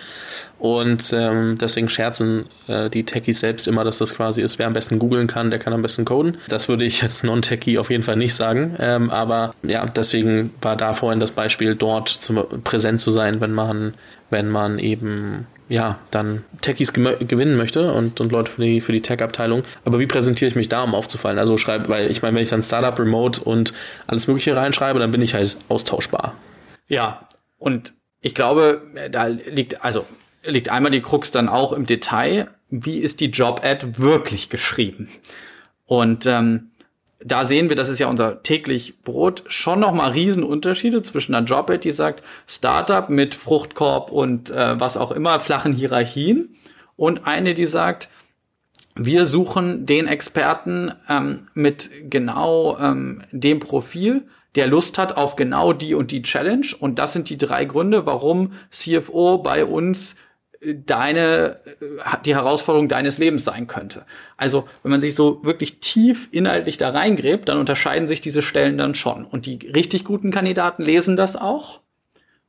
Und 0.59 1.11
ähm, 1.11 1.57
deswegen 1.59 1.89
scherzen 1.89 2.45
äh, 2.67 2.89
die 2.89 3.03
Techies 3.03 3.39
selbst 3.39 3.67
immer, 3.67 3.83
dass 3.83 3.97
das 3.97 4.15
quasi 4.15 4.41
ist, 4.41 4.59
wer 4.59 4.67
am 4.67 4.73
besten 4.73 4.99
googeln 4.99 5.27
kann, 5.27 5.51
der 5.51 5.59
kann 5.59 5.73
am 5.73 5.81
besten 5.81 6.05
coden. 6.05 6.37
Das 6.47 6.69
würde 6.69 6.85
ich 6.85 7.03
als 7.03 7.23
Non-Techie 7.23 7.77
auf 7.77 7.89
jeden 7.89 8.03
Fall 8.03 8.15
nicht 8.15 8.33
sagen. 8.33 8.72
Ähm, 8.79 9.09
aber 9.09 9.51
ja, 9.63 9.85
deswegen 9.85 10.53
war 10.61 10.75
da 10.75 10.93
vorhin 10.93 11.19
das 11.19 11.31
Beispiel, 11.31 11.75
dort 11.75 12.09
zum, 12.09 12.43
präsent 12.63 12.99
zu 12.99 13.11
sein, 13.11 13.41
wenn 13.41 13.53
man, 13.53 13.93
wenn 14.29 14.49
man 14.49 14.79
eben 14.79 15.47
ja, 15.69 15.97
dann 16.11 16.43
Techies 16.61 16.93
gewinnen 16.93 17.55
möchte 17.55 17.91
und, 17.93 18.19
und 18.19 18.31
Leute 18.31 18.51
für 18.51 18.61
die, 18.61 18.81
für 18.81 18.91
die 18.91 19.01
Tech-Abteilung. 19.01 19.63
Aber 19.85 19.99
wie 19.99 20.05
präsentiere 20.07 20.49
ich 20.49 20.55
mich 20.55 20.69
da, 20.69 20.83
um 20.83 20.93
aufzufallen? 20.93 21.39
Also 21.39 21.57
schreibe, 21.57 21.89
weil 21.89 22.11
ich 22.11 22.21
meine, 22.21 22.35
wenn 22.35 22.43
ich 22.43 22.49
dann 22.49 22.63
Startup, 22.63 22.97
Remote 22.99 23.41
und 23.41 23.73
alles 24.05 24.27
Mögliche 24.27 24.55
reinschreibe, 24.55 24.99
dann 24.99 25.11
bin 25.11 25.21
ich 25.21 25.33
halt 25.33 25.57
austauschbar. 25.69 26.35
Ja, 26.87 27.27
und 27.57 27.93
ich 28.19 28.35
glaube, 28.35 28.81
da 29.09 29.25
liegt, 29.25 29.83
also 29.83 30.05
liegt 30.43 30.69
einmal 30.69 30.91
die 30.91 31.01
Krux 31.01 31.31
dann 31.31 31.49
auch 31.49 31.73
im 31.73 31.85
Detail, 31.85 32.49
wie 32.69 32.99
ist 32.99 33.19
die 33.19 33.31
Job-Ad 33.31 33.97
wirklich 33.97 34.49
geschrieben? 34.49 35.09
Und 35.85 36.25
ähm, 36.25 36.71
da 37.25 37.45
sehen 37.45 37.69
wir, 37.69 37.75
das 37.75 37.89
ist 37.89 37.99
ja 37.99 38.07
unser 38.07 38.43
täglich 38.43 39.01
Brot, 39.03 39.43
schon 39.47 39.79
noch 39.79 39.93
mal 39.93 40.11
Riesenunterschiede 40.11 41.01
zwischen 41.03 41.33
einer 41.33 41.45
Job-Ad, 41.45 41.79
die 41.79 41.91
sagt 41.91 42.23
Startup 42.47 43.09
mit 43.09 43.35
Fruchtkorb 43.35 44.11
und 44.11 44.49
äh, 44.49 44.79
was 44.79 44.97
auch 44.97 45.11
immer, 45.11 45.39
flachen 45.39 45.73
Hierarchien 45.73 46.55
und 46.95 47.25
eine, 47.25 47.53
die 47.53 47.65
sagt, 47.65 48.09
wir 48.95 49.25
suchen 49.25 49.85
den 49.85 50.07
Experten 50.07 50.91
ähm, 51.09 51.47
mit 51.53 51.89
genau 52.09 52.77
ähm, 52.79 53.23
dem 53.31 53.59
Profil, 53.59 54.27
der 54.55 54.67
Lust 54.67 54.97
hat 54.97 55.17
auf 55.17 55.35
genau 55.35 55.73
die 55.73 55.95
und 55.95 56.11
die 56.11 56.21
Challenge. 56.21 56.67
Und 56.79 56.99
das 56.99 57.13
sind 57.13 57.29
die 57.29 57.37
drei 57.37 57.65
Gründe, 57.65 58.05
warum 58.05 58.53
CFO 58.69 59.39
bei 59.39 59.65
uns 59.65 60.15
deine, 60.85 61.57
äh, 61.81 62.17
die 62.25 62.35
Herausforderung 62.35 62.87
deines 62.87 63.17
Lebens 63.17 63.43
sein 63.43 63.67
könnte. 63.67 64.05
Also, 64.37 64.67
wenn 64.81 64.91
man 64.91 65.01
sich 65.01 65.15
so 65.15 65.43
wirklich 65.43 65.79
tief 65.79 66.29
inhaltlich 66.31 66.77
da 66.77 66.89
reingräbt, 66.89 67.49
dann 67.49 67.57
unterscheiden 67.57 68.07
sich 68.07 68.21
diese 68.21 68.41
Stellen 68.41 68.77
dann 68.77 68.95
schon. 68.95 69.25
Und 69.25 69.45
die 69.45 69.59
richtig 69.73 70.03
guten 70.03 70.31
Kandidaten 70.31 70.83
lesen 70.83 71.15
das 71.15 71.35
auch 71.35 71.81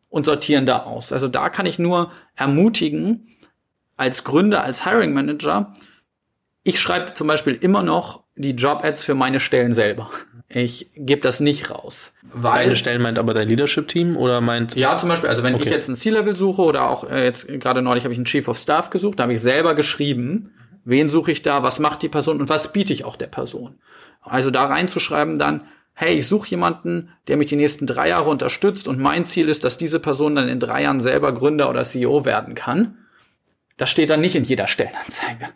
und 0.08 0.24
sortieren 0.24 0.64
da 0.64 0.84
aus. 0.84 1.12
Also 1.12 1.26
da 1.26 1.48
kann 1.48 1.66
ich 1.66 1.80
nur 1.80 2.12
ermutigen, 2.36 3.26
als 3.96 4.24
Gründer, 4.24 4.62
als 4.62 4.84
Hiring 4.84 5.12
Manager, 5.12 5.72
ich 6.62 6.80
schreibe 6.80 7.14
zum 7.14 7.26
Beispiel 7.26 7.54
immer 7.54 7.82
noch 7.82 8.22
die 8.36 8.52
Job-Ads 8.52 9.04
für 9.04 9.14
meine 9.14 9.40
Stellen 9.40 9.72
selber. 9.72 10.10
Ich 10.54 10.88
gebe 10.94 11.20
das 11.20 11.40
nicht 11.40 11.70
raus. 11.70 12.12
Weil, 12.22 12.64
Deine 12.64 12.76
Stellen 12.76 13.02
meint 13.02 13.18
aber 13.18 13.34
dein 13.34 13.48
Leadership-Team 13.48 14.16
oder 14.16 14.40
meint. 14.40 14.76
Ja, 14.76 14.96
zum 14.96 15.08
Beispiel, 15.08 15.28
also 15.28 15.42
wenn 15.42 15.54
okay. 15.54 15.64
ich 15.64 15.70
jetzt 15.70 15.88
ein 15.88 15.96
C-Level 15.96 16.36
suche 16.36 16.62
oder 16.62 16.88
auch 16.88 17.10
äh, 17.10 17.24
jetzt 17.24 17.48
gerade 17.48 17.82
neulich 17.82 18.04
habe 18.04 18.12
ich 18.12 18.18
einen 18.18 18.24
Chief 18.24 18.46
of 18.46 18.58
Staff 18.58 18.90
gesucht, 18.90 19.18
da 19.18 19.24
habe 19.24 19.34
ich 19.34 19.40
selber 19.40 19.74
geschrieben, 19.74 20.52
wen 20.84 21.08
suche 21.08 21.32
ich 21.32 21.42
da, 21.42 21.62
was 21.62 21.80
macht 21.80 22.02
die 22.02 22.08
Person 22.08 22.40
und 22.40 22.48
was 22.48 22.72
biete 22.72 22.92
ich 22.92 23.04
auch 23.04 23.16
der 23.16 23.26
Person. 23.26 23.74
Also 24.22 24.50
da 24.50 24.64
reinzuschreiben 24.64 25.38
dann, 25.38 25.64
hey, 25.94 26.14
ich 26.14 26.28
suche 26.28 26.48
jemanden, 26.50 27.10
der 27.28 27.36
mich 27.36 27.48
die 27.48 27.56
nächsten 27.56 27.86
drei 27.86 28.08
Jahre 28.08 28.30
unterstützt 28.30 28.88
und 28.88 28.98
mein 28.98 29.24
Ziel 29.24 29.48
ist, 29.48 29.64
dass 29.64 29.78
diese 29.78 30.00
Person 30.00 30.36
dann 30.36 30.48
in 30.48 30.60
drei 30.60 30.82
Jahren 30.82 31.00
selber 31.00 31.32
Gründer 31.32 31.68
oder 31.68 31.84
CEO 31.84 32.24
werden 32.24 32.54
kann. 32.54 32.98
Das 33.76 33.90
steht 33.90 34.10
dann 34.10 34.20
nicht 34.20 34.36
in 34.36 34.44
jeder 34.44 34.66
Stellenanzeige. 34.66 35.48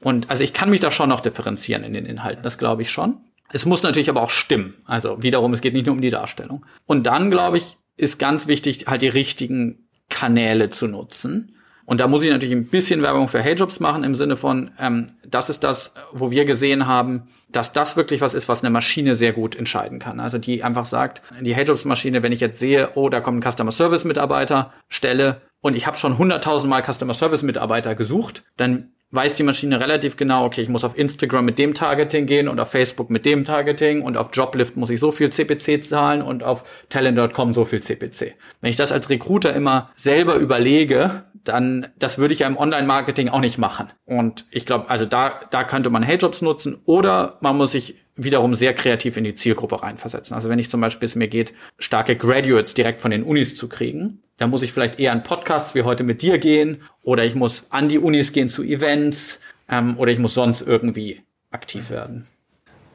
Und 0.00 0.30
also 0.30 0.42
ich 0.42 0.52
kann 0.52 0.70
mich 0.70 0.80
da 0.80 0.90
schon 0.90 1.08
noch 1.08 1.20
differenzieren 1.20 1.82
in 1.82 1.94
den 1.94 2.06
Inhalten, 2.06 2.42
das 2.42 2.58
glaube 2.58 2.82
ich 2.82 2.90
schon. 2.90 3.18
Es 3.52 3.66
muss 3.66 3.82
natürlich 3.82 4.10
aber 4.10 4.22
auch 4.22 4.30
stimmen. 4.30 4.74
Also 4.84 5.22
wiederum, 5.22 5.52
es 5.52 5.60
geht 5.60 5.74
nicht 5.74 5.86
nur 5.86 5.94
um 5.94 6.00
die 6.00 6.10
Darstellung. 6.10 6.64
Und 6.86 7.06
dann, 7.06 7.30
glaube 7.30 7.58
ich, 7.58 7.78
ist 7.96 8.18
ganz 8.18 8.46
wichtig, 8.46 8.86
halt 8.86 9.02
die 9.02 9.08
richtigen 9.08 9.88
Kanäle 10.08 10.70
zu 10.70 10.86
nutzen. 10.86 11.56
Und 11.86 12.00
da 12.00 12.08
muss 12.08 12.24
ich 12.24 12.30
natürlich 12.30 12.54
ein 12.54 12.66
bisschen 12.66 13.00
Werbung 13.00 13.28
für 13.28 13.40
Heyjobs 13.40 13.78
machen 13.78 14.02
im 14.02 14.14
Sinne 14.14 14.36
von, 14.36 14.72
ähm, 14.80 15.06
das 15.24 15.48
ist 15.48 15.62
das, 15.62 15.94
wo 16.12 16.32
wir 16.32 16.44
gesehen 16.44 16.88
haben, 16.88 17.28
dass 17.48 17.72
das 17.72 17.96
wirklich 17.96 18.20
was 18.20 18.34
ist, 18.34 18.48
was 18.48 18.62
eine 18.62 18.70
Maschine 18.70 19.14
sehr 19.14 19.32
gut 19.32 19.54
entscheiden 19.54 20.00
kann. 20.00 20.18
Also 20.18 20.38
die 20.38 20.64
einfach 20.64 20.84
sagt, 20.84 21.22
die 21.40 21.54
Heyjobs-Maschine, 21.54 22.24
wenn 22.24 22.32
ich 22.32 22.40
jetzt 22.40 22.58
sehe, 22.58 22.90
oh, 22.96 23.08
da 23.08 23.20
kommt 23.20 23.38
ein 23.38 23.50
Customer 23.50 23.70
Service 23.70 24.04
Mitarbeiter, 24.04 24.72
Stelle 24.88 25.42
und 25.60 25.76
ich 25.76 25.86
habe 25.86 25.96
schon 25.96 26.18
hunderttausendmal 26.18 26.82
Customer 26.84 27.14
Service 27.14 27.42
Mitarbeiter 27.42 27.94
gesucht, 27.94 28.42
dann 28.56 28.92
weiß 29.10 29.34
die 29.34 29.42
Maschine 29.42 29.80
relativ 29.80 30.16
genau, 30.16 30.44
okay, 30.44 30.62
ich 30.62 30.68
muss 30.68 30.84
auf 30.84 30.98
Instagram 30.98 31.44
mit 31.44 31.58
dem 31.58 31.74
Targeting 31.74 32.26
gehen 32.26 32.48
und 32.48 32.58
auf 32.58 32.70
Facebook 32.70 33.08
mit 33.08 33.24
dem 33.24 33.44
Targeting 33.44 34.02
und 34.02 34.16
auf 34.16 34.30
Joblift 34.32 34.76
muss 34.76 34.90
ich 34.90 34.98
so 34.98 35.12
viel 35.12 35.30
CPC 35.30 35.82
zahlen 35.82 36.22
und 36.22 36.42
auf 36.42 36.64
Talent.com 36.88 37.54
so 37.54 37.64
viel 37.64 37.80
CPC. 37.80 38.34
Wenn 38.60 38.70
ich 38.70 38.76
das 38.76 38.92
als 38.92 39.08
Recruiter 39.08 39.54
immer 39.54 39.90
selber 39.94 40.36
überlege, 40.36 41.24
dann 41.44 41.86
das 41.98 42.18
würde 42.18 42.34
ich 42.34 42.40
ja 42.40 42.48
im 42.48 42.56
Online-Marketing 42.56 43.28
auch 43.28 43.40
nicht 43.40 43.58
machen. 43.58 43.92
Und 44.04 44.46
ich 44.50 44.66
glaube, 44.66 44.90
also 44.90 45.06
da, 45.06 45.40
da 45.50 45.62
könnte 45.62 45.90
man 45.90 46.02
Heyjobs 46.02 46.42
nutzen 46.42 46.76
oder 46.84 47.38
man 47.40 47.56
muss 47.56 47.72
sich 47.72 48.05
wiederum 48.16 48.54
sehr 48.54 48.74
kreativ 48.74 49.16
in 49.16 49.24
die 49.24 49.34
Zielgruppe 49.34 49.82
reinversetzen. 49.82 50.34
Also 50.34 50.48
wenn 50.48 50.58
ich 50.58 50.70
zum 50.70 50.80
Beispiel 50.80 51.06
es 51.06 51.14
mir 51.14 51.28
geht, 51.28 51.52
starke 51.78 52.16
Graduates 52.16 52.74
direkt 52.74 53.00
von 53.00 53.10
den 53.10 53.22
Unis 53.22 53.54
zu 53.56 53.68
kriegen, 53.68 54.22
dann 54.38 54.50
muss 54.50 54.62
ich 54.62 54.72
vielleicht 54.72 54.98
eher 54.98 55.12
an 55.12 55.22
Podcasts 55.22 55.74
wie 55.74 55.82
heute 55.82 56.04
mit 56.04 56.22
dir 56.22 56.38
gehen 56.38 56.82
oder 57.02 57.24
ich 57.24 57.34
muss 57.34 57.66
an 57.70 57.88
die 57.88 57.98
Unis 57.98 58.32
gehen 58.32 58.48
zu 58.48 58.62
Events 58.62 59.40
ähm, 59.68 59.98
oder 59.98 60.12
ich 60.12 60.18
muss 60.18 60.34
sonst 60.34 60.62
irgendwie 60.62 61.22
aktiv 61.50 61.90
werden. 61.90 62.26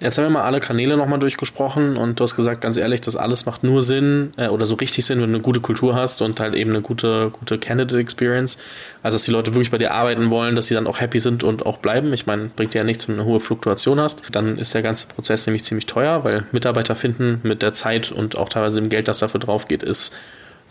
Jetzt 0.01 0.17
haben 0.17 0.25
wir 0.25 0.31
mal 0.31 0.41
alle 0.41 0.59
Kanäle 0.59 0.97
nochmal 0.97 1.19
durchgesprochen 1.19 1.95
und 1.95 2.19
du 2.19 2.23
hast 2.23 2.35
gesagt, 2.35 2.61
ganz 2.61 2.75
ehrlich, 2.75 3.01
das 3.01 3.15
alles 3.15 3.45
macht 3.45 3.63
nur 3.63 3.83
Sinn 3.83 4.33
äh, 4.35 4.47
oder 4.47 4.65
so 4.65 4.73
richtig 4.73 5.05
Sinn, 5.05 5.21
wenn 5.21 5.29
du 5.29 5.35
eine 5.35 5.43
gute 5.43 5.59
Kultur 5.59 5.93
hast 5.93 6.23
und 6.23 6.39
halt 6.39 6.55
eben 6.55 6.71
eine 6.71 6.81
gute, 6.81 7.29
gute 7.29 7.59
Candidate 7.59 7.99
Experience. 7.99 8.57
Also, 9.03 9.15
dass 9.15 9.25
die 9.25 9.31
Leute 9.31 9.53
wirklich 9.53 9.69
bei 9.69 9.77
dir 9.77 9.93
arbeiten 9.93 10.31
wollen, 10.31 10.55
dass 10.55 10.65
sie 10.65 10.73
dann 10.73 10.87
auch 10.87 10.99
happy 10.99 11.19
sind 11.19 11.43
und 11.43 11.67
auch 11.67 11.77
bleiben. 11.77 12.11
Ich 12.13 12.25
meine, 12.25 12.49
bringt 12.55 12.73
dir 12.73 12.79
ja 12.79 12.83
nichts, 12.83 13.07
wenn 13.07 13.17
du 13.17 13.21
eine 13.21 13.29
hohe 13.29 13.39
Fluktuation 13.39 13.99
hast. 13.99 14.23
Dann 14.31 14.57
ist 14.57 14.73
der 14.73 14.81
ganze 14.81 15.05
Prozess 15.05 15.45
nämlich 15.45 15.65
ziemlich 15.65 15.85
teuer, 15.85 16.23
weil 16.23 16.45
Mitarbeiter 16.51 16.95
finden 16.95 17.39
mit 17.43 17.61
der 17.61 17.73
Zeit 17.73 18.11
und 18.11 18.35
auch 18.35 18.49
teilweise 18.49 18.81
dem 18.81 18.89
Geld, 18.89 19.07
das 19.07 19.19
dafür 19.19 19.39
drauf 19.39 19.67
geht, 19.67 19.83
ist 19.83 20.15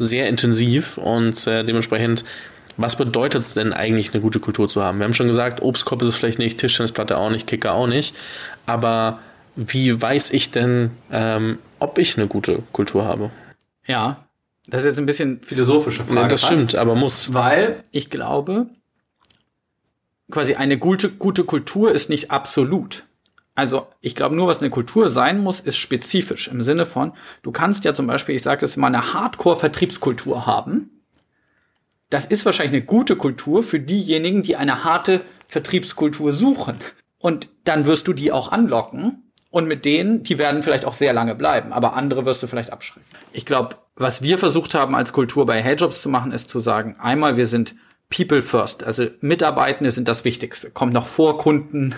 sehr 0.01 0.29
intensiv 0.29 0.99
und 0.99 1.47
äh, 1.47 1.63
dementsprechend 1.63 2.25
was 2.81 2.97
bedeutet 2.97 3.43
es 3.43 3.55
denn 3.55 3.73
eigentlich, 3.73 4.13
eine 4.13 4.23
gute 4.23 4.41
Kultur 4.41 4.69
zu 4.69 4.83
haben? 4.83 4.99
Wir 4.99 5.05
haben 5.05 5.15
schon 5.15 5.29
gesagt, 5.29 5.61
Obstkorb 5.61 6.01
ist 6.03 6.09
es 6.09 6.17
vielleicht 6.17 6.39
nicht, 6.39 6.59
Tischtennisplatte 6.59 7.19
auch 7.19 7.31
nicht, 7.31 7.47
Kicker 7.47 7.75
auch 7.75 7.87
nicht. 7.87 8.17
Aber 8.71 9.19
wie 9.57 10.01
weiß 10.01 10.31
ich 10.31 10.51
denn, 10.51 10.91
ähm, 11.11 11.59
ob 11.79 11.99
ich 11.99 12.17
eine 12.17 12.27
gute 12.27 12.63
Kultur 12.73 13.05
habe? 13.05 13.31
Ja, 13.87 14.25
das 14.67 14.83
ist 14.83 14.91
jetzt 14.91 14.99
ein 14.99 15.07
bisschen 15.07 15.43
philosophische 15.43 16.05
Frage. 16.05 16.21
Ja, 16.21 16.29
das 16.29 16.43
fast, 16.43 16.53
stimmt, 16.53 16.75
aber 16.77 16.95
muss. 16.95 17.35
Weil 17.35 17.83
ich 17.91 18.11
glaube, 18.11 18.67
quasi 20.31 20.55
eine 20.55 20.79
gute, 20.79 21.11
gute 21.11 21.45
Kultur 21.45 21.93
ist 21.93 22.09
nicht 22.09 22.31
absolut. 22.31 23.05
Also 23.57 23.89
ich 24.01 24.15
glaube, 24.15 24.37
nur 24.37 24.47
was 24.47 24.61
eine 24.61 24.71
Kultur 24.71 25.09
sein 25.09 25.41
muss, 25.41 25.61
ist 25.61 25.77
spezifisch 25.77 26.49
im 26.49 26.63
Sinne 26.63 26.87
von, 26.87 27.13
du 27.43 27.51
kannst 27.51 27.85
ja 27.85 27.93
zum 27.93 28.07
Beispiel, 28.07 28.37
ich 28.37 28.43
sage 28.43 28.61
das 28.61 28.77
mal, 28.77 28.87
eine 28.87 29.13
Hardcore-Vertriebskultur 29.13 30.47
haben 30.47 31.01
das 32.11 32.27
ist 32.27 32.45
wahrscheinlich 32.45 32.75
eine 32.75 32.85
gute 32.85 33.17
Kultur 33.17 33.63
für 33.63 33.81
diejenigen, 33.81 34.43
die 34.43 34.57
eine 34.57 34.85
harte 34.85 35.23
Vertriebskultur 35.47 36.33
suchen. 36.33 36.77
Und 37.21 37.49
dann 37.65 37.87
wirst 37.87 38.09
du 38.09 38.13
die 38.13 38.33
auch 38.33 38.51
anlocken. 38.51 39.31
Und 39.51 39.67
mit 39.67 39.85
denen, 39.85 40.23
die 40.23 40.39
werden 40.39 40.63
vielleicht 40.63 40.85
auch 40.85 40.95
sehr 40.95 41.13
lange 41.13 41.35
bleiben, 41.35 41.73
aber 41.73 41.95
andere 41.95 42.25
wirst 42.25 42.41
du 42.41 42.47
vielleicht 42.47 42.73
abschrecken. 42.73 43.09
Ich 43.33 43.45
glaube, 43.45 43.77
was 43.97 44.23
wir 44.23 44.39
versucht 44.39 44.75
haben 44.75 44.95
als 44.95 45.13
Kultur 45.13 45.45
bei 45.45 45.61
Heyjobs 45.61 46.03
zu 46.03 46.09
machen, 46.09 46.31
ist 46.31 46.49
zu 46.49 46.61
sagen, 46.61 46.95
einmal, 47.01 47.37
wir 47.37 47.47
sind 47.47 47.75
People 48.11 48.43
First, 48.43 48.85
also 48.85 49.07
Mitarbeitende 49.21 49.91
sind 49.91 50.07
das 50.07 50.25
Wichtigste, 50.25 50.71
kommt 50.71 50.93
noch 50.93 51.07
vor 51.07 51.37
Kunden, 51.39 51.97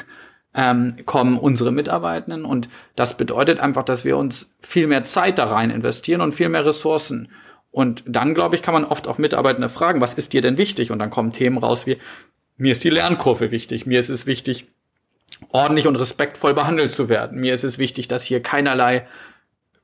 ähm, 0.55 0.97
kommen 1.05 1.37
unsere 1.39 1.73
Mitarbeitenden 1.73 2.47
und 2.47 2.71
das 2.97 3.19
bedeutet 3.19 3.61
einfach, 3.61 3.83
dass 3.83 4.07
wir 4.07 4.17
uns 4.17 4.55
viel 4.61 4.87
mehr 4.87 5.05
Zeit 5.05 5.39
da 5.39 5.45
rein 5.45 5.69
investieren 5.69 6.23
und 6.23 6.33
viel 6.33 6.49
mehr 6.49 6.65
Ressourcen 6.65 7.29
und 7.73 8.05
dann, 8.07 8.35
glaube 8.35 8.55
ich, 8.55 8.63
kann 8.63 8.75
man 8.75 8.85
oft 8.85 9.09
auch 9.09 9.17
Mitarbeitende 9.17 9.71
fragen, 9.71 10.03
was 10.03 10.13
ist 10.13 10.35
dir 10.35 10.43
denn 10.43 10.59
wichtig? 10.59 10.91
Und 10.91 10.99
dann 10.99 11.09
kommen 11.09 11.31
Themen 11.31 11.57
raus 11.57 11.87
wie, 11.87 11.97
mir 12.59 12.73
ist 12.73 12.85
die 12.85 12.91
Lernkurve 12.91 13.51
wichtig, 13.51 13.87
mir 13.87 13.99
ist 13.99 14.11
es 14.11 14.27
wichtig, 14.27 14.69
ordentlich 15.51 15.87
und 15.87 15.97
respektvoll 15.97 16.55
behandelt 16.55 16.93
zu 16.93 17.09
werden. 17.09 17.41
Mir 17.41 17.55
ist 17.55 17.65
es 17.65 17.79
wichtig, 17.79 18.09
dass 18.09 18.25
hier 18.25 18.41
keinerlei 18.41 19.07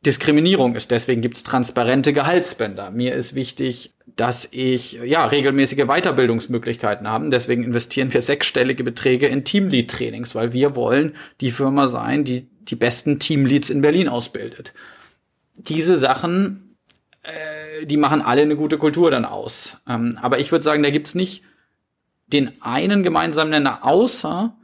Diskriminierung 0.07 0.77
ist. 0.77 0.91
Deswegen 0.91 1.23
gibt 1.23 1.37
es 1.37 1.43
transparente 1.43 2.13
Gehaltsbänder. 2.13 2.91
Mir 2.91 3.15
ist 3.15 3.35
wichtig, 3.35 3.95
dass 4.07 4.49
ich 4.51 4.93
ja 5.05 5.27
regelmäßige 5.27 5.87
Weiterbildungsmöglichkeiten 5.87 7.09
habe. 7.09 7.29
Deswegen 7.31 7.65
investieren 7.65 8.13
wir 8.13 8.23
sechsstellige 8.23 8.85
Beträge 8.85 9.27
in 9.27 9.45
Teamlead-Trainings, 9.45 10.35
weil 10.35 10.53
wir 10.53 10.77
wollen 10.77 11.15
die 11.41 11.51
Firma 11.51 11.89
sein, 11.89 12.25
die 12.25 12.49
die 12.61 12.77
besten 12.77 13.19
Teamleads 13.19 13.71
in 13.71 13.81
Berlin 13.81 14.09
ausbildet. 14.09 14.73
Diese 15.57 15.97
Sachen 15.97 16.69
äh, 17.29 17.85
die 17.87 17.97
machen 17.97 18.23
alle 18.23 18.43
eine 18.43 18.57
gute 18.57 18.79
Kultur 18.79 19.11
dann 19.11 19.25
aus. 19.25 19.77
Ähm, 19.89 20.19
aber 20.21 20.39
ich 20.39 20.51
würde 20.51 20.65
sagen, 20.65 20.83
da 20.83 20.91
gibt's 20.91 21.15
nicht 21.15 21.45
den 22.27 22.63
einen 22.63 23.03
gemeinsamen 23.03 23.51
Nenner, 23.51 23.85
außer 23.85 24.57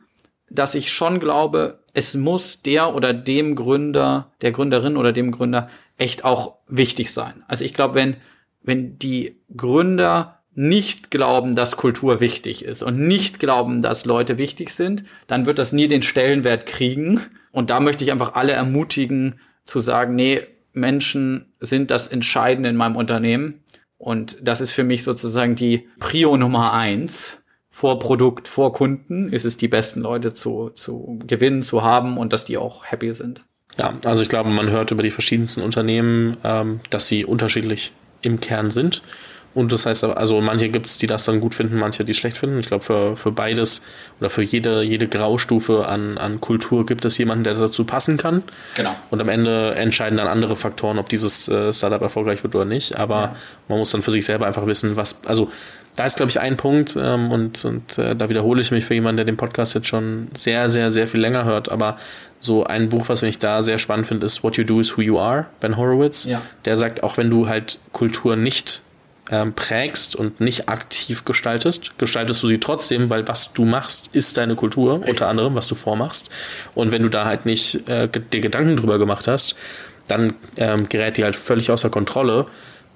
dass 0.50 0.74
ich 0.74 0.92
schon 0.92 1.18
glaube, 1.20 1.80
es 1.92 2.14
muss 2.14 2.62
der 2.62 2.94
oder 2.94 3.12
dem 3.12 3.54
Gründer, 3.54 4.32
der 4.42 4.52
Gründerin 4.52 4.96
oder 4.96 5.12
dem 5.12 5.30
Gründer 5.30 5.68
echt 5.96 6.24
auch 6.24 6.56
wichtig 6.66 7.12
sein. 7.12 7.44
Also 7.48 7.64
ich 7.64 7.74
glaube, 7.74 7.94
wenn, 7.94 8.16
wenn 8.62 8.98
die 8.98 9.40
Gründer 9.56 10.40
nicht 10.54 11.10
glauben, 11.10 11.54
dass 11.54 11.76
Kultur 11.76 12.20
wichtig 12.20 12.64
ist 12.64 12.82
und 12.82 12.98
nicht 12.98 13.40
glauben, 13.40 13.82
dass 13.82 14.04
Leute 14.04 14.38
wichtig 14.38 14.70
sind, 14.70 15.04
dann 15.26 15.46
wird 15.46 15.58
das 15.58 15.72
nie 15.72 15.88
den 15.88 16.02
Stellenwert 16.02 16.66
kriegen. 16.66 17.20
Und 17.50 17.70
da 17.70 17.80
möchte 17.80 18.04
ich 18.04 18.12
einfach 18.12 18.34
alle 18.34 18.52
ermutigen 18.52 19.40
zu 19.64 19.80
sagen, 19.80 20.14
nee, 20.14 20.42
Menschen 20.72 21.52
sind 21.60 21.90
das 21.90 22.06
Entscheidende 22.06 22.68
in 22.68 22.76
meinem 22.76 22.96
Unternehmen. 22.96 23.62
Und 23.98 24.38
das 24.42 24.60
ist 24.60 24.70
für 24.70 24.84
mich 24.84 25.02
sozusagen 25.04 25.54
die 25.54 25.88
Prio 25.98 26.36
Nummer 26.36 26.72
eins. 26.72 27.42
Vor 27.76 27.98
Produkt, 27.98 28.46
vor 28.46 28.72
Kunden 28.72 29.32
ist 29.32 29.44
es 29.44 29.56
die 29.56 29.66
besten 29.66 30.00
Leute 30.00 30.32
zu, 30.32 30.70
zu 30.76 31.18
gewinnen, 31.26 31.60
zu 31.60 31.82
haben 31.82 32.18
und 32.18 32.32
dass 32.32 32.44
die 32.44 32.56
auch 32.56 32.84
happy 32.84 33.12
sind. 33.12 33.46
Ja, 33.76 33.94
also 34.04 34.22
ich 34.22 34.28
glaube, 34.28 34.48
man 34.50 34.70
hört 34.70 34.92
über 34.92 35.02
die 35.02 35.10
verschiedensten 35.10 35.60
Unternehmen, 35.60 36.36
ähm, 36.44 36.78
dass 36.90 37.08
sie 37.08 37.24
unterschiedlich 37.24 37.90
im 38.22 38.38
Kern 38.38 38.70
sind. 38.70 39.02
Und 39.54 39.72
das 39.72 39.86
heißt, 39.86 40.04
also 40.04 40.40
manche 40.40 40.68
gibt 40.68 40.86
es, 40.86 40.98
die 40.98 41.08
das 41.08 41.24
dann 41.24 41.40
gut 41.40 41.54
finden, 41.54 41.76
manche, 41.76 42.04
die 42.04 42.14
schlecht 42.14 42.38
finden. 42.38 42.60
Ich 42.60 42.66
glaube, 42.66 42.84
für, 42.84 43.16
für 43.16 43.32
beides 43.32 43.82
oder 44.20 44.30
für 44.30 44.42
jede, 44.42 44.82
jede 44.82 45.08
Graustufe 45.08 45.88
an, 45.88 46.16
an 46.16 46.40
Kultur 46.40 46.86
gibt 46.86 47.04
es 47.04 47.18
jemanden, 47.18 47.42
der 47.42 47.54
dazu 47.54 47.84
passen 47.84 48.16
kann. 48.16 48.44
Genau. 48.76 48.94
Und 49.10 49.20
am 49.20 49.28
Ende 49.28 49.74
entscheiden 49.74 50.16
dann 50.16 50.28
andere 50.28 50.54
Faktoren, 50.54 50.98
ob 50.98 51.08
dieses 51.08 51.48
äh, 51.48 51.72
Startup 51.72 52.02
erfolgreich 52.02 52.42
wird 52.44 52.54
oder 52.54 52.64
nicht. 52.64 52.96
Aber 52.98 53.16
ja. 53.16 53.36
man 53.68 53.78
muss 53.78 53.90
dann 53.90 54.02
für 54.02 54.12
sich 54.12 54.24
selber 54.24 54.46
einfach 54.46 54.66
wissen, 54.66 54.94
was, 54.94 55.24
also 55.26 55.50
da 55.96 56.06
ist, 56.06 56.16
glaube 56.16 56.30
ich, 56.30 56.40
ein 56.40 56.56
Punkt, 56.56 56.96
ähm, 57.00 57.30
und, 57.30 57.64
und 57.64 57.98
äh, 57.98 58.16
da 58.16 58.28
wiederhole 58.28 58.60
ich 58.60 58.70
mich 58.70 58.84
für 58.84 58.94
jemanden, 58.94 59.18
der 59.18 59.26
den 59.26 59.36
Podcast 59.36 59.74
jetzt 59.74 59.86
schon 59.86 60.28
sehr, 60.34 60.68
sehr, 60.68 60.90
sehr 60.90 61.06
viel 61.06 61.20
länger 61.20 61.44
hört, 61.44 61.70
aber 61.70 61.98
so 62.40 62.64
ein 62.64 62.88
Buch, 62.88 63.08
was 63.08 63.22
ich 63.22 63.38
da 63.38 63.62
sehr 63.62 63.78
spannend 63.78 64.06
finde, 64.06 64.26
ist 64.26 64.42
What 64.42 64.56
You 64.56 64.64
Do 64.64 64.80
is 64.80 64.96
Who 64.96 65.02
You 65.02 65.18
Are, 65.18 65.46
Ben 65.60 65.76
Horowitz. 65.76 66.24
Ja. 66.24 66.42
Der 66.64 66.76
sagt, 66.76 67.02
auch 67.02 67.16
wenn 67.16 67.30
du 67.30 67.48
halt 67.48 67.78
Kultur 67.92 68.36
nicht 68.36 68.82
ähm, 69.30 69.54
prägst 69.54 70.14
und 70.14 70.40
nicht 70.40 70.68
aktiv 70.68 71.24
gestaltest, 71.24 71.98
gestaltest 71.98 72.42
du 72.42 72.48
sie 72.48 72.58
trotzdem, 72.58 73.08
weil 73.08 73.26
was 73.26 73.52
du 73.52 73.64
machst, 73.64 74.14
ist 74.14 74.36
deine 74.36 74.54
Kultur, 74.56 74.96
Richtig. 74.96 75.10
unter 75.10 75.28
anderem, 75.28 75.54
was 75.54 75.66
du 75.66 75.74
vormachst. 75.74 76.28
Und 76.74 76.92
wenn 76.92 77.02
du 77.02 77.08
da 77.08 77.24
halt 77.24 77.46
nicht 77.46 77.88
äh, 77.88 78.08
dir 78.08 78.40
Gedanken 78.40 78.76
drüber 78.76 78.98
gemacht 78.98 79.26
hast, 79.26 79.56
dann 80.08 80.34
ähm, 80.56 80.88
gerät 80.88 81.16
die 81.16 81.24
halt 81.24 81.36
völlig 81.36 81.70
außer 81.70 81.88
Kontrolle, 81.88 82.46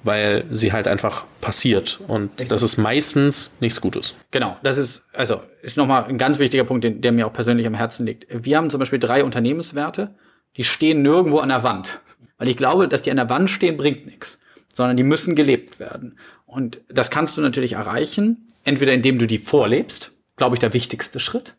weil 0.03 0.45
sie 0.51 0.73
halt 0.73 0.89
einfach 0.89 1.25
passiert. 1.41 2.01
Und 2.07 2.31
Richtig. 2.31 2.49
das 2.49 2.63
ist 2.63 2.77
meistens 2.77 3.57
nichts 3.61 3.81
Gutes. 3.81 4.15
Genau, 4.31 4.57
das 4.63 4.79
ist, 4.79 5.07
also 5.13 5.43
ist 5.63 5.77
nochmal 5.77 6.05
ein 6.05 6.19
ganz 6.19 6.39
wichtiger 6.39 6.65
Punkt, 6.65 6.85
den, 6.85 7.01
der 7.01 7.13
mir 7.13 7.27
auch 7.27 7.33
persönlich 7.33 7.67
am 7.67 7.75
Herzen 7.75 8.07
liegt. 8.07 8.27
Wir 8.31 8.57
haben 8.57 8.71
zum 8.71 8.79
Beispiel 8.79 8.99
drei 8.99 9.25
Unternehmenswerte, 9.25 10.15
die 10.57 10.65
stehen 10.65 11.03
nirgendwo 11.03 11.39
an 11.39 11.49
der 11.49 11.63
Wand. 11.63 12.01
Weil 12.39 12.49
ich 12.49 12.57
glaube, 12.57 12.89
dass 12.89 13.03
die 13.03 13.11
an 13.11 13.17
der 13.17 13.31
Wand 13.31 13.51
stehen, 13.51 13.77
bringt 13.77 14.07
nichts 14.07 14.39
sondern 14.79 14.97
die 14.97 15.03
müssen 15.03 15.35
gelebt 15.35 15.81
werden. 15.81 16.17
Und 16.47 16.81
das 16.89 17.11
kannst 17.11 17.37
du 17.37 17.43
natürlich 17.43 17.73
erreichen, 17.73 18.49
entweder 18.65 18.93
indem 18.93 19.19
du 19.19 19.27
die 19.27 19.39
vorlebst, 19.39 20.13
glaube 20.37 20.55
ich, 20.55 20.61
der 20.61 20.73
wichtigste 20.73 21.21
Schritt, 21.21 21.57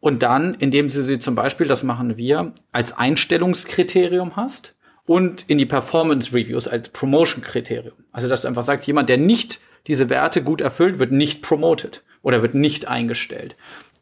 Und 0.00 0.22
dann, 0.24 0.54
indem 0.54 0.88
du 0.88 1.02
sie 1.02 1.18
zum 1.18 1.36
Beispiel, 1.36 1.68
das 1.68 1.84
machen 1.84 2.16
wir, 2.16 2.52
als 2.72 2.92
Einstellungskriterium 2.92 4.34
hast 4.34 4.74
und 5.06 5.44
in 5.48 5.58
die 5.58 5.66
Performance 5.66 6.32
Reviews 6.32 6.68
als 6.68 6.88
Promotion-Kriterium. 6.90 7.96
Also, 8.12 8.28
dass 8.28 8.42
du 8.42 8.48
einfach 8.48 8.62
sagst, 8.62 8.86
jemand, 8.86 9.08
der 9.08 9.18
nicht 9.18 9.60
diese 9.86 10.10
Werte 10.10 10.42
gut 10.42 10.60
erfüllt, 10.60 10.98
wird 10.98 11.12
nicht 11.12 11.42
promoted 11.42 12.02
oder 12.22 12.42
wird 12.42 12.54
nicht 12.54 12.86
eingestellt. 12.86 13.56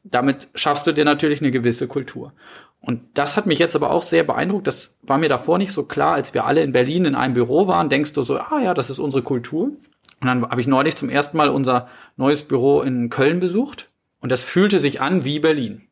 Damit 0.04 0.48
schaffst 0.54 0.86
du 0.86 0.92
dir 0.92 1.04
natürlich 1.04 1.40
eine 1.40 1.50
gewisse 1.50 1.86
Kultur. 1.86 2.32
Und 2.80 3.02
das 3.14 3.36
hat 3.36 3.46
mich 3.46 3.58
jetzt 3.58 3.76
aber 3.76 3.90
auch 3.90 4.02
sehr 4.02 4.24
beeindruckt. 4.24 4.66
Das 4.66 4.98
war 5.02 5.18
mir 5.18 5.28
davor 5.28 5.58
nicht 5.58 5.72
so 5.72 5.84
klar, 5.84 6.14
als 6.14 6.32
wir 6.32 6.46
alle 6.46 6.62
in 6.62 6.72
Berlin 6.72 7.04
in 7.04 7.14
einem 7.14 7.34
Büro 7.34 7.66
waren. 7.66 7.90
Denkst 7.90 8.14
du 8.14 8.22
so, 8.22 8.38
ah 8.38 8.60
ja, 8.62 8.72
das 8.72 8.88
ist 8.88 8.98
unsere 8.98 9.22
Kultur. 9.22 9.64
Und 9.64 10.26
dann 10.26 10.42
habe 10.48 10.60
ich 10.60 10.66
neulich 10.66 10.96
zum 10.96 11.10
ersten 11.10 11.36
Mal 11.36 11.50
unser 11.50 11.88
neues 12.16 12.44
Büro 12.44 12.80
in 12.80 13.10
Köln 13.10 13.40
besucht. 13.40 13.90
Und 14.20 14.32
das 14.32 14.42
fühlte 14.42 14.80
sich 14.80 15.00
an 15.00 15.24
wie 15.24 15.38
Berlin 15.38 15.89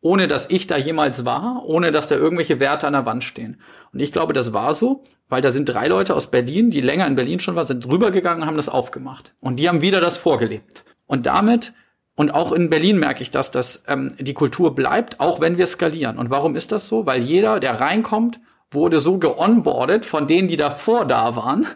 ohne 0.00 0.28
dass 0.28 0.48
ich 0.50 0.66
da 0.66 0.76
jemals 0.76 1.24
war, 1.24 1.64
ohne 1.64 1.90
dass 1.90 2.06
da 2.06 2.14
irgendwelche 2.14 2.60
Werte 2.60 2.86
an 2.86 2.92
der 2.92 3.06
Wand 3.06 3.24
stehen. 3.24 3.60
Und 3.92 4.00
ich 4.00 4.12
glaube, 4.12 4.32
das 4.32 4.52
war 4.52 4.74
so, 4.74 5.02
weil 5.28 5.42
da 5.42 5.50
sind 5.50 5.66
drei 5.66 5.88
Leute 5.88 6.14
aus 6.14 6.30
Berlin, 6.30 6.70
die 6.70 6.80
länger 6.80 7.06
in 7.06 7.14
Berlin 7.14 7.40
schon 7.40 7.56
waren, 7.56 7.66
sind 7.66 7.88
rübergegangen 7.88 8.42
und 8.42 8.46
haben 8.46 8.56
das 8.56 8.68
aufgemacht. 8.68 9.34
Und 9.40 9.56
die 9.56 9.68
haben 9.68 9.80
wieder 9.80 10.00
das 10.00 10.16
vorgelebt. 10.16 10.84
Und 11.06 11.26
damit, 11.26 11.72
und 12.14 12.34
auch 12.34 12.52
in 12.52 12.70
Berlin 12.70 12.98
merke 12.98 13.22
ich 13.22 13.30
das, 13.30 13.50
dass 13.50 13.84
ähm, 13.88 14.12
die 14.18 14.34
Kultur 14.34 14.74
bleibt, 14.74 15.20
auch 15.20 15.40
wenn 15.40 15.58
wir 15.58 15.66
skalieren. 15.66 16.18
Und 16.18 16.30
warum 16.30 16.56
ist 16.56 16.72
das 16.72 16.88
so? 16.88 17.06
Weil 17.06 17.22
jeder, 17.22 17.58
der 17.58 17.80
reinkommt, 17.80 18.38
wurde 18.70 19.00
so 19.00 19.18
geonboardet 19.18 20.04
von 20.04 20.26
denen, 20.26 20.48
die 20.48 20.56
davor 20.56 21.04
da 21.04 21.36
waren, 21.36 21.66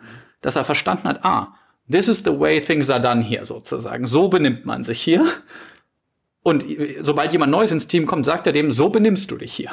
dass 0.40 0.56
er 0.56 0.64
verstanden 0.64 1.09
hat, 1.09 1.24
ah, 1.24 1.54
this 1.90 2.09
is 2.09 2.18
the 2.24 2.38
way 2.38 2.61
things 2.61 2.90
are 2.90 3.00
done 3.00 3.22
here 3.22 3.44
sozusagen. 3.44 4.06
So 4.06 4.28
benimmt 4.28 4.64
man 4.66 4.85
sich 4.85 5.00
hier. 5.00 5.24
Und 6.42 6.64
sobald 7.03 7.33
jemand 7.33 7.53
Neues 7.53 7.70
ins 7.70 7.87
Team 7.87 8.07
kommt, 8.07 8.24
sagt 8.24 8.46
er 8.46 8.53
dem, 8.53 8.70
so 8.70 8.88
benimmst 8.88 9.31
du 9.31 9.37
dich 9.37 9.53
hier. 9.53 9.70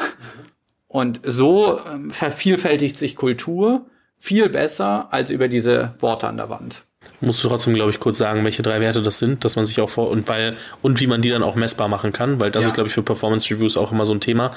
Und 0.88 1.22
so 1.24 1.80
ähm, 1.92 2.12
vervielfältigt 2.12 2.98
sich 2.98 3.16
Kultur 3.16 3.86
viel 4.18 4.50
besser 4.50 5.08
als 5.12 5.30
über 5.30 5.48
diese 5.48 5.94
Worte 6.00 6.28
an 6.28 6.38
der 6.38 6.50
Wand. 6.50 6.84
Musst 7.22 7.44
du 7.44 7.48
trotzdem, 7.48 7.74
glaube 7.74 7.92
ich, 7.92 8.00
kurz 8.00 8.18
sagen, 8.18 8.44
welche 8.44 8.64
drei 8.64 8.80
Werte 8.80 9.02
das 9.02 9.20
sind, 9.20 9.46
dass 9.46 9.56
man 9.56 9.66
sich 9.66 9.80
auch 9.80 9.90
vor 9.90 10.10
und 10.10 10.28
weil 10.28 10.58
und 10.82 11.00
wie 11.00 11.08
man 11.08 11.22
die 11.22 11.30
dann 11.30 11.44
auch 11.44 11.56
messbar 11.56 11.88
machen 11.88 12.12
kann, 12.12 12.40
weil 12.40 12.52
das 12.52 12.64
ja. 12.64 12.70
ist, 12.70 12.74
glaube 12.74 12.88
ich, 12.88 12.94
für 12.94 13.04
Performance 13.04 13.54
Reviews 13.54 13.78
auch 13.78 13.92
immer 13.92 14.06
so 14.06 14.14
ein 14.14 14.20
Thema. 14.20 14.52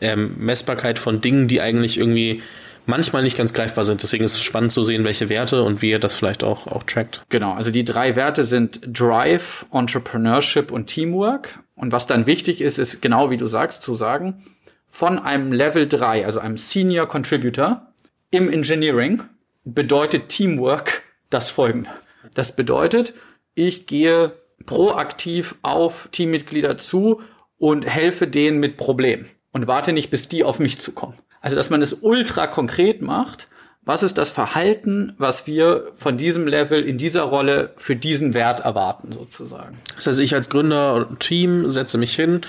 Ähm, 0.00 0.34
Messbarkeit 0.38 0.98
von 0.98 1.20
Dingen, 1.20 1.48
die 1.48 1.60
eigentlich 1.60 1.98
irgendwie 1.98 2.42
manchmal 2.90 3.22
nicht 3.22 3.38
ganz 3.38 3.54
greifbar 3.54 3.84
sind. 3.84 4.02
Deswegen 4.02 4.24
ist 4.24 4.34
es 4.34 4.42
spannend 4.42 4.72
zu 4.72 4.84
sehen, 4.84 5.04
welche 5.04 5.30
Werte 5.30 5.62
und 5.62 5.80
wie 5.80 5.90
ihr 5.90 5.98
das 5.98 6.14
vielleicht 6.14 6.44
auch, 6.44 6.66
auch 6.66 6.82
trackt. 6.82 7.22
Genau, 7.30 7.52
also 7.52 7.70
die 7.70 7.84
drei 7.84 8.16
Werte 8.16 8.44
sind 8.44 8.80
Drive, 8.86 9.64
Entrepreneurship 9.72 10.70
und 10.70 10.88
Teamwork. 10.88 11.60
Und 11.74 11.92
was 11.92 12.06
dann 12.06 12.26
wichtig 12.26 12.60
ist, 12.60 12.78
ist 12.78 13.00
genau 13.00 13.30
wie 13.30 13.38
du 13.38 13.46
sagst, 13.46 13.82
zu 13.82 13.94
sagen, 13.94 14.44
von 14.86 15.18
einem 15.18 15.52
Level 15.52 15.88
3, 15.88 16.26
also 16.26 16.40
einem 16.40 16.58
Senior 16.58 17.06
Contributor 17.06 17.92
im 18.30 18.52
Engineering, 18.52 19.22
bedeutet 19.64 20.28
Teamwork 20.28 21.02
das 21.30 21.48
folgende. 21.48 21.90
Das 22.34 22.54
bedeutet, 22.56 23.14
ich 23.54 23.86
gehe 23.86 24.32
proaktiv 24.66 25.56
auf 25.62 26.08
Teammitglieder 26.12 26.76
zu 26.76 27.22
und 27.56 27.86
helfe 27.86 28.26
denen 28.26 28.58
mit 28.58 28.76
Problemen 28.76 29.26
und 29.52 29.66
warte 29.66 29.92
nicht, 29.92 30.10
bis 30.10 30.28
die 30.28 30.44
auf 30.44 30.58
mich 30.58 30.80
zukommen. 30.80 31.14
Also, 31.40 31.56
dass 31.56 31.70
man 31.70 31.82
es 31.82 31.94
ultra 32.00 32.46
konkret 32.46 33.02
macht. 33.02 33.46
Was 33.84 34.02
ist 34.02 34.18
das 34.18 34.28
Verhalten, 34.28 35.14
was 35.16 35.46
wir 35.46 35.86
von 35.96 36.18
diesem 36.18 36.46
Level 36.46 36.82
in 36.86 36.98
dieser 36.98 37.22
Rolle 37.22 37.70
für 37.76 37.96
diesen 37.96 38.34
Wert 38.34 38.60
erwarten, 38.60 39.10
sozusagen? 39.12 39.78
Das 39.94 40.06
heißt, 40.06 40.20
ich 40.20 40.34
als 40.34 40.50
Gründer 40.50 41.08
Team 41.18 41.68
setze 41.68 41.96
mich 41.96 42.14
hin 42.14 42.42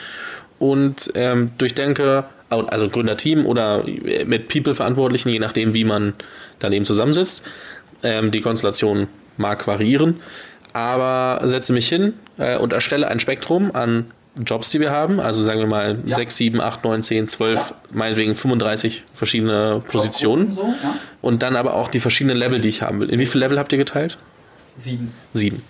und 0.60 1.10
ähm, 1.16 1.52
durchdenke, 1.58 2.26
also 2.50 2.90
Gründerteam 2.90 3.46
oder 3.46 3.86
mit 4.26 4.50
People-Verantwortlichen, 4.50 5.30
je 5.30 5.40
nachdem, 5.40 5.74
wie 5.74 5.86
man 5.86 6.14
dann 6.60 6.74
eben 6.74 6.86
zusammensitzt. 6.86 7.44
Ähm, 8.04 8.30
die 8.32 8.42
Konstellation 8.42 9.08
mag 9.38 9.66
variieren, 9.68 10.18
aber 10.74 11.40
setze 11.48 11.72
mich 11.72 11.88
hin 11.88 12.14
äh, 12.38 12.58
und 12.58 12.74
erstelle 12.74 13.08
ein 13.08 13.22
Spektrum 13.22 13.72
an 13.74 14.12
Jobs, 14.46 14.70
die 14.72 14.80
wir 14.80 14.92
haben, 14.92 15.20
also 15.20 15.44
sagen 15.44 15.60
wir 15.60 15.68
mal 15.68 15.98
ja. 16.06 16.16
6, 16.16 16.38
7, 16.38 16.62
8, 16.62 16.84
9, 16.86 17.04
10, 17.04 17.28
12, 17.28 17.60
ja. 17.60 17.76
meinetwegen 17.92 18.36
35 18.36 19.04
verschiedene 19.14 19.84
Positionen. 19.88 20.54
So, 20.54 20.64
ja. 20.64 20.96
Und 21.22 21.44
dann 21.44 21.56
aber 21.56 21.76
auch 21.76 21.90
die 21.90 22.00
verschiedenen 22.00 22.38
Level, 22.38 22.60
die 22.60 22.70
ich 22.70 22.82
haben 22.82 23.02
will. 23.02 23.10
In 23.10 23.20
wie 23.20 23.26
viele 23.26 23.46
Level 23.46 23.60
habt 23.60 23.72
ihr 23.74 23.78
geteilt? 23.78 24.18
Sieben. 24.78 25.14
Sieben. 25.34 25.62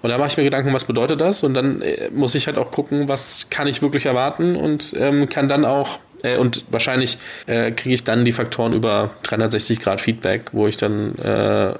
Und 0.00 0.10
da 0.10 0.18
mache 0.18 0.28
ich 0.28 0.36
mir 0.36 0.44
Gedanken, 0.44 0.72
was 0.72 0.84
bedeutet 0.84 1.20
das? 1.20 1.42
Und 1.42 1.54
dann 1.54 1.82
äh, 1.82 2.10
muss 2.10 2.36
ich 2.36 2.46
halt 2.46 2.56
auch 2.56 2.70
gucken, 2.70 3.08
was 3.08 3.48
kann 3.50 3.66
ich 3.66 3.82
wirklich 3.82 4.06
erwarten 4.06 4.54
und 4.54 4.94
ähm, 4.96 5.28
kann 5.28 5.48
dann 5.48 5.64
auch 5.64 5.98
äh, 6.22 6.36
und 6.36 6.64
wahrscheinlich 6.70 7.18
äh, 7.46 7.72
kriege 7.72 7.94
ich 7.94 8.04
dann 8.04 8.24
die 8.24 8.32
Faktoren 8.32 8.72
über 8.72 9.10
360 9.24 9.80
Grad 9.80 10.00
Feedback, 10.00 10.50
wo 10.52 10.68
ich 10.68 10.76
dann 10.76 11.16
äh, 11.16 11.74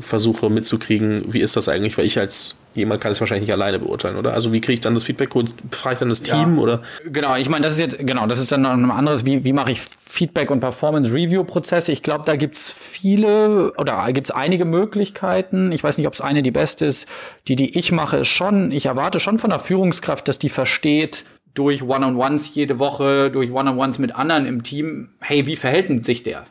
versuche 0.00 0.48
mitzukriegen, 0.48 1.32
wie 1.32 1.40
ist 1.40 1.56
das 1.56 1.68
eigentlich, 1.68 1.98
weil 1.98 2.06
ich 2.06 2.18
als 2.18 2.56
jemand 2.74 3.00
kann 3.00 3.12
es 3.12 3.20
wahrscheinlich 3.20 3.48
nicht 3.48 3.52
alleine 3.52 3.78
beurteilen, 3.78 4.16
oder? 4.16 4.32
Also 4.34 4.52
wie 4.52 4.60
kriege 4.60 4.74
ich 4.74 4.80
dann 4.80 4.94
das 4.94 5.04
Feedback? 5.04 5.30
Befrage 5.70 5.94
ich 5.94 5.98
dann 5.98 6.08
das 6.08 6.22
Team 6.22 6.56
ja. 6.56 6.62
oder? 6.62 6.82
Genau, 7.04 7.36
ich 7.36 7.48
meine, 7.48 7.64
das 7.64 7.74
ist 7.74 7.80
jetzt, 7.80 7.98
genau, 7.98 8.26
das 8.26 8.38
ist 8.38 8.52
dann 8.52 8.62
noch 8.62 8.70
ein 8.70 8.90
anderes, 8.90 9.24
wie, 9.24 9.44
wie 9.44 9.52
mache 9.52 9.72
ich 9.72 9.80
Feedback 9.80 10.50
und 10.50 10.60
Performance-Review-Prozesse? 10.60 11.92
Ich 11.92 12.02
glaube, 12.02 12.24
da 12.26 12.36
gibt's 12.36 12.70
viele 12.70 13.72
oder 13.78 14.10
gibt's 14.12 14.30
einige 14.30 14.64
Möglichkeiten. 14.64 15.72
Ich 15.72 15.82
weiß 15.82 15.98
nicht, 15.98 16.06
ob 16.06 16.14
es 16.14 16.20
eine 16.20 16.42
die 16.42 16.50
beste 16.50 16.86
ist. 16.86 17.08
Die, 17.48 17.56
die 17.56 17.78
ich 17.78 17.92
mache, 17.92 18.18
ist 18.18 18.28
schon, 18.28 18.72
ich 18.72 18.86
erwarte 18.86 19.20
schon 19.20 19.38
von 19.38 19.50
der 19.50 19.58
Führungskraft, 19.58 20.28
dass 20.28 20.38
die 20.38 20.48
versteht, 20.48 21.24
durch 21.54 21.82
One-on-Ones 21.82 22.54
jede 22.54 22.78
Woche, 22.78 23.30
durch 23.30 23.52
One-on-Ones 23.52 23.98
mit 23.98 24.14
anderen 24.14 24.46
im 24.46 24.62
Team, 24.62 25.10
hey, 25.20 25.46
wie 25.46 25.56
verhält 25.56 26.04
sich 26.04 26.22
der? 26.22 26.46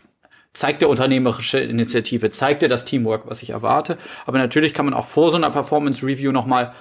Zeigt 0.53 0.81
der 0.81 0.89
unternehmerische 0.89 1.59
Initiative, 1.59 2.29
zeigt 2.29 2.63
er 2.63 2.69
das 2.69 2.85
Teamwork, 2.85 3.29
was 3.29 3.41
ich 3.41 3.51
erwarte. 3.51 3.97
Aber 4.25 4.37
natürlich 4.37 4.73
kann 4.73 4.85
man 4.85 4.93
auch 4.93 5.05
vor 5.05 5.29
so 5.29 5.37
einer 5.37 5.49
Performance 5.49 6.05
Review 6.05 6.31
nochmal 6.31 6.73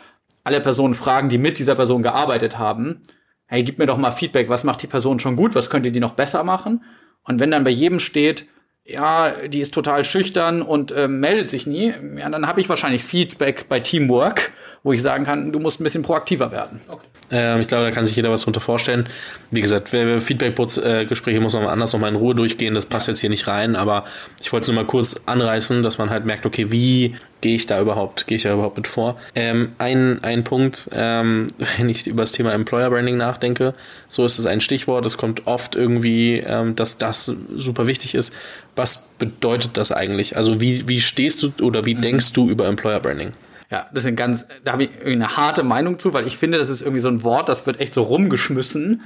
alle 0.43 0.61
Personen 0.61 0.95
fragen, 0.95 1.29
die 1.29 1.39
mit 1.39 1.59
dieser 1.59 1.75
Person 1.75 2.03
gearbeitet 2.03 2.59
haben. 2.59 3.03
Hey, 3.47 3.63
gib 3.63 3.79
mir 3.79 3.87
doch 3.87 3.99
mal 3.99 4.11
Feedback, 4.11 4.49
was 4.49 4.65
macht 4.65 4.83
die 4.83 4.87
Person 4.87 5.19
schon 5.19 5.37
gut, 5.37 5.55
was 5.55 5.71
könnte 5.71 5.93
die 5.93 6.01
noch 6.01 6.15
besser 6.15 6.45
machen? 6.45 6.85
Und 7.25 7.41
wenn 7.41 7.51
dann 7.51 7.65
bei 7.65 7.71
jedem 7.71 7.99
steht, 7.99 8.47
ja, 8.85 9.31
die 9.47 9.61
ist 9.61 9.75
total 9.75 10.05
schüchtern 10.05 10.63
und 10.63 10.91
äh, 10.93 11.07
meldet 11.07 11.51
sich 11.51 11.67
nie, 11.67 11.93
ja, 12.17 12.29
dann 12.29 12.47
habe 12.47 12.61
ich 12.61 12.69
wahrscheinlich 12.69 13.05
Feedback 13.05 13.69
bei 13.69 13.81
Teamwork, 13.81 14.53
wo 14.83 14.93
ich 14.93 15.03
sagen 15.03 15.25
kann, 15.25 15.53
du 15.53 15.61
musst 15.61 15.81
ein 15.81 15.85
bisschen 15.85 16.03
proaktiver 16.03 16.53
werden. 16.53 16.81
Okay. 16.89 17.07
Ähm, 17.31 17.61
ich 17.61 17.69
glaube, 17.69 17.85
da 17.85 17.91
kann 17.91 18.07
sich 18.07 18.17
jeder 18.17 18.31
was 18.31 18.43
drunter 18.43 18.61
vorstellen. 18.61 19.07
Wie 19.51 19.61
gesagt, 19.61 19.89
Feedback-Gespräche 19.89 21.41
muss 21.41 21.55
man 21.55 21.67
anders 21.67 21.93
nochmal 21.93 22.11
in 22.11 22.17
Ruhe 22.17 22.35
durchgehen. 22.35 22.75
Das 22.75 22.87
passt 22.87 23.09
jetzt 23.09 23.21
hier 23.21 23.31
nicht 23.31 23.47
rein, 23.47 23.77
aber 23.77 24.05
ich 24.41 24.53
wollte 24.53 24.65
es 24.65 24.69
nur 24.69 24.77
mal 24.77 24.87
kurz 24.87 25.21
anreißen, 25.27 25.83
dass 25.83 25.99
man 25.99 26.11
halt 26.11 26.25
merkt, 26.25 26.47
okay, 26.47 26.73
wie 26.73 27.15
gehe 27.43 27.55
ich 27.55 27.67
da 27.67 27.81
überhaupt, 27.81 28.27
gehe 28.27 28.37
ich 28.37 28.43
da 28.43 28.53
überhaupt 28.53 28.77
mit 28.77 28.87
vor? 28.87 29.17
Ähm, 29.35 29.73
ein, 29.79 30.23
ein 30.25 30.45
Punkt, 30.45 30.89
ähm, 30.93 31.47
wenn 31.77 31.89
ich 31.89 32.07
über 32.07 32.23
das 32.23 32.33
Thema 32.33 32.53
Employer 32.53 32.91
Branding 32.91 33.19
nachdenke, 33.19 33.75
so 34.09 34.25
ist 34.25 34.39
es 34.39 34.47
ein 34.47 34.61
Stichwort. 34.61 35.05
Es 35.05 35.19
kommt 35.19 35.47
oft 35.47 35.77
irgendwie, 35.77 36.39
ähm, 36.39 36.75
dass 36.75 36.97
das 36.97 37.33
super 37.55 37.87
wichtig 37.87 38.15
ist. 38.15 38.35
Was 38.77 39.11
bedeutet 39.19 39.77
das 39.77 39.93
eigentlich? 39.93 40.37
Also 40.37 40.61
wie, 40.61 40.89
wie 40.89 41.01
stehst 41.01 41.43
du 41.43 41.53
oder 41.63 41.85
wie 41.85 41.95
mhm. 41.95 42.01
denkst 42.01 42.33
du 42.33 42.49
über 42.49 42.67
Employer 42.67 43.01
Branding? 43.01 43.33
Ja, 43.71 43.89
das 43.95 44.03
sind 44.03 44.17
ganz, 44.17 44.47
da 44.65 44.73
habe 44.73 44.85
ich 44.85 44.91
eine 45.05 45.37
harte 45.37 45.63
Meinung 45.63 45.99
zu, 45.99 46.13
weil 46.13 46.27
ich 46.27 46.37
finde, 46.37 46.59
das 46.59 46.69
ist 46.69 46.83
irgendwie 46.83 47.01
so 47.01 47.09
ein 47.09 47.23
Wort, 47.23 47.49
das 47.49 47.67
wird 47.67 47.79
echt 47.79 47.95
so 47.95 48.03
rumgeschmissen 48.03 49.03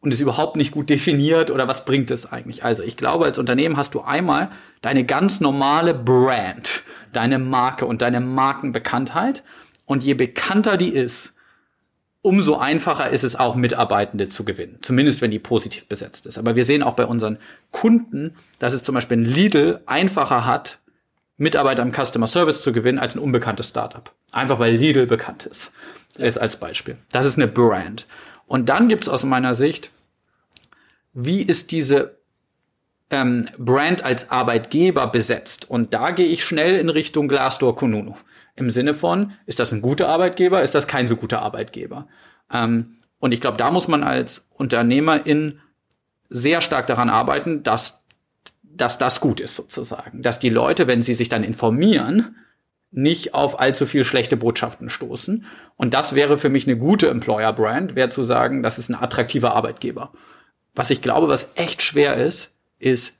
und 0.00 0.12
ist 0.12 0.20
überhaupt 0.20 0.56
nicht 0.56 0.72
gut 0.72 0.88
definiert 0.88 1.50
oder 1.50 1.68
was 1.68 1.84
bringt 1.84 2.10
es 2.10 2.30
eigentlich. 2.30 2.64
Also 2.64 2.82
ich 2.82 2.96
glaube, 2.96 3.26
als 3.26 3.38
Unternehmen 3.38 3.76
hast 3.76 3.94
du 3.94 4.00
einmal 4.00 4.48
deine 4.80 5.04
ganz 5.04 5.40
normale 5.40 5.92
Brand, 5.92 6.82
deine 7.12 7.38
Marke 7.38 7.84
und 7.84 8.00
deine 8.00 8.20
Markenbekanntheit 8.20 9.42
und 9.84 10.02
je 10.02 10.14
bekannter 10.14 10.78
die 10.78 10.90
ist, 10.90 11.34
umso 12.22 12.56
einfacher 12.56 13.10
ist 13.10 13.22
es 13.22 13.36
auch, 13.36 13.54
Mitarbeitende 13.54 14.28
zu 14.28 14.44
gewinnen. 14.44 14.78
Zumindest, 14.80 15.22
wenn 15.22 15.30
die 15.30 15.38
positiv 15.38 15.86
besetzt 15.86 16.26
ist. 16.26 16.38
Aber 16.38 16.56
wir 16.56 16.64
sehen 16.64 16.82
auch 16.82 16.94
bei 16.94 17.06
unseren 17.06 17.38
Kunden, 17.70 18.34
dass 18.58 18.72
es 18.72 18.82
zum 18.82 18.94
Beispiel 18.94 19.18
ein 19.18 19.24
Lidl 19.24 19.80
einfacher 19.86 20.44
hat, 20.46 20.80
Mitarbeiter 21.36 21.82
im 21.82 21.92
Customer 21.92 22.26
Service 22.26 22.62
zu 22.62 22.72
gewinnen 22.72 22.98
als 22.98 23.14
ein 23.14 23.18
unbekanntes 23.18 23.68
Startup. 23.68 24.10
Einfach 24.32 24.58
weil 24.58 24.74
Lidl 24.74 25.06
bekannt 25.06 25.46
ist. 25.46 25.70
Jetzt 26.16 26.40
als 26.40 26.56
Beispiel. 26.56 26.96
Das 27.12 27.26
ist 27.26 27.36
eine 27.36 27.48
Brand. 27.48 28.06
Und 28.46 28.68
dann 28.68 28.88
gibt's 28.88 29.08
aus 29.08 29.24
meiner 29.24 29.54
Sicht, 29.54 29.90
wie 31.12 31.42
ist 31.42 31.72
diese 31.72 32.18
ähm, 33.10 33.48
Brand 33.58 34.04
als 34.04 34.30
Arbeitgeber 34.30 35.06
besetzt? 35.08 35.68
Und 35.68 35.92
da 35.92 36.10
gehe 36.10 36.26
ich 36.26 36.44
schnell 36.44 36.78
in 36.78 36.88
Richtung 36.88 37.28
Glassdoor 37.28 37.76
Kununu. 37.76 38.14
Im 38.54 38.70
Sinne 38.70 38.94
von, 38.94 39.32
ist 39.44 39.58
das 39.58 39.72
ein 39.72 39.82
guter 39.82 40.08
Arbeitgeber, 40.08 40.62
ist 40.62 40.74
das 40.74 40.86
kein 40.86 41.06
so 41.06 41.16
guter 41.16 41.42
Arbeitgeber? 41.42 42.08
Ähm, 42.52 42.96
und 43.18 43.32
ich 43.32 43.40
glaube, 43.40 43.58
da 43.58 43.70
muss 43.70 43.88
man 43.88 44.02
als 44.02 44.46
Unternehmerin 44.50 45.60
sehr 46.28 46.60
stark 46.60 46.86
daran 46.86 47.10
arbeiten, 47.10 47.62
dass 47.62 48.02
dass 48.80 48.98
das 48.98 49.20
gut 49.20 49.40
ist 49.40 49.56
sozusagen. 49.56 50.22
Dass 50.22 50.38
die 50.38 50.48
Leute, 50.48 50.86
wenn 50.86 51.02
sie 51.02 51.14
sich 51.14 51.28
dann 51.28 51.44
informieren, 51.44 52.36
nicht 52.90 53.34
auf 53.34 53.60
allzu 53.60 53.86
viel 53.86 54.04
schlechte 54.04 54.36
Botschaften 54.36 54.88
stoßen. 54.88 55.44
Und 55.76 55.94
das 55.94 56.14
wäre 56.14 56.38
für 56.38 56.48
mich 56.48 56.66
eine 56.66 56.78
gute 56.78 57.08
Employer-Brand, 57.08 57.94
wäre 57.94 58.08
zu 58.08 58.22
sagen, 58.22 58.62
das 58.62 58.78
ist 58.78 58.88
ein 58.88 58.94
attraktiver 58.94 59.54
Arbeitgeber. 59.54 60.12
Was 60.74 60.90
ich 60.90 61.02
glaube, 61.02 61.28
was 61.28 61.50
echt 61.54 61.82
schwer 61.82 62.16
ist, 62.16 62.50
ist 62.78 63.14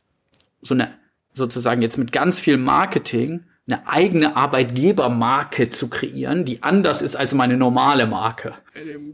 so 0.63 0.75
eine, 0.75 0.89
sozusagen 1.35 1.83
jetzt 1.83 1.99
mit 1.99 2.13
ganz 2.13 2.41
viel 2.41 2.57
Marketing 2.57 3.45
eine 3.69 3.87
eigene 3.89 4.37
Arbeitgebermarke 4.37 5.71
zu 5.71 5.89
kreieren, 5.89 6.45
die 6.45 6.63
anders 6.63 7.03
ist 7.03 7.17
als 7.17 7.35
meine 7.35 7.57
normale 7.57 8.07
Marke. 8.07 8.55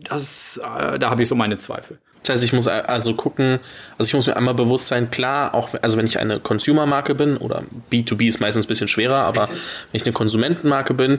Das, 0.05 0.59
äh, 0.59 0.99
da 0.99 1.11
habe 1.11 1.23
ich 1.23 1.29
so 1.29 1.35
meine 1.35 1.57
Zweifel. 1.57 1.99
Das 2.23 2.35
heißt, 2.35 2.45
ich 2.45 2.53
muss 2.53 2.68
also 2.68 3.14
gucken, 3.14 3.59
also 3.99 4.09
ich 4.09 4.14
muss 4.14 4.27
mir 4.27 4.37
einmal 4.37 4.55
bewusst 4.55 4.87
sein, 4.87 5.11
klar, 5.11 5.55
auch 5.55 5.70
also 5.83 5.97
wenn 5.97 6.07
ich 6.07 6.20
eine 6.20 6.39
Consumer-Marke 6.39 7.14
bin 7.14 7.37
oder 7.37 7.64
B2B 7.91 8.29
ist 8.29 8.41
meistens 8.41 8.66
ein 8.66 8.68
bisschen 8.68 8.89
schwerer, 8.89 9.23
aber 9.23 9.43
Richtig. 9.43 9.61
wenn 9.91 9.99
ich 9.99 10.07
eine 10.07 10.12
Konsumentenmarke 10.12 10.95
bin 10.95 11.18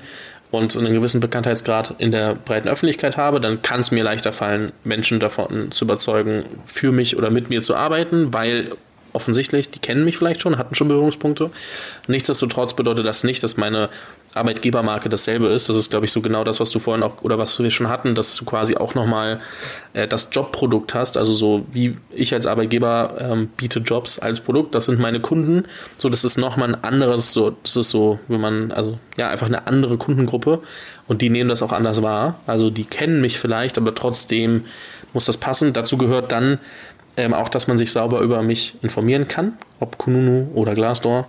und 0.51 0.77
einen 0.77 0.93
gewissen 0.93 1.19
Bekanntheitsgrad 1.19 1.95
in 1.97 2.11
der 2.11 2.35
breiten 2.35 2.69
Öffentlichkeit 2.69 3.17
habe, 3.17 3.41
dann 3.41 3.61
kann 3.61 3.81
es 3.81 3.91
mir 3.91 4.03
leichter 4.03 4.31
fallen, 4.31 4.71
Menschen 4.83 5.19
davon 5.19 5.71
zu 5.71 5.85
überzeugen, 5.85 6.45
für 6.65 6.91
mich 6.91 7.17
oder 7.17 7.29
mit 7.31 7.49
mir 7.49 7.61
zu 7.61 7.75
arbeiten, 7.75 8.33
weil 8.33 8.67
offensichtlich, 9.13 9.69
die 9.69 9.79
kennen 9.79 10.03
mich 10.03 10.17
vielleicht 10.17 10.41
schon, 10.41 10.57
hatten 10.57 10.75
schon 10.75 10.87
Berührungspunkte. 10.87 11.51
Nichtsdestotrotz 12.07 12.73
bedeutet 12.73 13.05
das 13.05 13.23
nicht, 13.23 13.43
dass 13.43 13.57
meine 13.57 13.89
Arbeitgebermarke 14.33 15.09
dasselbe 15.09 15.47
ist. 15.47 15.69
Das 15.69 15.77
ist, 15.77 15.91
glaube 15.91 16.05
ich, 16.05 16.11
so 16.11 16.21
genau 16.21 16.43
das, 16.43 16.59
was 16.59 16.71
du 16.71 16.79
vorhin 16.79 17.03
auch 17.03 17.21
oder 17.21 17.37
was 17.37 17.57
wir 17.59 17.71
schon 17.71 17.89
hatten, 17.89 18.15
dass 18.15 18.35
du 18.35 18.45
quasi 18.45 18.75
auch 18.75 18.95
nochmal 18.95 19.39
äh, 19.93 20.07
das 20.07 20.29
Jobprodukt 20.31 20.93
hast. 20.93 21.17
Also 21.17 21.33
so 21.33 21.65
wie 21.71 21.95
ich 22.11 22.33
als 22.33 22.45
Arbeitgeber 22.45 23.15
ähm, 23.19 23.47
biete 23.55 23.79
Jobs 23.79 24.19
als 24.19 24.39
Produkt, 24.39 24.75
das 24.75 24.85
sind 24.85 24.99
meine 24.99 25.19
Kunden. 25.19 25.65
So, 25.97 26.09
das 26.09 26.23
ist 26.23 26.37
nochmal 26.37 26.69
ein 26.69 26.83
anderes, 26.83 27.33
so, 27.33 27.55
das 27.63 27.75
ist 27.75 27.89
so, 27.89 28.19
wenn 28.27 28.41
man, 28.41 28.71
also 28.71 28.97
ja, 29.17 29.29
einfach 29.29 29.47
eine 29.47 29.67
andere 29.67 29.97
Kundengruppe 29.97 30.61
und 31.07 31.21
die 31.21 31.29
nehmen 31.29 31.49
das 31.49 31.61
auch 31.61 31.71
anders 31.71 32.01
wahr. 32.01 32.39
Also 32.47 32.69
die 32.69 32.85
kennen 32.85 33.21
mich 33.21 33.37
vielleicht, 33.37 33.77
aber 33.77 33.93
trotzdem 33.93 34.65
muss 35.13 35.25
das 35.25 35.37
passen. 35.37 35.73
Dazu 35.73 35.97
gehört 35.97 36.31
dann 36.31 36.59
ähm, 37.17 37.33
auch, 37.33 37.49
dass 37.49 37.67
man 37.67 37.77
sich 37.77 37.91
sauber 37.91 38.21
über 38.21 38.41
mich 38.41 38.75
informieren 38.81 39.27
kann, 39.27 39.53
ob 39.79 39.97
Kununu 39.97 40.47
oder 40.53 40.73
Glassdoor. 40.73 41.27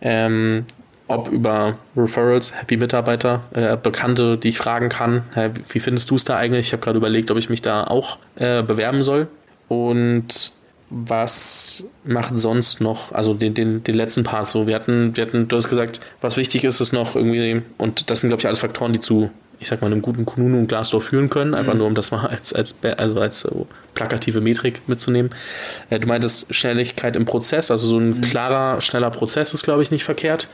Ähm, 0.00 0.64
ob 1.08 1.28
über 1.28 1.76
Referrals, 1.96 2.54
Happy 2.58 2.76
Mitarbeiter, 2.76 3.42
äh, 3.52 3.76
Bekannte, 3.76 4.38
die 4.38 4.48
ich 4.48 4.58
fragen 4.58 4.88
kann. 4.88 5.24
Hey, 5.34 5.50
wie 5.68 5.80
findest 5.80 6.10
du 6.10 6.16
es 6.16 6.24
da 6.24 6.36
eigentlich? 6.36 6.68
Ich 6.68 6.72
habe 6.72 6.82
gerade 6.82 6.96
überlegt, 6.96 7.30
ob 7.30 7.38
ich 7.38 7.50
mich 7.50 7.60
da 7.60 7.84
auch 7.84 8.18
äh, 8.36 8.62
bewerben 8.62 9.02
soll. 9.02 9.28
Und 9.68 10.52
was 10.88 11.84
macht 12.04 12.38
sonst 12.38 12.80
noch, 12.80 13.12
also 13.12 13.34
den, 13.34 13.54
den, 13.54 13.82
den 13.82 13.94
letzten 13.94 14.24
Part 14.24 14.48
so, 14.48 14.66
wir 14.66 14.74
hatten, 14.74 15.16
wir 15.16 15.24
hatten, 15.24 15.48
du 15.48 15.56
hast 15.56 15.68
gesagt, 15.68 16.00
was 16.20 16.36
wichtig 16.36 16.64
ist, 16.64 16.80
ist 16.80 16.92
noch 16.92 17.16
irgendwie, 17.16 17.62
und 17.78 18.10
das 18.10 18.20
sind, 18.20 18.28
glaube 18.28 18.40
ich, 18.40 18.46
alles 18.46 18.58
Faktoren, 18.58 18.92
die 18.92 19.00
zu 19.00 19.30
ich 19.62 19.68
sag 19.68 19.80
mal, 19.80 19.86
einem 19.86 20.02
guten 20.02 20.26
Kununu 20.26 20.58
und 20.58 20.66
Glasdor 20.66 21.00
führen 21.00 21.30
können, 21.30 21.54
einfach 21.54 21.72
mhm. 21.72 21.78
nur 21.78 21.86
um 21.86 21.94
das 21.94 22.10
mal 22.10 22.26
als, 22.26 22.52
als, 22.52 22.74
also 22.82 23.20
als 23.20 23.40
so 23.40 23.66
plakative 23.94 24.40
Metrik 24.40 24.82
mitzunehmen. 24.88 25.32
Äh, 25.88 26.00
du 26.00 26.08
meintest 26.08 26.52
Schnelligkeit 26.54 27.14
im 27.16 27.24
Prozess, 27.24 27.70
also 27.70 27.86
so 27.86 27.98
ein 27.98 28.08
mhm. 28.08 28.20
klarer, 28.20 28.80
schneller 28.80 29.10
Prozess 29.10 29.54
ist, 29.54 29.62
glaube 29.62 29.82
ich, 29.82 29.90
nicht 29.90 30.04
verkehrt. 30.04 30.48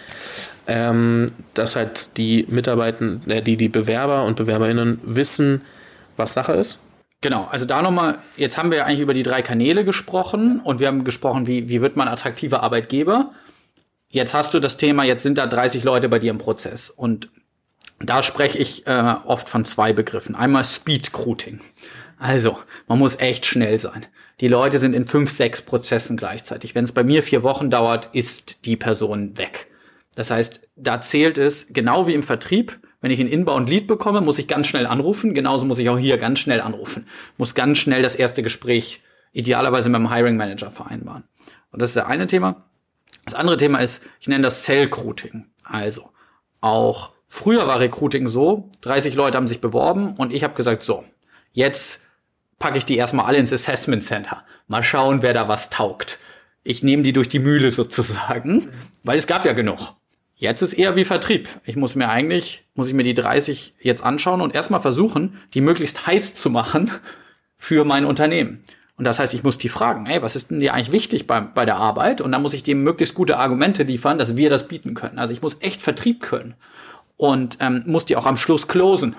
Ähm, 0.66 1.32
dass 1.54 1.76
halt 1.76 2.18
die 2.18 2.44
Mitarbeiter, 2.48 3.18
äh, 3.26 3.40
die, 3.40 3.56
die 3.56 3.70
Bewerber 3.70 4.24
und 4.24 4.36
BewerberInnen 4.36 5.00
wissen, 5.02 5.62
was 6.18 6.34
Sache 6.34 6.52
ist. 6.52 6.80
Genau, 7.22 7.48
also 7.50 7.64
da 7.64 7.80
nochmal, 7.80 8.18
jetzt 8.36 8.59
haben 8.59 8.70
wir 8.70 8.78
ja 8.78 8.84
eigentlich 8.84 9.00
über 9.00 9.14
die 9.14 9.22
drei 9.22 9.40
Kanäle 9.40 9.84
gesprochen 9.84 10.61
und 10.61 10.78
wir 10.78 10.86
haben 10.86 11.02
gesprochen, 11.02 11.46
wie, 11.46 11.68
wie 11.68 11.80
wird 11.80 11.96
man 11.96 12.06
attraktiver 12.06 12.62
Arbeitgeber. 12.62 13.32
Jetzt 14.11 14.34
hast 14.34 14.52
du 14.52 14.61
das 14.61 14.76
Thema, 14.76 15.04
jetzt 15.04 15.22
sind 15.22 15.38
da 15.38 15.46
30 15.46 15.84
Leute 15.84 16.09
bei 16.09 16.18
dir 16.18 16.30
im 16.30 16.38
Prozess 16.38 16.90
und 16.90 17.30
da 18.01 18.22
spreche 18.22 18.59
ich 18.59 18.86
äh, 18.86 19.14
oft 19.24 19.49
von 19.49 19.64
zwei 19.64 19.92
Begriffen. 19.92 20.34
Einmal 20.34 20.64
Speed 20.64 21.09
Recruiting. 21.09 21.61
Also, 22.18 22.59
man 22.86 22.99
muss 22.99 23.16
echt 23.16 23.46
schnell 23.46 23.78
sein. 23.78 24.07
Die 24.40 24.49
Leute 24.49 24.78
sind 24.78 24.94
in 24.94 25.07
fünf, 25.07 25.30
sechs 25.30 25.62
Prozessen 25.62 26.16
gleichzeitig. 26.16 26.74
Wenn 26.74 26.84
es 26.84 26.92
bei 26.92 27.03
mir 27.03 27.22
vier 27.22 27.42
Wochen 27.42 27.70
dauert, 27.70 28.11
ist 28.12 28.64
die 28.66 28.76
Person 28.76 29.36
weg. 29.36 29.66
Das 30.14 30.30
heißt, 30.30 30.68
da 30.76 31.01
zählt 31.01 31.38
es 31.38 31.68
genau 31.70 32.07
wie 32.07 32.14
im 32.14 32.22
Vertrieb. 32.22 32.80
Wenn 33.01 33.12
ich 33.12 33.20
ein 33.20 33.28
Inbound 33.28 33.68
Lead 33.68 33.86
bekomme, 33.86 34.20
muss 34.20 34.38
ich 34.38 34.49
ganz 34.49 34.66
schnell 34.66 34.86
anrufen. 34.86 35.34
Genauso 35.34 35.64
muss 35.64 35.78
ich 35.78 35.88
auch 35.88 35.99
hier 35.99 36.18
ganz 36.18 36.40
schnell 36.40 36.61
anrufen. 36.61 37.07
Muss 37.36 37.55
ganz 37.55 37.78
schnell 37.78 38.03
das 38.03 38.16
erste 38.16 38.42
Gespräch 38.42 39.01
idealerweise 39.32 39.88
mit 39.88 40.01
dem 40.01 40.12
Hiring 40.12 40.36
Manager 40.36 40.70
vereinbaren. 40.70 41.24
Und 41.70 41.82
das 41.82 41.90
ist 41.90 41.96
das 41.96 42.07
eine 42.07 42.26
Thema. 42.26 42.64
Das 43.24 43.34
andere 43.34 43.57
Thema 43.57 43.78
ist, 43.78 44.03
ich 44.20 44.26
nenne 44.26 44.42
das 44.42 44.64
Cell 44.64 44.84
Recruiting. 44.84 45.46
Also 45.64 46.11
auch 46.61 47.12
Früher 47.30 47.66
war 47.66 47.78
Recruiting 47.78 48.26
so, 48.26 48.70
30 48.80 49.14
Leute 49.14 49.36
haben 49.36 49.46
sich 49.46 49.60
beworben 49.60 50.14
und 50.16 50.32
ich 50.32 50.42
habe 50.42 50.54
gesagt, 50.54 50.82
so, 50.82 51.04
jetzt 51.52 52.00
packe 52.58 52.78
ich 52.78 52.86
die 52.86 52.96
erstmal 52.96 53.26
alle 53.26 53.36
ins 53.36 53.52
Assessment 53.52 54.02
Center. 54.02 54.44
Mal 54.66 54.82
schauen, 54.82 55.20
wer 55.20 55.34
da 55.34 55.46
was 55.46 55.68
taugt. 55.68 56.18
Ich 56.64 56.82
nehme 56.82 57.02
die 57.02 57.12
durch 57.12 57.28
die 57.28 57.38
Mühle 57.38 57.70
sozusagen, 57.70 58.70
weil 59.04 59.18
es 59.18 59.26
gab 59.26 59.44
ja 59.44 59.52
genug. 59.52 59.94
Jetzt 60.36 60.62
ist 60.62 60.72
eher 60.72 60.96
wie 60.96 61.04
Vertrieb. 61.04 61.48
Ich 61.64 61.76
muss 61.76 61.96
mir 61.96 62.08
eigentlich, 62.08 62.64
muss 62.74 62.88
ich 62.88 62.94
mir 62.94 63.02
die 63.02 63.14
30 63.14 63.74
jetzt 63.80 64.02
anschauen 64.02 64.40
und 64.40 64.54
erstmal 64.54 64.80
versuchen, 64.80 65.38
die 65.52 65.60
möglichst 65.60 66.06
heiß 66.06 66.34
zu 66.34 66.48
machen 66.48 66.90
für 67.58 67.84
mein 67.84 68.06
Unternehmen. 68.06 68.62
Und 68.96 69.06
das 69.06 69.18
heißt, 69.18 69.34
ich 69.34 69.44
muss 69.44 69.58
die 69.58 69.68
fragen, 69.68 70.06
hey, 70.06 70.22
was 70.22 70.34
ist 70.34 70.50
denn 70.50 70.60
dir 70.60 70.72
eigentlich 70.72 70.92
wichtig 70.92 71.26
bei, 71.26 71.40
bei 71.40 71.66
der 71.66 71.76
Arbeit? 71.76 72.22
Und 72.22 72.32
dann 72.32 72.42
muss 72.42 72.54
ich 72.54 72.62
dem 72.62 72.82
möglichst 72.82 73.14
gute 73.14 73.36
Argumente 73.36 73.82
liefern, 73.82 74.16
dass 74.16 74.36
wir 74.36 74.48
das 74.48 74.66
bieten 74.66 74.94
können. 74.94 75.18
Also 75.18 75.34
ich 75.34 75.42
muss 75.42 75.58
echt 75.60 75.82
Vertrieb 75.82 76.20
können 76.20 76.54
und 77.18 77.58
ähm, 77.60 77.82
muss 77.84 78.06
die 78.06 78.16
auch 78.16 78.24
am 78.24 78.38
Schluss 78.38 78.68
closen. 78.68 79.14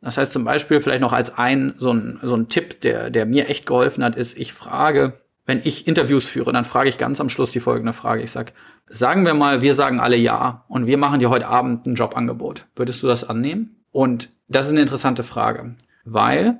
Das 0.00 0.16
heißt 0.16 0.32
zum 0.32 0.44
Beispiel 0.44 0.80
vielleicht 0.80 1.02
noch 1.02 1.12
als 1.12 1.36
ein 1.36 1.74
so 1.76 1.92
ein, 1.92 2.18
so 2.22 2.34
ein 2.34 2.48
Tipp, 2.48 2.80
der, 2.80 3.10
der 3.10 3.26
mir 3.26 3.48
echt 3.48 3.66
geholfen 3.66 4.02
hat, 4.02 4.16
ist, 4.16 4.38
ich 4.38 4.52
frage, 4.52 5.20
wenn 5.44 5.60
ich 5.62 5.86
Interviews 5.86 6.28
führe, 6.28 6.52
dann 6.52 6.64
frage 6.64 6.88
ich 6.88 6.98
ganz 6.98 7.20
am 7.20 7.28
Schluss 7.28 7.50
die 7.50 7.60
folgende 7.60 7.92
Frage. 7.92 8.22
Ich 8.22 8.30
sag, 8.30 8.52
sagen 8.86 9.26
wir 9.26 9.34
mal, 9.34 9.60
wir 9.60 9.74
sagen 9.74 10.00
alle 10.00 10.16
ja 10.16 10.64
und 10.68 10.86
wir 10.86 10.98
machen 10.98 11.18
dir 11.18 11.30
heute 11.30 11.48
Abend 11.48 11.86
ein 11.86 11.94
Jobangebot. 11.94 12.66
Würdest 12.74 13.02
du 13.02 13.08
das 13.08 13.28
annehmen? 13.28 13.84
Und 13.90 14.30
das 14.48 14.66
ist 14.66 14.72
eine 14.72 14.80
interessante 14.80 15.24
Frage, 15.24 15.74
weil 16.04 16.58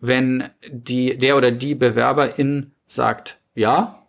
wenn 0.00 0.44
die, 0.68 1.18
der 1.18 1.36
oder 1.36 1.50
die 1.50 1.74
Bewerberin 1.74 2.72
sagt, 2.86 3.38
ja, 3.54 4.06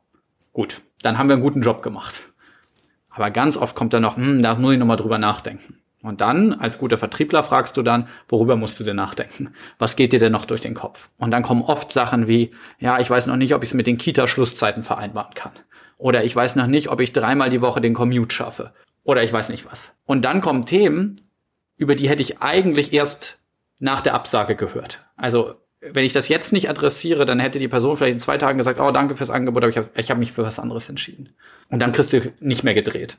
gut, 0.52 0.82
dann 1.02 1.18
haben 1.18 1.28
wir 1.28 1.34
einen 1.34 1.44
guten 1.44 1.62
Job 1.62 1.82
gemacht. 1.82 2.22
Aber 3.10 3.30
ganz 3.30 3.58
oft 3.58 3.76
kommt 3.76 3.94
dann 3.94 4.02
noch, 4.02 4.18
hm, 4.18 4.42
da 4.42 4.56
muss 4.56 4.74
ich 4.74 4.80
nochmal 4.80 4.98
drüber 4.98 5.20
nachdenken. 5.20 5.78
Und 6.04 6.20
dann, 6.20 6.54
als 6.54 6.78
guter 6.78 6.98
Vertriebler, 6.98 7.44
fragst 7.44 7.78
du 7.78 7.82
dann, 7.82 8.10
worüber 8.28 8.58
musst 8.58 8.78
du 8.78 8.84
denn 8.84 8.98
nachdenken? 8.98 9.54
Was 9.80 9.96
geht 9.96 10.12
dir 10.12 10.20
denn 10.20 10.34
noch 10.34 10.44
durch 10.44 10.60
den 10.60 10.74
Kopf? 10.74 11.10
Und 11.18 11.32
dann 11.32 11.44
kommen 11.44 11.64
oft 11.64 11.92
Sachen 11.94 12.28
wie, 12.28 12.52
ja, 12.78 13.00
ich 13.00 13.10
weiß 13.10 13.28
noch 13.28 13.38
nicht, 13.38 13.56
ob 13.56 13.64
ich 13.64 13.70
es 13.70 13.74
mit 13.74 13.88
den 13.88 13.98
Kita-Schlusszeiten 13.98 14.84
vereinbaren 14.84 15.34
kann. 15.34 15.54
Oder 15.98 16.26
ich 16.26 16.36
weiß 16.36 16.58
noch 16.58 16.68
nicht, 16.68 16.90
ob 16.90 17.00
ich 17.00 17.14
dreimal 17.14 17.48
die 17.48 17.62
Woche 17.62 17.80
den 17.80 17.94
Commute 17.94 18.36
schaffe. 18.36 18.74
Oder 19.06 19.24
ich 19.24 19.32
weiß 19.32 19.48
nicht 19.48 19.66
was. 19.66 19.94
Und 20.06 20.26
dann 20.26 20.42
kommen 20.42 20.66
Themen, 20.66 21.16
über 21.78 21.96
die 21.96 22.10
hätte 22.10 22.22
ich 22.22 22.42
eigentlich 22.42 22.92
erst 22.92 23.40
nach 23.80 24.02
der 24.02 24.14
Absage 24.14 24.58
gehört. 24.58 25.06
Also, 25.16 25.56
wenn 25.80 26.04
ich 26.04 26.12
das 26.12 26.28
jetzt 26.28 26.52
nicht 26.52 26.70
adressiere, 26.70 27.24
dann 27.24 27.40
hätte 27.40 27.60
die 27.60 27.70
Person 27.70 27.96
vielleicht 27.96 28.14
in 28.14 28.20
zwei 28.20 28.38
Tagen 28.38 28.58
gesagt, 28.58 28.82
oh, 28.82 28.92
danke 28.92 29.16
fürs 29.16 29.30
Angebot, 29.30 29.64
aber 29.64 29.72
ich 29.72 29.78
habe 29.78 29.90
hab 29.96 30.18
mich 30.18 30.34
für 30.34 30.44
was 30.44 30.60
anderes 30.60 30.90
entschieden. 30.90 31.30
Und 31.70 31.82
dann 31.82 31.94
kriegst 31.94 32.12
du 32.12 32.34
nicht 32.42 32.66
mehr 32.66 32.74
gedreht. 32.74 33.18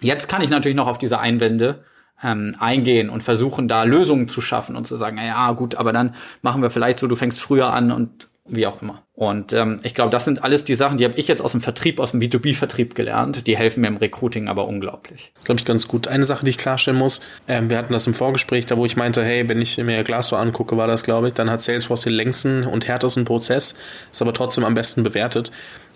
Jetzt 0.00 0.28
kann 0.28 0.42
ich 0.42 0.50
natürlich 0.50 0.76
noch 0.76 0.86
auf 0.86 0.98
diese 0.98 1.18
Einwände 1.18 1.84
ähm, 2.22 2.54
eingehen 2.58 3.10
und 3.10 3.22
versuchen 3.22 3.68
da 3.68 3.84
Lösungen 3.84 4.28
zu 4.28 4.40
schaffen 4.40 4.76
und 4.76 4.86
zu 4.86 4.96
sagen, 4.96 5.18
ja 5.18 5.52
gut, 5.52 5.74
aber 5.74 5.92
dann 5.92 6.14
machen 6.42 6.62
wir 6.62 6.70
vielleicht 6.70 6.98
so, 6.98 7.06
du 7.06 7.16
fängst 7.16 7.40
früher 7.40 7.72
an 7.72 7.92
und 7.92 8.28
wie 8.44 8.66
auch 8.66 8.82
immer. 8.82 9.02
Und 9.14 9.52
ähm, 9.52 9.78
ich 9.84 9.94
glaube, 9.94 10.10
das 10.10 10.24
sind 10.24 10.42
alles 10.42 10.64
die 10.64 10.74
Sachen, 10.74 10.98
die 10.98 11.04
habe 11.04 11.14
ich 11.16 11.28
jetzt 11.28 11.40
aus 11.40 11.52
dem 11.52 11.60
Vertrieb, 11.60 12.00
aus 12.00 12.10
dem 12.10 12.20
B2B-Vertrieb 12.20 12.94
gelernt. 12.94 13.46
Die 13.46 13.56
helfen 13.56 13.82
mir 13.82 13.86
im 13.86 13.98
Recruiting 13.98 14.48
aber 14.48 14.66
unglaublich. 14.66 15.32
Das 15.36 15.44
glaube 15.44 15.60
ich 15.60 15.64
ganz 15.64 15.86
gut. 15.86 16.08
Eine 16.08 16.24
Sache, 16.24 16.44
die 16.44 16.50
ich 16.50 16.58
klarstellen 16.58 16.98
muss, 16.98 17.20
ähm, 17.46 17.70
wir 17.70 17.78
hatten 17.78 17.92
das 17.92 18.06
im 18.06 18.14
Vorgespräch, 18.14 18.66
da 18.66 18.76
wo 18.76 18.84
ich 18.84 18.96
meinte, 18.96 19.24
hey, 19.24 19.48
wenn 19.48 19.62
ich 19.62 19.78
mir 19.78 20.02
Glassdoor 20.02 20.40
angucke, 20.40 20.76
war 20.76 20.88
das, 20.88 21.04
glaube 21.04 21.28
ich, 21.28 21.34
dann 21.34 21.50
hat 21.50 21.62
Salesforce 21.62 22.02
den 22.02 22.14
längsten 22.14 22.66
und 22.66 22.88
härtesten 22.88 23.24
Prozess, 23.24 23.76
ist 24.10 24.22
aber 24.22 24.34
trotzdem 24.34 24.64
am 24.64 24.74
besten 24.74 25.04
bewertet 25.04 25.52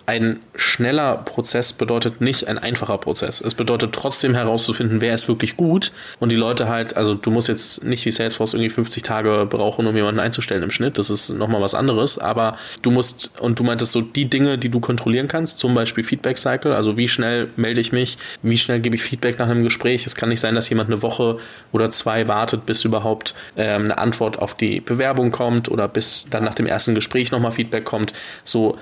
ein 0.07 0.41
schneller 0.55 1.17
Prozess 1.17 1.73
bedeutet 1.73 2.21
nicht 2.21 2.47
ein 2.47 2.59
einfacher 2.59 2.97
Prozess. 2.99 3.41
Es 3.41 3.55
bedeutet 3.55 3.93
trotzdem 3.93 4.35
herauszufinden, 4.35 5.01
wer 5.01 5.13
ist 5.13 5.27
wirklich 5.27 5.57
gut 5.57 5.91
und 6.21 6.31
die 6.31 6.37
Leute 6.37 6.69
halt, 6.69 6.97
also 6.97 7.15
du 7.15 7.33
musst 7.33 7.49
jetzt 7.49 7.83
nicht 7.85 8.07
wie 8.07 8.13
Salesforce 8.13 8.55
irgendwie 8.55 8.71
50 8.71 9.03
Tage 9.03 9.47
brauchen, 9.51 9.87
um 9.87 9.97
jemanden 9.97 10.21
einzustellen 10.21 10.63
im 10.63 10.71
Schnitt. 10.71 10.99
Das 10.99 11.11
ist 11.11 11.31
nochmal 11.31 11.61
was 11.61 11.75
anderes, 11.75 12.19
aber 12.19 12.57
du 12.83 12.93
musst, 12.93 13.33
und 13.41 13.59
du 13.59 13.65
meintest 13.65 13.93
so 13.93 14.01
die 14.01 14.31
Dinge, 14.31 14.59
die 14.59 14.69
du 14.69 14.79
kontrollieren 14.79 15.27
kannst, 15.27 15.59
zum 15.59 15.75
Beispiel 15.75 16.05
Feedback 16.05 16.39
Cycle, 16.39 16.73
also 16.73 16.97
wie 16.97 17.09
schnell 17.09 17.49
melde 17.57 17.81
ich 17.81 17.91
mich, 17.91 18.17
wie 18.43 18.59
schnell 18.59 18.79
gebe 18.81 18.95
ich 18.95 19.03
Feedback 19.03 19.41
nach 19.41 19.49
einem 19.49 19.65
Gespräch. 19.65 20.07
Es 20.07 20.15
kann 20.15 20.29
nicht 20.29 20.41
sein, 20.41 20.55
dass 20.55 20.69
jemand 20.69 20.89
eine 20.89 21.03
Woche 21.03 21.39
oder 21.73 21.91
zwei 21.91 22.29
wartet, 22.29 22.65
bis 22.65 22.85
überhaupt 22.85 23.35
ähm, 23.57 23.87
eine 23.87 23.99
Antwort 23.99 24.39
auf 24.39 24.55
die 24.55 24.81
Bewerbung 24.81 25.33
kommt 25.33 25.69
oder 25.69 25.89
bis 25.89 26.27
dann 26.31 26.45
nach 26.45 26.55
dem 26.55 26.67
ersten 26.67 26.95
Gespräch 26.95 27.33
nochmal 27.33 27.53
Feedback 27.53 27.85
kommt. 27.85 28.13
So, 28.45 28.79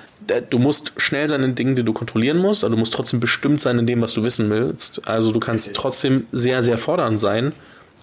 du 0.49 0.59
musst 0.59 0.93
schnell 0.97 1.27
sein 1.29 1.43
in 1.43 1.55
Dingen, 1.55 1.75
die 1.75 1.83
du 1.83 1.93
kontrollieren 1.93 2.37
musst, 2.37 2.63
aber 2.63 2.71
du 2.71 2.79
musst 2.79 2.93
trotzdem 2.93 3.19
bestimmt 3.19 3.61
sein 3.61 3.79
in 3.79 3.87
dem, 3.87 4.01
was 4.01 4.13
du 4.13 4.23
wissen 4.23 4.49
willst. 4.49 5.07
Also 5.07 5.31
du 5.31 5.39
kannst 5.39 5.73
trotzdem 5.73 6.27
sehr, 6.31 6.63
sehr 6.63 6.77
fordernd 6.77 7.19
sein, 7.19 7.53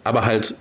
aber 0.04 0.24
halt 0.24 0.54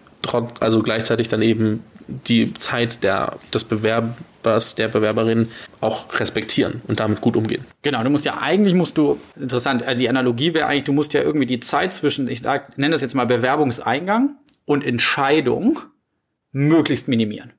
also 0.60 0.84
gleichzeitig 0.84 1.28
dann 1.28 1.42
eben 1.42 1.84
die 2.08 2.54
Zeit 2.54 3.04
der, 3.04 3.38
des 3.54 3.64
Bewerbers, 3.64 4.76
der 4.76 4.88
Bewerberin 4.88 5.50
auch 5.80 6.20
respektieren 6.20 6.82
und 6.88 7.00
damit 7.00 7.22
gut 7.22 7.36
umgehen. 7.36 7.66
Genau, 7.82 8.04
du 8.04 8.10
musst 8.10 8.26
ja 8.26 8.38
eigentlich 8.40 8.74
musst 8.74 8.98
du, 8.98 9.20
interessant, 9.40 9.82
äh, 9.82 9.96
die 9.96 10.10
Analogie 10.10 10.54
wäre 10.54 10.68
eigentlich, 10.68 10.84
du 10.84 10.94
musst 10.94 11.14
ja 11.14 11.22
irgendwie 11.22 11.46
die 11.46 11.60
Zeit 11.60 11.94
zwischen, 11.94 12.28
ich 12.28 12.42
sag, 12.42 12.78
nenne 12.78 12.92
das 12.92 13.02
jetzt 13.02 13.16
mal 13.16 13.26
Bewerbungseingang 13.26 14.36
und 14.66 14.86
Entscheidung 14.86 15.80
möglichst 16.52 17.08
minimieren. 17.08 17.54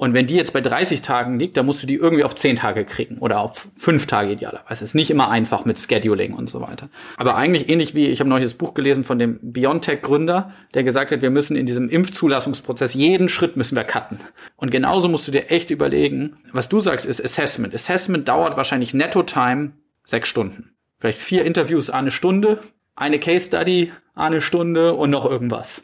Und 0.00 0.14
wenn 0.14 0.26
die 0.26 0.34
jetzt 0.34 0.54
bei 0.54 0.62
30 0.62 1.02
Tagen 1.02 1.38
liegt, 1.38 1.58
dann 1.58 1.66
musst 1.66 1.82
du 1.82 1.86
die 1.86 1.96
irgendwie 1.96 2.24
auf 2.24 2.34
10 2.34 2.56
Tage 2.56 2.86
kriegen 2.86 3.18
oder 3.18 3.38
auf 3.40 3.68
5 3.76 4.06
Tage 4.06 4.32
idealerweise. 4.32 4.82
Ist 4.82 4.94
nicht 4.94 5.10
immer 5.10 5.28
einfach 5.28 5.66
mit 5.66 5.78
Scheduling 5.78 6.32
und 6.32 6.48
so 6.48 6.62
weiter. 6.62 6.88
Aber 7.18 7.36
eigentlich 7.36 7.68
ähnlich 7.68 7.94
wie, 7.94 8.06
ich 8.06 8.18
habe 8.20 8.30
neulich 8.30 8.46
das 8.46 8.54
Buch 8.54 8.72
gelesen 8.72 9.04
von 9.04 9.18
dem 9.18 9.38
BioNTech-Gründer, 9.42 10.54
der 10.72 10.84
gesagt 10.84 11.10
hat, 11.10 11.20
wir 11.20 11.28
müssen 11.28 11.54
in 11.54 11.66
diesem 11.66 11.90
Impfzulassungsprozess 11.90 12.94
jeden 12.94 13.28
Schritt 13.28 13.58
müssen 13.58 13.76
wir 13.76 13.84
cutten. 13.84 14.20
Und 14.56 14.70
genauso 14.70 15.10
musst 15.10 15.28
du 15.28 15.32
dir 15.32 15.50
echt 15.50 15.68
überlegen, 15.68 16.38
was 16.50 16.70
du 16.70 16.80
sagst, 16.80 17.04
ist 17.04 17.22
Assessment. 17.22 17.74
Assessment 17.74 18.26
dauert 18.26 18.56
wahrscheinlich 18.56 18.94
Netto-Time 18.94 19.72
sechs 20.04 20.30
Stunden. 20.30 20.72
Vielleicht 20.96 21.18
vier 21.18 21.44
Interviews 21.44 21.90
eine 21.90 22.10
Stunde, 22.10 22.60
eine 22.96 23.18
Case 23.18 23.48
Study 23.48 23.92
eine 24.14 24.40
Stunde 24.40 24.94
und 24.94 25.10
noch 25.10 25.26
irgendwas. 25.26 25.82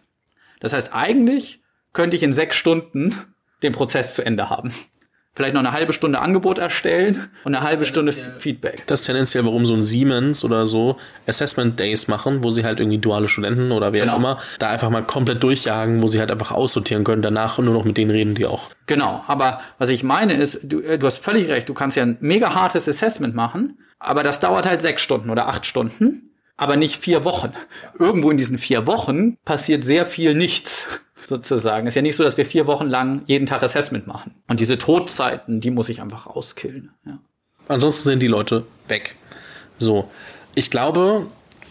Das 0.60 0.72
heißt, 0.72 0.94
eigentlich 0.94 1.60
könnte 1.92 2.16
ich 2.16 2.22
in 2.22 2.32
sechs 2.32 2.56
Stunden 2.56 3.14
den 3.62 3.72
Prozess 3.72 4.14
zu 4.14 4.24
Ende 4.24 4.50
haben. 4.50 4.72
Vielleicht 5.36 5.52
noch 5.52 5.60
eine 5.60 5.72
halbe 5.72 5.92
Stunde 5.92 6.20
Angebot 6.20 6.58
erstellen 6.58 7.28
und 7.44 7.54
eine 7.54 7.62
halbe 7.62 7.84
Stunde 7.84 8.14
Feedback. 8.38 8.84
Das 8.86 9.00
ist 9.00 9.06
tendenziell, 9.06 9.44
warum 9.44 9.66
so 9.66 9.74
ein 9.74 9.82
Siemens 9.82 10.42
oder 10.44 10.64
so 10.64 10.96
Assessment 11.26 11.78
Days 11.78 12.08
machen, 12.08 12.42
wo 12.42 12.50
sie 12.50 12.64
halt 12.64 12.80
irgendwie 12.80 12.96
duale 12.96 13.28
Studenten 13.28 13.70
oder 13.70 13.92
wer 13.92 14.04
genau. 14.04 14.14
auch 14.14 14.18
immer 14.18 14.38
da 14.58 14.70
einfach 14.70 14.88
mal 14.88 15.02
komplett 15.02 15.42
durchjagen, 15.42 16.02
wo 16.02 16.08
sie 16.08 16.20
halt 16.20 16.30
einfach 16.30 16.52
aussortieren 16.52 17.04
können, 17.04 17.20
danach 17.20 17.58
nur 17.58 17.74
noch 17.74 17.84
mit 17.84 17.98
denen 17.98 18.10
reden, 18.10 18.34
die 18.34 18.46
auch. 18.46 18.70
Genau, 18.86 19.22
aber 19.26 19.60
was 19.76 19.90
ich 19.90 20.02
meine 20.02 20.32
ist, 20.32 20.60
du, 20.62 20.80
äh, 20.80 20.98
du 20.98 21.06
hast 21.06 21.22
völlig 21.22 21.48
recht, 21.48 21.68
du 21.68 21.74
kannst 21.74 21.98
ja 21.98 22.04
ein 22.04 22.16
mega 22.20 22.54
hartes 22.54 22.88
Assessment 22.88 23.34
machen, 23.34 23.78
aber 23.98 24.22
das 24.22 24.40
dauert 24.40 24.64
halt 24.64 24.80
sechs 24.80 25.02
Stunden 25.02 25.28
oder 25.28 25.48
acht 25.48 25.66
Stunden, 25.66 26.30
aber 26.56 26.76
nicht 26.76 27.02
vier 27.02 27.26
Wochen. 27.26 27.52
Irgendwo 27.98 28.30
in 28.30 28.38
diesen 28.38 28.56
vier 28.56 28.86
Wochen 28.86 29.36
passiert 29.44 29.84
sehr 29.84 30.06
viel 30.06 30.34
nichts 30.34 30.86
sozusagen. 31.26 31.86
Ist 31.86 31.94
ja 31.94 32.02
nicht 32.02 32.16
so, 32.16 32.24
dass 32.24 32.36
wir 32.36 32.46
vier 32.46 32.66
Wochen 32.66 32.86
lang 32.86 33.22
jeden 33.26 33.46
Tag 33.46 33.62
Assessment 33.62 34.06
machen. 34.06 34.34
Und 34.48 34.60
diese 34.60 34.78
Todzeiten, 34.78 35.60
die 35.60 35.70
muss 35.70 35.88
ich 35.88 36.00
einfach 36.00 36.26
rauskillen. 36.26 36.90
Ja. 37.04 37.18
Ansonsten 37.68 38.10
sind 38.10 38.22
die 38.22 38.28
Leute 38.28 38.64
weg. 38.88 39.16
So, 39.78 40.08
ich 40.54 40.70
glaube, 40.70 41.26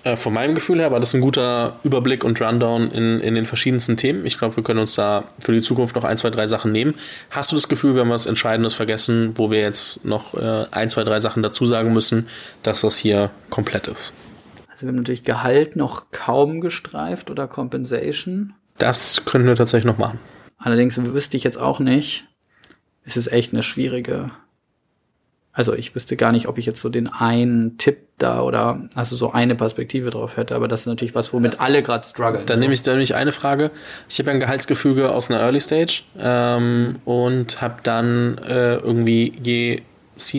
äh, 0.05 0.15
von 0.17 0.33
meinem 0.33 0.55
Gefühl 0.55 0.79
her 0.79 0.91
war 0.91 0.99
das 0.99 1.13
ein 1.13 1.21
guter 1.21 1.79
Überblick 1.83 2.23
und 2.23 2.39
Rundown 2.39 2.91
in, 2.91 3.19
in 3.19 3.33
den 3.33 3.45
verschiedensten 3.45 3.97
Themen. 3.97 4.25
Ich 4.25 4.37
glaube, 4.37 4.55
wir 4.55 4.63
können 4.63 4.79
uns 4.79 4.95
da 4.95 5.23
für 5.39 5.51
die 5.51 5.61
Zukunft 5.61 5.95
noch 5.95 6.03
ein, 6.03 6.15
zwei, 6.15 6.29
drei 6.29 6.47
Sachen 6.47 6.71
nehmen. 6.71 6.95
Hast 7.31 7.51
du 7.51 7.55
das 7.55 7.67
Gefühl, 7.67 7.95
wir 7.95 8.01
haben 8.01 8.11
was 8.11 8.27
Entscheidendes 8.27 8.75
vergessen, 8.75 9.33
wo 9.35 9.49
wir 9.49 9.59
jetzt 9.59 10.05
noch 10.05 10.35
äh, 10.35 10.65
ein, 10.69 10.89
zwei, 10.89 11.03
drei 11.03 11.19
Sachen 11.19 11.41
dazu 11.41 11.65
sagen 11.65 11.91
müssen, 11.91 12.27
dass 12.61 12.81
das 12.81 12.97
hier 12.97 13.31
komplett 13.49 13.87
ist? 13.87 14.13
Also 14.67 14.81
wir 14.81 14.89
haben 14.89 14.97
natürlich 14.97 15.23
Gehalt 15.23 15.75
noch 15.75 16.11
kaum 16.11 16.61
gestreift 16.61 17.31
oder 17.31 17.47
Compensation. 17.47 18.53
Das 18.77 19.23
können 19.25 19.45
wir 19.45 19.55
tatsächlich 19.55 19.85
noch 19.85 19.97
machen. 19.97 20.19
Allerdings 20.57 21.03
wüsste 21.03 21.37
ich 21.37 21.43
jetzt 21.43 21.57
auch 21.59 21.79
nicht. 21.79 22.25
Es 23.03 23.17
ist 23.17 23.31
echt 23.31 23.53
eine 23.53 23.63
schwierige. 23.63 24.31
Also 25.51 25.73
ich 25.73 25.95
wüsste 25.95 26.17
gar 26.17 26.33
nicht, 26.33 26.47
ob 26.47 26.57
ich 26.57 26.65
jetzt 26.65 26.81
so 26.81 26.89
den 26.89 27.07
einen 27.07 27.77
Tipp 27.77 27.99
da 28.17 28.41
oder 28.41 28.89
also 28.95 29.15
so 29.15 29.31
eine 29.31 29.55
Perspektive 29.55 30.09
drauf 30.09 30.35
hätte, 30.35 30.53
aber 30.53 30.67
das 30.67 30.81
ist 30.81 30.87
natürlich 30.87 31.15
was, 31.15 31.31
womit 31.31 31.61
alle 31.61 31.81
gerade 31.81 32.05
strugglen. 32.05 32.45
Dann 32.45 32.59
nehme 32.59 32.73
ich, 32.73 32.81
dann 32.81 32.95
nehme 32.95 33.03
ich 33.03 33.15
eine 33.15 33.31
Frage. 33.31 33.71
Ich 34.09 34.19
habe 34.19 34.29
ja 34.29 34.33
ein 34.33 34.39
Gehaltsgefüge 34.41 35.11
aus 35.11 35.31
einer 35.31 35.39
Early 35.39 35.61
Stage 35.61 36.01
ähm, 36.19 36.97
und 37.05 37.61
habe 37.61 37.75
dann 37.83 38.37
äh, 38.39 38.75
irgendwie 38.75 39.33
je 39.41 39.81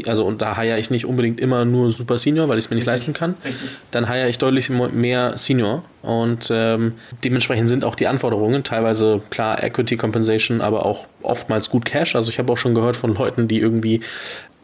also 0.06 0.24
und 0.24 0.42
da 0.42 0.56
heiere 0.56 0.78
ich 0.78 0.90
nicht 0.90 1.06
unbedingt 1.06 1.40
immer 1.40 1.64
nur 1.64 1.92
Super 1.92 2.18
Senior, 2.18 2.48
weil 2.48 2.58
ich 2.58 2.64
es 2.64 2.70
mir 2.70 2.76
nicht 2.76 2.86
Richtig. 2.88 3.06
leisten 3.06 3.12
kann. 3.12 3.34
Richtig. 3.44 3.68
Dann 3.90 4.08
heiere 4.08 4.28
ich 4.28 4.38
deutlich 4.38 4.70
mehr 4.70 5.36
Senior 5.36 5.84
und 6.02 6.48
ähm, 6.50 6.94
dementsprechend 7.24 7.68
sind 7.68 7.84
auch 7.84 7.94
die 7.94 8.06
Anforderungen 8.06 8.64
teilweise 8.64 9.20
klar 9.30 9.62
Equity 9.62 9.96
Compensation, 9.96 10.60
aber 10.60 10.86
auch 10.86 11.06
oftmals 11.22 11.68
gut 11.70 11.84
Cash. 11.84 12.16
Also 12.16 12.30
ich 12.30 12.38
habe 12.38 12.52
auch 12.52 12.56
schon 12.56 12.74
gehört 12.74 12.96
von 12.96 13.14
Leuten, 13.14 13.48
die 13.48 13.58
irgendwie 13.58 14.00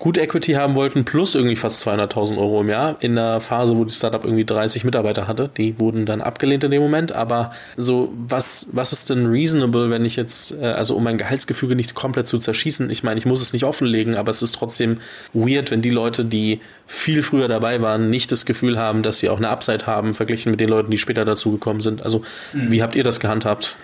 gut 0.03 0.19
Equity 0.19 0.55
haben 0.55 0.75
wollten, 0.75 1.05
plus 1.05 1.37
irgendwie 1.37 1.55
fast 1.55 1.87
200.000 1.87 2.37
Euro 2.37 2.63
im 2.63 2.69
Jahr 2.69 2.97
in 2.99 3.15
der 3.15 3.41
Phase, 3.41 3.77
wo 3.77 3.85
die 3.85 3.95
Startup 3.95 4.25
irgendwie 4.25 4.45
30 4.45 4.83
Mitarbeiter 4.83 5.29
hatte. 5.29 5.49
Die 5.57 5.79
wurden 5.79 6.07
dann 6.07 6.21
abgelehnt 6.21 6.65
in 6.65 6.73
dem 6.73 6.83
Moment. 6.83 7.13
Aber 7.13 7.53
so, 7.77 8.13
was, 8.27 8.71
was 8.73 8.91
ist 8.91 9.11
denn 9.11 9.27
reasonable, 9.27 9.91
wenn 9.91 10.05
ich 10.05 10.17
jetzt, 10.17 10.61
äh, 10.61 10.65
also 10.65 10.97
um 10.97 11.05
mein 11.05 11.19
Gehaltsgefüge 11.19 11.77
nicht 11.77 11.95
komplett 11.95 12.27
zu 12.27 12.41
zerschießen? 12.41 12.91
Ich 12.91 13.05
meine, 13.05 13.19
ich 13.19 13.27
muss 13.27 13.41
es 13.41 13.53
nicht 13.53 13.65
offenlegen, 13.65 14.17
aber 14.17 14.33
es 14.33 14.43
ist 14.43 14.57
trotzdem 14.57 14.99
weird, 15.35 15.71
wenn 15.71 15.83
die 15.83 15.91
Leute, 15.91 16.25
die 16.25 16.61
viel 16.89 17.23
früher 17.23 17.47
dabei 17.47 17.81
waren, 17.81 18.11
nicht 18.11 18.33
das 18.33 18.45
Gefühl 18.45 18.81
haben, 18.81 19.05
dass 19.05 19.21
sie 19.21 19.29
auch 19.29 19.39
eine 19.39 19.51
Upside 19.51 19.87
haben, 19.87 20.15
verglichen 20.15 20.51
mit 20.51 20.59
den 20.59 20.69
Leuten, 20.69 20.91
die 20.91 20.99
später 20.99 21.25
dazugekommen 21.25 21.81
sind. 21.81 22.03
Also, 22.03 22.25
mhm. 22.53 22.73
wie 22.73 22.83
habt 22.83 22.97
ihr 22.97 23.05
das 23.05 23.21
gehandhabt? 23.21 23.77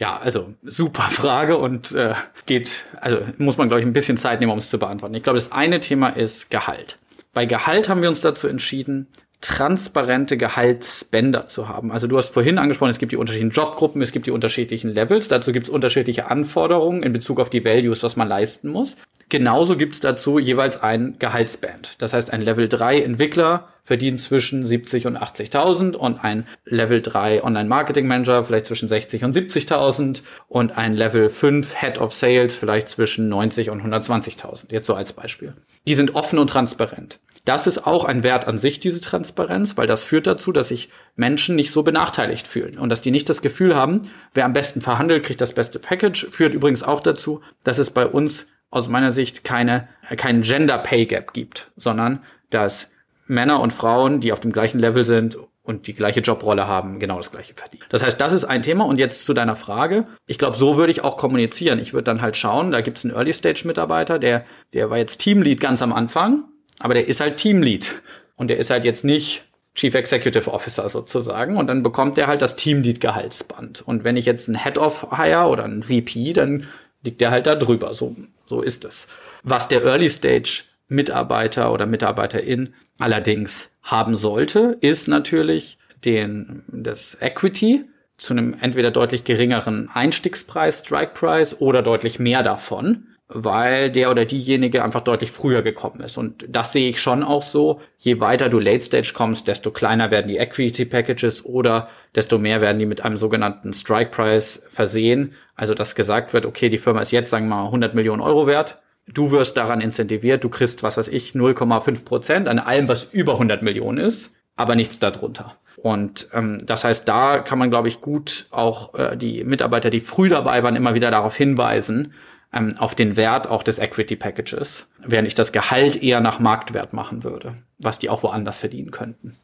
Ja, 0.00 0.16
also 0.16 0.54
super 0.62 1.10
Frage 1.10 1.58
und 1.58 1.92
äh, 1.92 2.14
geht, 2.46 2.84
also 3.02 3.18
muss 3.36 3.58
man, 3.58 3.68
glaube 3.68 3.82
ich, 3.82 3.86
ein 3.86 3.92
bisschen 3.92 4.16
Zeit 4.16 4.40
nehmen, 4.40 4.50
um 4.50 4.58
es 4.58 4.70
zu 4.70 4.78
beantworten. 4.78 5.14
Ich 5.14 5.22
glaube, 5.22 5.38
das 5.38 5.52
eine 5.52 5.78
Thema 5.78 6.08
ist 6.08 6.50
Gehalt. 6.50 6.98
Bei 7.34 7.44
Gehalt 7.44 7.90
haben 7.90 8.00
wir 8.00 8.08
uns 8.08 8.22
dazu 8.22 8.48
entschieden, 8.48 9.08
transparente 9.40 10.36
Gehaltsbänder 10.36 11.46
zu 11.46 11.68
haben. 11.68 11.92
Also 11.92 12.06
du 12.06 12.18
hast 12.18 12.34
vorhin 12.34 12.58
angesprochen, 12.58 12.90
es 12.90 12.98
gibt 12.98 13.12
die 13.12 13.16
unterschiedlichen 13.16 13.52
Jobgruppen, 13.52 14.02
es 14.02 14.12
gibt 14.12 14.26
die 14.26 14.30
unterschiedlichen 14.30 14.92
Levels, 14.92 15.28
dazu 15.28 15.52
gibt 15.52 15.66
es 15.66 15.70
unterschiedliche 15.70 16.30
Anforderungen 16.30 17.02
in 17.02 17.12
Bezug 17.12 17.40
auf 17.40 17.48
die 17.48 17.64
Values, 17.64 18.02
was 18.02 18.16
man 18.16 18.28
leisten 18.28 18.68
muss. 18.68 18.96
Genauso 19.30 19.76
gibt 19.76 19.94
es 19.94 20.00
dazu 20.00 20.38
jeweils 20.38 20.82
ein 20.82 21.16
Gehaltsband. 21.18 21.94
Das 21.98 22.12
heißt, 22.12 22.32
ein 22.32 22.42
Level 22.42 22.68
3 22.68 23.00
Entwickler 23.00 23.68
verdient 23.84 24.20
zwischen 24.20 24.66
70 24.66 25.06
und 25.06 25.16
80.000 25.16 25.94
und 25.94 26.22
ein 26.22 26.46
Level 26.64 27.00
3 27.00 27.42
Online 27.42 27.68
Marketing 27.68 28.08
Manager 28.08 28.44
vielleicht 28.44 28.66
zwischen 28.66 28.88
60 28.88 29.24
und 29.24 29.34
70.000 29.34 30.22
und 30.48 30.76
ein 30.76 30.96
Level 30.96 31.28
5 31.28 31.80
Head 31.80 31.98
of 31.98 32.12
Sales 32.12 32.56
vielleicht 32.56 32.88
zwischen 32.88 33.28
90 33.28 33.70
und 33.70 33.82
120.000. 33.82 34.64
Jetzt 34.70 34.86
so 34.86 34.94
als 34.94 35.12
Beispiel. 35.12 35.54
Die 35.86 35.94
sind 35.94 36.14
offen 36.14 36.38
und 36.38 36.50
transparent. 36.50 37.20
Das 37.44 37.66
ist 37.66 37.86
auch 37.86 38.04
ein 38.04 38.22
Wert 38.22 38.46
an 38.46 38.58
sich, 38.58 38.80
diese 38.80 39.00
Transparenz, 39.00 39.76
weil 39.76 39.86
das 39.86 40.04
führt 40.04 40.26
dazu, 40.26 40.52
dass 40.52 40.68
sich 40.68 40.90
Menschen 41.16 41.56
nicht 41.56 41.72
so 41.72 41.82
benachteiligt 41.82 42.46
fühlen 42.46 42.78
und 42.78 42.88
dass 42.88 43.02
die 43.02 43.10
nicht 43.10 43.28
das 43.28 43.42
Gefühl 43.42 43.74
haben, 43.74 44.02
wer 44.34 44.44
am 44.44 44.52
besten 44.52 44.80
verhandelt, 44.80 45.24
kriegt 45.24 45.40
das 45.40 45.54
beste 45.54 45.78
Package. 45.78 46.26
Führt 46.30 46.54
übrigens 46.54 46.82
auch 46.82 47.00
dazu, 47.00 47.40
dass 47.64 47.78
es 47.78 47.90
bei 47.90 48.06
uns 48.06 48.46
aus 48.70 48.88
meiner 48.88 49.10
Sicht 49.10 49.42
keine, 49.42 49.88
keinen 50.16 50.42
Gender 50.42 50.78
Pay 50.78 51.06
Gap 51.06 51.32
gibt, 51.32 51.72
sondern 51.76 52.22
dass 52.50 52.88
Männer 53.26 53.60
und 53.60 53.72
Frauen, 53.72 54.20
die 54.20 54.32
auf 54.32 54.40
dem 54.40 54.52
gleichen 54.52 54.78
Level 54.78 55.04
sind 55.04 55.38
und 55.62 55.86
die 55.86 55.94
gleiche 55.94 56.20
Jobrolle 56.20 56.66
haben, 56.66 56.98
genau 56.98 57.16
das 57.18 57.30
gleiche 57.30 57.54
verdienen. 57.54 57.84
Das 57.90 58.02
heißt, 58.02 58.20
das 58.20 58.32
ist 58.32 58.44
ein 58.44 58.62
Thema. 58.62 58.84
Und 58.84 58.98
jetzt 58.98 59.24
zu 59.24 59.34
deiner 59.34 59.56
Frage. 59.56 60.06
Ich 60.26 60.38
glaube, 60.38 60.56
so 60.56 60.76
würde 60.76 60.90
ich 60.90 61.04
auch 61.04 61.16
kommunizieren. 61.16 61.78
Ich 61.78 61.92
würde 61.92 62.04
dann 62.04 62.22
halt 62.22 62.36
schauen, 62.36 62.72
da 62.72 62.80
gibt 62.80 62.98
es 62.98 63.04
einen 63.04 63.14
Early-Stage-Mitarbeiter, 63.14 64.18
der, 64.18 64.44
der 64.72 64.90
war 64.90 64.98
jetzt 64.98 65.18
Teamlead 65.18 65.60
ganz 65.60 65.80
am 65.82 65.92
Anfang, 65.92 66.44
aber 66.80 66.94
der 66.94 67.06
ist 67.06 67.20
halt 67.20 67.36
Teamlead. 67.36 68.02
Und 68.34 68.48
der 68.48 68.58
ist 68.58 68.70
halt 68.70 68.84
jetzt 68.84 69.04
nicht 69.04 69.44
Chief 69.74 69.94
Executive 69.94 70.50
Officer 70.50 70.88
sozusagen. 70.88 71.56
Und 71.56 71.68
dann 71.68 71.82
bekommt 71.82 72.16
der 72.16 72.26
halt 72.26 72.42
das 72.42 72.56
Teamlead-Gehaltsband. 72.56 73.82
Und 73.86 74.02
wenn 74.02 74.16
ich 74.16 74.26
jetzt 74.26 74.48
einen 74.48 74.60
Head-of 74.60 75.08
hire 75.16 75.46
oder 75.46 75.64
einen 75.64 75.82
VP, 75.82 76.32
dann 76.32 76.66
liegt 77.02 77.20
der 77.20 77.30
halt 77.30 77.46
da 77.46 77.54
drüber. 77.54 77.94
So, 77.94 78.16
so 78.46 78.62
ist 78.62 78.84
es. 78.84 79.06
Was 79.42 79.68
der 79.68 79.84
Early-Stage 79.84 80.64
Mitarbeiter 80.88 81.72
oder 81.72 81.86
Mitarbeiterin 81.86 82.74
allerdings 82.98 83.70
haben 83.82 84.16
sollte, 84.16 84.76
ist 84.80 85.06
natürlich 85.06 85.78
den, 86.04 86.64
das 86.66 87.16
Equity 87.20 87.84
zu 88.16 88.34
einem 88.34 88.56
entweder 88.60 88.90
deutlich 88.90 89.24
geringeren 89.24 89.88
Einstiegspreis, 89.92 90.80
Strike 90.80 91.12
Price 91.14 91.60
oder 91.60 91.82
deutlich 91.82 92.18
mehr 92.18 92.42
davon, 92.42 93.06
weil 93.32 93.90
der 93.90 94.10
oder 94.10 94.24
diejenige 94.24 94.84
einfach 94.84 95.00
deutlich 95.00 95.30
früher 95.30 95.62
gekommen 95.62 96.00
ist. 96.00 96.18
Und 96.18 96.44
das 96.48 96.72
sehe 96.72 96.90
ich 96.90 97.00
schon 97.00 97.22
auch 97.22 97.42
so. 97.42 97.80
Je 97.98 98.20
weiter 98.20 98.48
du 98.48 98.58
Late 98.58 98.82
Stage 98.82 99.12
kommst, 99.14 99.48
desto 99.48 99.70
kleiner 99.70 100.10
werden 100.10 100.28
die 100.28 100.38
Equity 100.38 100.84
Packages 100.84 101.44
oder 101.44 101.88
desto 102.14 102.38
mehr 102.38 102.60
werden 102.60 102.78
die 102.78 102.86
mit 102.86 103.04
einem 103.04 103.16
sogenannten 103.16 103.72
Strike 103.72 104.10
Price 104.10 104.62
versehen. 104.68 105.34
Also, 105.54 105.74
dass 105.74 105.94
gesagt 105.94 106.32
wird, 106.32 106.46
okay, 106.46 106.68
die 106.68 106.78
Firma 106.78 107.00
ist 107.00 107.12
jetzt, 107.12 107.30
sagen 107.30 107.48
wir 107.48 107.56
mal, 107.56 107.64
100 107.66 107.94
Millionen 107.94 108.22
Euro 108.22 108.46
wert 108.46 108.78
du 109.12 109.30
wirst 109.30 109.56
daran 109.56 109.80
incentiviert, 109.80 110.44
du 110.44 110.48
kriegst, 110.48 110.82
was 110.82 110.96
weiß 110.96 111.08
ich, 111.08 111.32
0,5 111.32 112.04
Prozent 112.04 112.48
an 112.48 112.58
allem, 112.58 112.88
was 112.88 113.04
über 113.04 113.32
100 113.34 113.62
Millionen 113.62 113.98
ist, 113.98 114.32
aber 114.56 114.74
nichts 114.74 114.98
darunter. 114.98 115.56
Und 115.76 116.28
ähm, 116.34 116.58
das 116.62 116.84
heißt, 116.84 117.08
da 117.08 117.38
kann 117.38 117.58
man, 117.58 117.70
glaube 117.70 117.88
ich, 117.88 118.02
gut 118.02 118.46
auch 118.50 118.94
äh, 118.94 119.16
die 119.16 119.44
Mitarbeiter, 119.44 119.88
die 119.88 120.00
früh 120.00 120.28
dabei 120.28 120.62
waren, 120.62 120.76
immer 120.76 120.94
wieder 120.94 121.10
darauf 121.10 121.36
hinweisen, 121.36 122.12
ähm, 122.52 122.70
auf 122.78 122.94
den 122.94 123.16
Wert 123.16 123.48
auch 123.48 123.62
des 123.62 123.78
Equity 123.78 124.16
Packages, 124.16 124.86
während 125.04 125.28
ich 125.28 125.34
das 125.34 125.52
Gehalt 125.52 126.02
eher 126.02 126.20
nach 126.20 126.40
Marktwert 126.40 126.92
machen 126.92 127.24
würde, 127.24 127.54
was 127.78 127.98
die 127.98 128.10
auch 128.10 128.22
woanders 128.22 128.58
verdienen 128.58 128.90
könnten. 128.90 129.36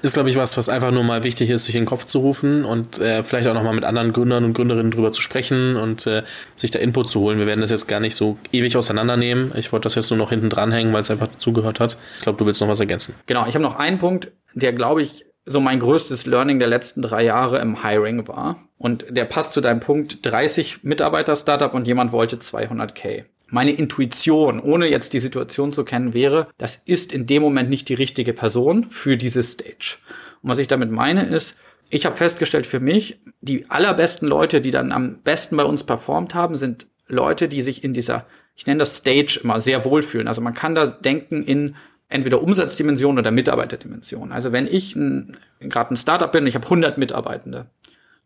Ist, 0.00 0.14
glaube 0.14 0.30
ich, 0.30 0.36
was, 0.36 0.56
was 0.56 0.70
einfach 0.70 0.90
nur 0.90 1.04
mal 1.04 1.22
wichtig 1.22 1.50
ist, 1.50 1.66
sich 1.66 1.74
in 1.74 1.82
den 1.82 1.86
Kopf 1.86 2.06
zu 2.06 2.20
rufen 2.20 2.64
und 2.64 2.98
äh, 2.98 3.22
vielleicht 3.22 3.46
auch 3.46 3.52
nochmal 3.52 3.74
mit 3.74 3.84
anderen 3.84 4.14
Gründern 4.14 4.44
und 4.44 4.54
Gründerinnen 4.54 4.90
drüber 4.90 5.12
zu 5.12 5.20
sprechen 5.20 5.76
und 5.76 6.06
äh, 6.06 6.22
sich 6.56 6.70
da 6.70 6.78
Input 6.78 7.10
zu 7.10 7.20
holen. 7.20 7.38
Wir 7.38 7.46
werden 7.46 7.60
das 7.60 7.68
jetzt 7.68 7.86
gar 7.86 8.00
nicht 8.00 8.16
so 8.16 8.38
ewig 8.52 8.74
auseinandernehmen. 8.76 9.52
Ich 9.54 9.72
wollte 9.72 9.84
das 9.84 9.94
jetzt 9.94 10.08
nur 10.10 10.18
noch 10.18 10.30
hinten 10.30 10.48
dranhängen, 10.48 10.94
weil 10.94 11.02
es 11.02 11.10
einfach 11.10 11.28
dazugehört 11.28 11.78
hat. 11.78 11.98
Ich 12.16 12.22
glaube, 12.22 12.38
du 12.38 12.46
willst 12.46 12.62
noch 12.62 12.68
was 12.68 12.80
ergänzen. 12.80 13.14
Genau, 13.26 13.46
ich 13.46 13.54
habe 13.54 13.62
noch 13.62 13.76
einen 13.76 13.98
Punkt, 13.98 14.32
der, 14.54 14.72
glaube 14.72 15.02
ich, 15.02 15.26
so 15.46 15.60
mein 15.60 15.80
größtes 15.80 16.26
Learning 16.26 16.58
der 16.58 16.68
letzten 16.68 17.02
drei 17.02 17.24
Jahre 17.24 17.60
im 17.60 17.82
Hiring 17.82 18.28
war. 18.28 18.68
Und 18.78 19.06
der 19.08 19.24
passt 19.24 19.52
zu 19.52 19.60
deinem 19.60 19.80
Punkt 19.80 20.18
30 20.26 20.82
Mitarbeiter-Startup 20.82 21.72
und 21.72 21.86
jemand 21.86 22.12
wollte 22.12 22.36
200k 22.36 23.24
meine 23.48 23.72
Intuition, 23.72 24.60
ohne 24.60 24.88
jetzt 24.88 25.12
die 25.12 25.18
Situation 25.18 25.72
zu 25.72 25.84
kennen, 25.84 26.14
wäre, 26.14 26.48
das 26.58 26.82
ist 26.84 27.12
in 27.12 27.26
dem 27.26 27.42
Moment 27.42 27.70
nicht 27.70 27.88
die 27.88 27.94
richtige 27.94 28.32
Person 28.32 28.88
für 28.88 29.16
diese 29.16 29.42
Stage. 29.42 29.98
Und 30.42 30.50
was 30.50 30.58
ich 30.58 30.68
damit 30.68 30.90
meine 30.90 31.24
ist, 31.24 31.56
ich 31.88 32.04
habe 32.04 32.16
festgestellt 32.16 32.66
für 32.66 32.80
mich, 32.80 33.20
die 33.40 33.70
allerbesten 33.70 34.26
Leute, 34.26 34.60
die 34.60 34.72
dann 34.72 34.90
am 34.90 35.18
besten 35.22 35.56
bei 35.56 35.62
uns 35.62 35.84
performt 35.84 36.34
haben, 36.34 36.56
sind 36.56 36.88
Leute, 37.06 37.46
die 37.48 37.62
sich 37.62 37.84
in 37.84 37.92
dieser, 37.92 38.26
ich 38.56 38.66
nenne 38.66 38.78
das 38.78 38.96
Stage 38.96 39.40
immer, 39.42 39.60
sehr 39.60 39.84
wohlfühlen. 39.84 40.26
Also 40.26 40.40
man 40.40 40.54
kann 40.54 40.74
da 40.74 40.86
denken 40.86 41.44
in 41.44 41.76
entweder 42.08 42.42
Umsatzdimension 42.42 43.18
oder 43.18 43.30
Mitarbeiterdimension. 43.30 44.32
Also 44.32 44.52
wenn 44.52 44.66
ich 44.66 44.94
gerade 44.94 45.94
ein 45.94 45.96
Startup 45.96 46.30
bin, 46.30 46.46
ich 46.46 46.54
habe 46.54 46.64
100 46.64 46.98
Mitarbeitende, 46.98 47.66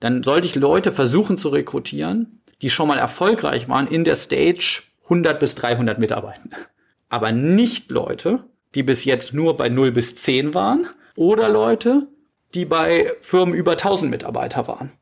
dann 0.00 0.22
sollte 0.22 0.46
ich 0.46 0.54
Leute 0.54 0.92
versuchen 0.92 1.38
zu 1.38 1.48
rekrutieren, 1.48 2.42
die 2.62 2.70
schon 2.70 2.88
mal 2.88 2.98
erfolgreich 2.98 3.68
waren 3.68 3.86
in 3.86 4.04
der 4.04 4.16
Stage 4.16 4.82
100 5.04 5.40
bis 5.40 5.54
300 5.54 5.98
Mitarbeitende. 5.98 6.56
Aber 7.08 7.32
nicht 7.32 7.90
Leute, 7.90 8.44
die 8.74 8.82
bis 8.82 9.04
jetzt 9.04 9.34
nur 9.34 9.56
bei 9.56 9.68
0 9.68 9.92
bis 9.92 10.14
10 10.16 10.54
waren 10.54 10.86
oder 11.16 11.48
Leute, 11.48 12.06
die 12.54 12.64
bei 12.64 13.10
Firmen 13.20 13.54
über 13.54 13.72
1000 13.72 14.10
Mitarbeiter 14.10 14.68
waren. 14.68 14.92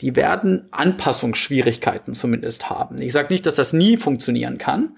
Die 0.00 0.14
werden 0.14 0.68
Anpassungsschwierigkeiten 0.70 2.14
zumindest 2.14 2.70
haben. 2.70 3.00
Ich 3.00 3.12
sage 3.12 3.32
nicht, 3.32 3.46
dass 3.46 3.56
das 3.56 3.72
nie 3.72 3.96
funktionieren 3.96 4.58
kann, 4.58 4.96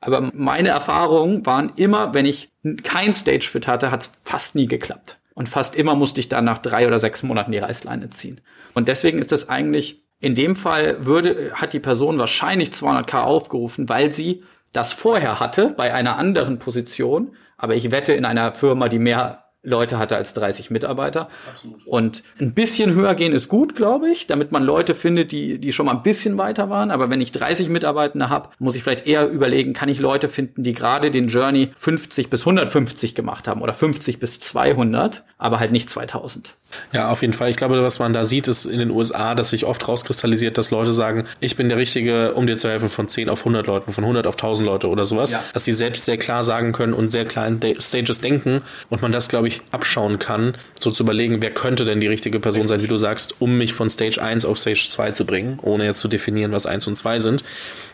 aber 0.00 0.30
meine 0.34 0.68
Erfahrungen 0.68 1.44
waren 1.46 1.72
immer, 1.76 2.14
wenn 2.14 2.26
ich 2.26 2.52
kein 2.82 3.12
Stage-Fit 3.12 3.66
hatte, 3.66 3.90
hat 3.90 4.02
es 4.02 4.10
fast 4.22 4.54
nie 4.54 4.66
geklappt. 4.66 5.18
Und 5.34 5.48
fast 5.48 5.74
immer 5.74 5.94
musste 5.94 6.20
ich 6.20 6.28
dann 6.28 6.44
nach 6.44 6.58
drei 6.58 6.86
oder 6.86 6.98
sechs 6.98 7.22
Monaten 7.22 7.52
die 7.52 7.58
Reißleine 7.58 8.10
ziehen. 8.10 8.40
Und 8.74 8.88
deswegen 8.88 9.18
ist 9.18 9.32
das 9.32 9.48
eigentlich 9.48 10.02
in 10.18 10.34
dem 10.34 10.56
Fall 10.56 11.04
würde, 11.04 11.52
hat 11.54 11.72
die 11.72 11.80
Person 11.80 12.18
wahrscheinlich 12.18 12.70
200k 12.70 13.20
aufgerufen, 13.20 13.88
weil 13.88 14.14
sie 14.14 14.42
das 14.72 14.92
vorher 14.92 15.40
hatte 15.40 15.74
bei 15.76 15.92
einer 15.92 16.16
anderen 16.16 16.58
Position. 16.58 17.36
Aber 17.58 17.74
ich 17.74 17.90
wette 17.90 18.14
in 18.14 18.24
einer 18.24 18.54
Firma, 18.54 18.88
die 18.88 18.98
mehr 18.98 19.45
Leute 19.66 19.98
hatte 19.98 20.16
als 20.16 20.32
30 20.34 20.70
Mitarbeiter. 20.70 21.28
Absolut. 21.50 21.84
Und 21.86 22.22
ein 22.40 22.54
bisschen 22.54 22.94
höher 22.94 23.14
gehen 23.14 23.32
ist 23.32 23.48
gut, 23.48 23.74
glaube 23.74 24.08
ich, 24.08 24.26
damit 24.26 24.52
man 24.52 24.62
Leute 24.62 24.94
findet, 24.94 25.32
die, 25.32 25.58
die 25.58 25.72
schon 25.72 25.86
mal 25.86 25.92
ein 25.92 26.02
bisschen 26.02 26.38
weiter 26.38 26.70
waren. 26.70 26.90
Aber 26.90 27.10
wenn 27.10 27.20
ich 27.20 27.32
30 27.32 27.68
Mitarbeitende 27.68 28.30
habe, 28.30 28.50
muss 28.58 28.76
ich 28.76 28.84
vielleicht 28.84 29.06
eher 29.06 29.28
überlegen, 29.28 29.72
kann 29.72 29.88
ich 29.88 29.98
Leute 29.98 30.28
finden, 30.28 30.62
die 30.62 30.72
gerade 30.72 31.10
den 31.10 31.28
Journey 31.28 31.70
50 31.76 32.30
bis 32.30 32.40
150 32.42 33.14
gemacht 33.14 33.48
haben 33.48 33.60
oder 33.60 33.74
50 33.74 34.20
bis 34.20 34.38
200, 34.38 35.24
aber 35.36 35.58
halt 35.58 35.72
nicht 35.72 35.90
2000. 35.90 36.54
Ja, 36.92 37.10
auf 37.10 37.22
jeden 37.22 37.32
Fall. 37.32 37.50
Ich 37.50 37.56
glaube, 37.56 37.80
was 37.82 37.98
man 37.98 38.12
da 38.12 38.24
sieht, 38.24 38.48
ist 38.48 38.64
in 38.64 38.78
den 38.78 38.90
USA, 38.90 39.34
dass 39.34 39.50
sich 39.50 39.64
oft 39.64 39.86
rauskristallisiert, 39.86 40.58
dass 40.58 40.70
Leute 40.70 40.92
sagen, 40.92 41.24
ich 41.40 41.56
bin 41.56 41.68
der 41.68 41.78
Richtige, 41.78 42.34
um 42.34 42.46
dir 42.46 42.56
zu 42.56 42.68
helfen, 42.68 42.88
von 42.88 43.08
10 43.08 43.28
auf 43.28 43.40
100 43.40 43.66
Leuten, 43.66 43.92
von 43.92 44.04
100 44.04 44.26
auf 44.26 44.34
1000 44.34 44.66
Leute 44.66 44.88
oder 44.88 45.04
sowas. 45.04 45.30
Ja. 45.30 45.42
Dass 45.52 45.64
sie 45.64 45.72
selbst 45.72 46.04
sehr 46.04 46.16
klar 46.16 46.44
sagen 46.44 46.72
können 46.72 46.92
und 46.92 47.12
sehr 47.12 47.24
klar 47.24 47.46
in 47.46 47.60
Stages 47.80 48.20
denken 48.20 48.62
und 48.90 49.02
man 49.02 49.12
das, 49.12 49.28
glaube 49.28 49.48
ich, 49.48 49.60
abschauen 49.70 50.18
kann, 50.18 50.54
so 50.78 50.90
zu 50.90 51.04
überlegen, 51.04 51.40
wer 51.40 51.50
könnte 51.50 51.84
denn 51.84 52.00
die 52.00 52.08
richtige 52.08 52.40
Person 52.40 52.66
sein, 52.66 52.82
wie 52.82 52.88
du 52.88 52.96
sagst, 52.96 53.40
um 53.40 53.56
mich 53.56 53.72
von 53.72 53.88
Stage 53.88 54.20
1 54.20 54.44
auf 54.44 54.58
Stage 54.58 54.86
2 54.88 55.12
zu 55.12 55.24
bringen, 55.24 55.58
ohne 55.62 55.84
jetzt 55.84 56.00
zu 56.00 56.08
definieren, 56.08 56.52
was 56.52 56.66
1 56.66 56.86
und 56.86 56.96
2 56.96 57.20
sind. 57.20 57.44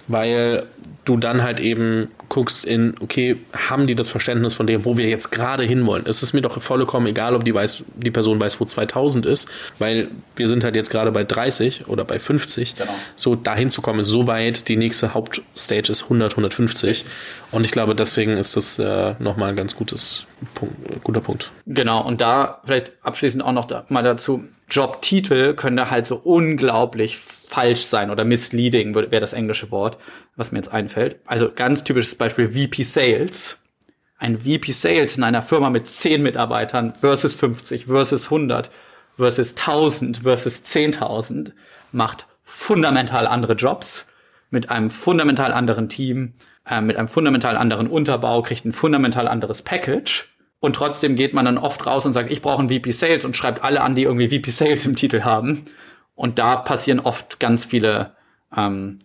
Weil 0.09 0.67
du 1.05 1.17
dann 1.17 1.43
halt 1.43 1.61
eben 1.61 2.09
guckst 2.29 2.65
in, 2.65 2.95
okay, 3.01 3.37
haben 3.53 3.87
die 3.87 3.95
das 3.95 4.09
Verständnis 4.09 4.55
von 4.55 4.67
dem, 4.67 4.85
wo 4.85 4.97
wir 4.97 5.09
jetzt 5.09 5.31
gerade 5.31 5.65
hinwollen? 5.65 6.05
Es 6.07 6.23
ist 6.23 6.33
mir 6.33 6.41
doch 6.41 6.61
vollkommen 6.63 7.07
egal, 7.07 7.35
ob 7.35 7.45
die, 7.45 7.53
weiß, 7.53 7.83
die 7.97 8.11
Person 8.11 8.41
weiß, 8.41 8.61
wo 8.61 8.65
2000 8.65 9.27
ist, 9.27 9.51
weil 9.79 10.09
wir 10.37 10.49
sind 10.49 10.65
halt 10.65 10.77
jetzt 10.77 10.91
gerade 10.91 11.11
bei 11.13 11.25
30 11.25 11.89
oder 11.89 12.05
bei 12.05 12.19
50. 12.19 12.77
Genau. 12.77 12.95
So 13.17 13.35
dahin 13.35 13.71
zu 13.71 13.83
kommen 13.83 14.01
ist 14.01 14.09
so 14.09 14.27
weit, 14.27 14.69
die 14.69 14.77
nächste 14.77 15.13
Hauptstage 15.13 15.91
ist 15.91 16.05
100, 16.05 16.33
150. 16.33 17.05
Und 17.51 17.65
ich 17.65 17.71
glaube, 17.71 17.95
deswegen 17.95 18.33
ist 18.39 18.57
das 18.57 18.79
äh, 18.79 19.15
nochmal 19.19 19.51
ein 19.51 19.57
ganz 19.57 19.77
gutes 19.77 20.27
Punkt, 20.55 21.05
guter 21.05 21.21
Punkt. 21.21 21.51
Genau, 21.67 22.03
und 22.03 22.21
da 22.21 22.61
vielleicht 22.65 22.93
abschließend 23.03 23.43
auch 23.43 23.53
noch 23.53 23.67
da, 23.67 23.85
mal 23.89 24.03
dazu, 24.03 24.45
Jobtitel 24.71 25.55
können 25.55 25.77
da 25.77 25.91
halt 25.91 26.07
so 26.07 26.17
unglaublich 26.17 27.19
falsch 27.53 27.85
sein 27.85 28.11
oder 28.11 28.25
misleading 28.25 28.95
wäre 28.95 29.21
das 29.21 29.35
englische 29.35 29.71
Wort, 29.71 29.99
was 30.37 30.53
mir 30.53 30.59
jetzt 30.59 30.73
einfällt. 30.73 31.17
Also 31.27 31.51
ganz 31.55 31.85
typisches 31.85 32.15
Beispiel 32.15 32.49
VP 32.49 32.83
Sales. 32.83 33.59
Ein 34.17 34.41
VP 34.41 34.73
Sales 34.73 35.19
in 35.19 35.23
einer 35.23 35.43
Firma 35.43 35.69
mit 35.69 35.87
10 35.87 36.23
Mitarbeitern 36.23 36.95
versus 36.99 37.35
50 37.35 37.87
versus 37.87 38.25
100 38.25 38.71
versus 39.19 39.51
1000 39.51 40.19
versus 40.19 40.63
10.000 40.65 41.53
macht 41.93 42.27
fundamental 42.43 43.27
andere 43.27 43.53
Jobs 43.53 44.07
mit 44.49 44.71
einem 44.71 44.89
fundamental 44.89 45.53
anderen 45.53 45.91
Team, 45.91 46.33
äh, 46.67 46.81
mit 46.81 46.97
einem 46.97 47.09
fundamental 47.09 47.57
anderen 47.59 47.87
Unterbau, 47.87 48.41
kriegt 48.43 48.65
ein 48.65 48.73
fundamental 48.73 49.29
anderes 49.29 49.61
Package. 49.61 50.29
Und 50.61 50.77
trotzdem 50.77 51.17
geht 51.17 51.35
man 51.35 51.45
dann 51.45 51.59
oft 51.59 51.87
raus 51.87 52.07
und 52.07 52.13
sagt, 52.15 52.31
ich 52.31 52.41
brauche 52.41 52.61
einen 52.61 52.69
VP 52.71 52.93
Sales 52.93 53.25
und 53.25 53.37
schreibt 53.37 53.63
alle 53.63 53.83
an, 53.83 53.95
die 53.95 54.05
irgendwie 54.05 54.29
VP 54.29 54.51
Sales 54.53 54.87
im 54.87 54.97
Titel 54.97 55.23
haben. 55.23 55.65
Und 56.23 56.39
da 56.39 56.55
passieren 56.55 57.01
oft 57.01 57.41
ganz 57.41 57.65
viele 57.65 58.13
ähm, 58.57 59.01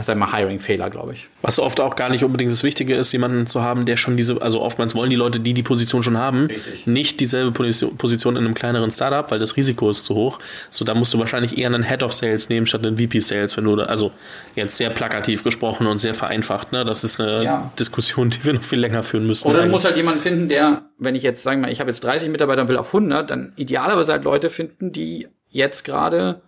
sag 0.00 0.16
mal, 0.16 0.32
Hiring-Fehler, 0.32 0.88
glaube 0.88 1.12
ich. 1.12 1.28
Was 1.42 1.58
oft 1.58 1.78
auch 1.78 1.94
gar 1.94 2.08
nicht 2.08 2.24
unbedingt 2.24 2.50
das 2.50 2.62
Wichtige 2.62 2.96
ist, 2.96 3.12
jemanden 3.12 3.46
zu 3.46 3.60
haben, 3.60 3.84
der 3.84 3.98
schon 3.98 4.16
diese, 4.16 4.40
also 4.40 4.62
oftmals 4.62 4.94
wollen 4.94 5.10
die 5.10 5.16
Leute, 5.16 5.40
die 5.40 5.52
die 5.52 5.62
Position 5.62 6.02
schon 6.02 6.16
haben, 6.16 6.46
Richtig. 6.46 6.86
nicht 6.86 7.20
dieselbe 7.20 7.52
Position 7.52 8.36
in 8.36 8.46
einem 8.46 8.54
kleineren 8.54 8.90
Startup, 8.90 9.30
weil 9.30 9.38
das 9.38 9.58
Risiko 9.58 9.90
ist 9.90 10.06
zu 10.06 10.14
hoch. 10.14 10.38
So, 10.70 10.86
da 10.86 10.94
musst 10.94 11.12
du 11.12 11.18
wahrscheinlich 11.18 11.58
eher 11.58 11.68
einen 11.68 11.82
Head 11.82 12.02
of 12.02 12.14
Sales 12.14 12.48
nehmen 12.48 12.64
statt 12.64 12.84
einen 12.86 12.96
VP 12.96 13.20
Sales, 13.20 13.58
wenn 13.58 13.64
du, 13.64 13.74
also 13.74 14.12
jetzt 14.54 14.78
sehr 14.78 14.88
plakativ 14.88 15.44
gesprochen 15.44 15.86
und 15.86 15.98
sehr 15.98 16.14
vereinfacht, 16.14 16.72
ne? 16.72 16.86
Das 16.86 17.04
ist 17.04 17.20
eine 17.20 17.44
ja. 17.44 17.72
Diskussion, 17.78 18.30
die 18.30 18.42
wir 18.42 18.54
noch 18.54 18.62
viel 18.62 18.80
länger 18.80 19.02
führen 19.02 19.26
müssen. 19.26 19.48
Oder 19.48 19.64
du 19.64 19.68
musst 19.68 19.84
halt 19.84 19.98
jemanden 19.98 20.20
finden, 20.20 20.48
der, 20.48 20.86
wenn 20.96 21.14
ich 21.14 21.22
jetzt, 21.22 21.42
sagen 21.42 21.60
wir 21.60 21.66
mal, 21.66 21.72
ich 21.72 21.80
habe 21.80 21.90
jetzt 21.90 22.02
30 22.02 22.30
Mitarbeiter 22.30 22.62
und 22.62 22.68
will 22.68 22.78
auf 22.78 22.88
100, 22.88 23.28
dann 23.28 23.52
idealerweise 23.56 24.12
halt 24.12 24.24
Leute 24.24 24.48
finden, 24.48 24.92
die 24.92 25.28
jetzt 25.50 25.84
gerade 25.84 26.40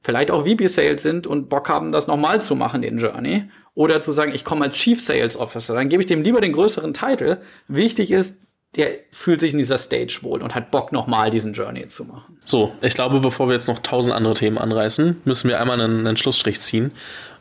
vielleicht 0.00 0.30
auch 0.30 0.46
VP 0.46 0.66
Sales 0.66 1.02
sind 1.02 1.26
und 1.26 1.48
Bock 1.48 1.68
haben, 1.68 1.92
das 1.92 2.06
nochmal 2.06 2.40
zu 2.40 2.56
machen, 2.56 2.82
den 2.82 2.98
Journey. 2.98 3.44
Oder 3.74 4.00
zu 4.00 4.12
sagen, 4.12 4.32
ich 4.34 4.44
komme 4.44 4.64
als 4.64 4.74
Chief 4.74 5.00
Sales 5.00 5.36
Officer, 5.36 5.74
dann 5.74 5.88
gebe 5.88 6.02
ich 6.02 6.06
dem 6.06 6.22
lieber 6.22 6.40
den 6.40 6.52
größeren 6.52 6.92
Titel. 6.92 7.38
Wichtig 7.68 8.10
ist, 8.10 8.36
der 8.76 8.88
fühlt 9.10 9.40
sich 9.40 9.52
in 9.52 9.58
dieser 9.58 9.78
Stage 9.78 10.20
wohl 10.22 10.42
und 10.42 10.54
hat 10.54 10.70
Bock, 10.70 10.92
nochmal 10.92 11.30
diesen 11.30 11.54
Journey 11.54 11.88
zu 11.88 12.04
machen. 12.04 12.38
So, 12.44 12.72
ich 12.82 12.94
glaube, 12.94 13.20
bevor 13.20 13.48
wir 13.48 13.54
jetzt 13.54 13.66
noch 13.66 13.80
tausend 13.80 14.14
andere 14.14 14.34
Themen 14.34 14.58
anreißen, 14.58 15.22
müssen 15.24 15.48
wir 15.48 15.60
einmal 15.60 15.80
einen, 15.80 16.06
einen 16.06 16.16
Schlussstrich 16.16 16.60
ziehen 16.60 16.92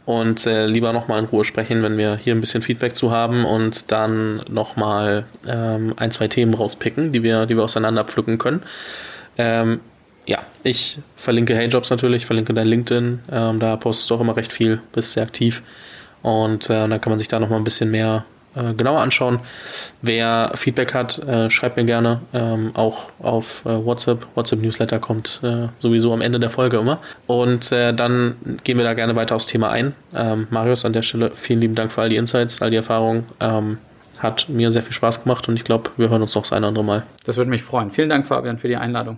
und 0.05 0.47
äh, 0.47 0.65
lieber 0.65 0.91
nochmal 0.91 1.19
in 1.19 1.25
Ruhe 1.25 1.43
sprechen, 1.43 1.83
wenn 1.83 1.97
wir 1.97 2.15
hier 2.15 2.33
ein 2.33 2.41
bisschen 2.41 2.63
Feedback 2.63 2.95
zu 2.95 3.11
haben 3.11 3.45
und 3.45 3.91
dann 3.91 4.37
nochmal 4.49 5.25
ähm, 5.47 5.93
ein, 5.97 6.09
zwei 6.09 6.27
Themen 6.27 6.55
rauspicken, 6.55 7.11
die 7.11 7.21
wir, 7.21 7.45
die 7.45 7.55
wir 7.55 7.63
auseinander 7.63 8.05
pflücken 8.05 8.39
können. 8.39 8.63
Ähm, 9.37 9.81
ja, 10.29 10.39
ich 10.63 10.99
verlinke 11.15 11.55
HeyJobs 11.55 11.89
natürlich, 11.89 12.25
verlinke 12.25 12.53
dein 12.53 12.67
LinkedIn. 12.67 13.19
Ähm, 13.31 13.59
da 13.59 13.75
postest 13.77 14.09
du 14.09 14.15
auch 14.15 14.21
immer 14.21 14.37
recht 14.37 14.53
viel, 14.53 14.79
bist 14.93 15.13
sehr 15.13 15.23
aktiv. 15.23 15.63
Und 16.21 16.69
äh, 16.69 16.87
dann 16.87 17.01
kann 17.01 17.09
man 17.11 17.17
sich 17.17 17.27
da 17.27 17.39
noch 17.39 17.49
mal 17.49 17.55
ein 17.55 17.63
bisschen 17.63 17.89
mehr 17.89 18.25
äh, 18.55 18.73
genauer 18.75 19.01
anschauen. 19.01 19.39
Wer 20.03 20.51
Feedback 20.53 20.93
hat, 20.93 21.17
äh, 21.17 21.49
schreibt 21.49 21.77
mir 21.77 21.85
gerne. 21.85 22.21
Ähm, 22.33 22.71
auch 22.75 23.05
auf 23.19 23.65
äh, 23.65 23.69
WhatsApp. 23.69 24.27
WhatsApp-Newsletter 24.35 24.99
kommt 24.99 25.41
äh, 25.43 25.69
sowieso 25.79 26.13
am 26.13 26.21
Ende 26.21 26.39
der 26.39 26.51
Folge 26.51 26.77
immer. 26.77 26.99
Und 27.25 27.71
äh, 27.71 27.91
dann 27.91 28.35
gehen 28.63 28.77
wir 28.77 28.85
da 28.85 28.93
gerne 28.93 29.15
weiter 29.15 29.35
aufs 29.35 29.47
Thema 29.47 29.71
ein. 29.71 29.95
Ähm, 30.13 30.45
Marius, 30.51 30.85
an 30.85 30.93
der 30.93 31.01
Stelle 31.01 31.31
vielen 31.33 31.61
lieben 31.61 31.75
Dank 31.75 31.91
für 31.91 32.01
all 32.01 32.09
die 32.09 32.17
Insights, 32.17 32.61
all 32.61 32.69
die 32.69 32.77
Erfahrungen. 32.77 33.25
Ähm, 33.39 33.79
hat 34.19 34.47
mir 34.49 34.69
sehr 34.69 34.83
viel 34.83 34.93
Spaß 34.93 35.23
gemacht 35.23 35.47
und 35.47 35.55
ich 35.55 35.63
glaube, 35.63 35.89
wir 35.97 36.09
hören 36.09 36.21
uns 36.21 36.35
noch 36.35 36.43
das 36.43 36.51
eine 36.51 36.65
oder 36.65 36.67
andere 36.67 36.83
Mal. 36.83 37.03
Das 37.23 37.37
würde 37.37 37.49
mich 37.49 37.63
freuen. 37.63 37.89
Vielen 37.89 38.09
Dank, 38.09 38.25
Fabian, 38.27 38.59
für 38.59 38.67
die 38.67 38.75
Einladung. 38.75 39.17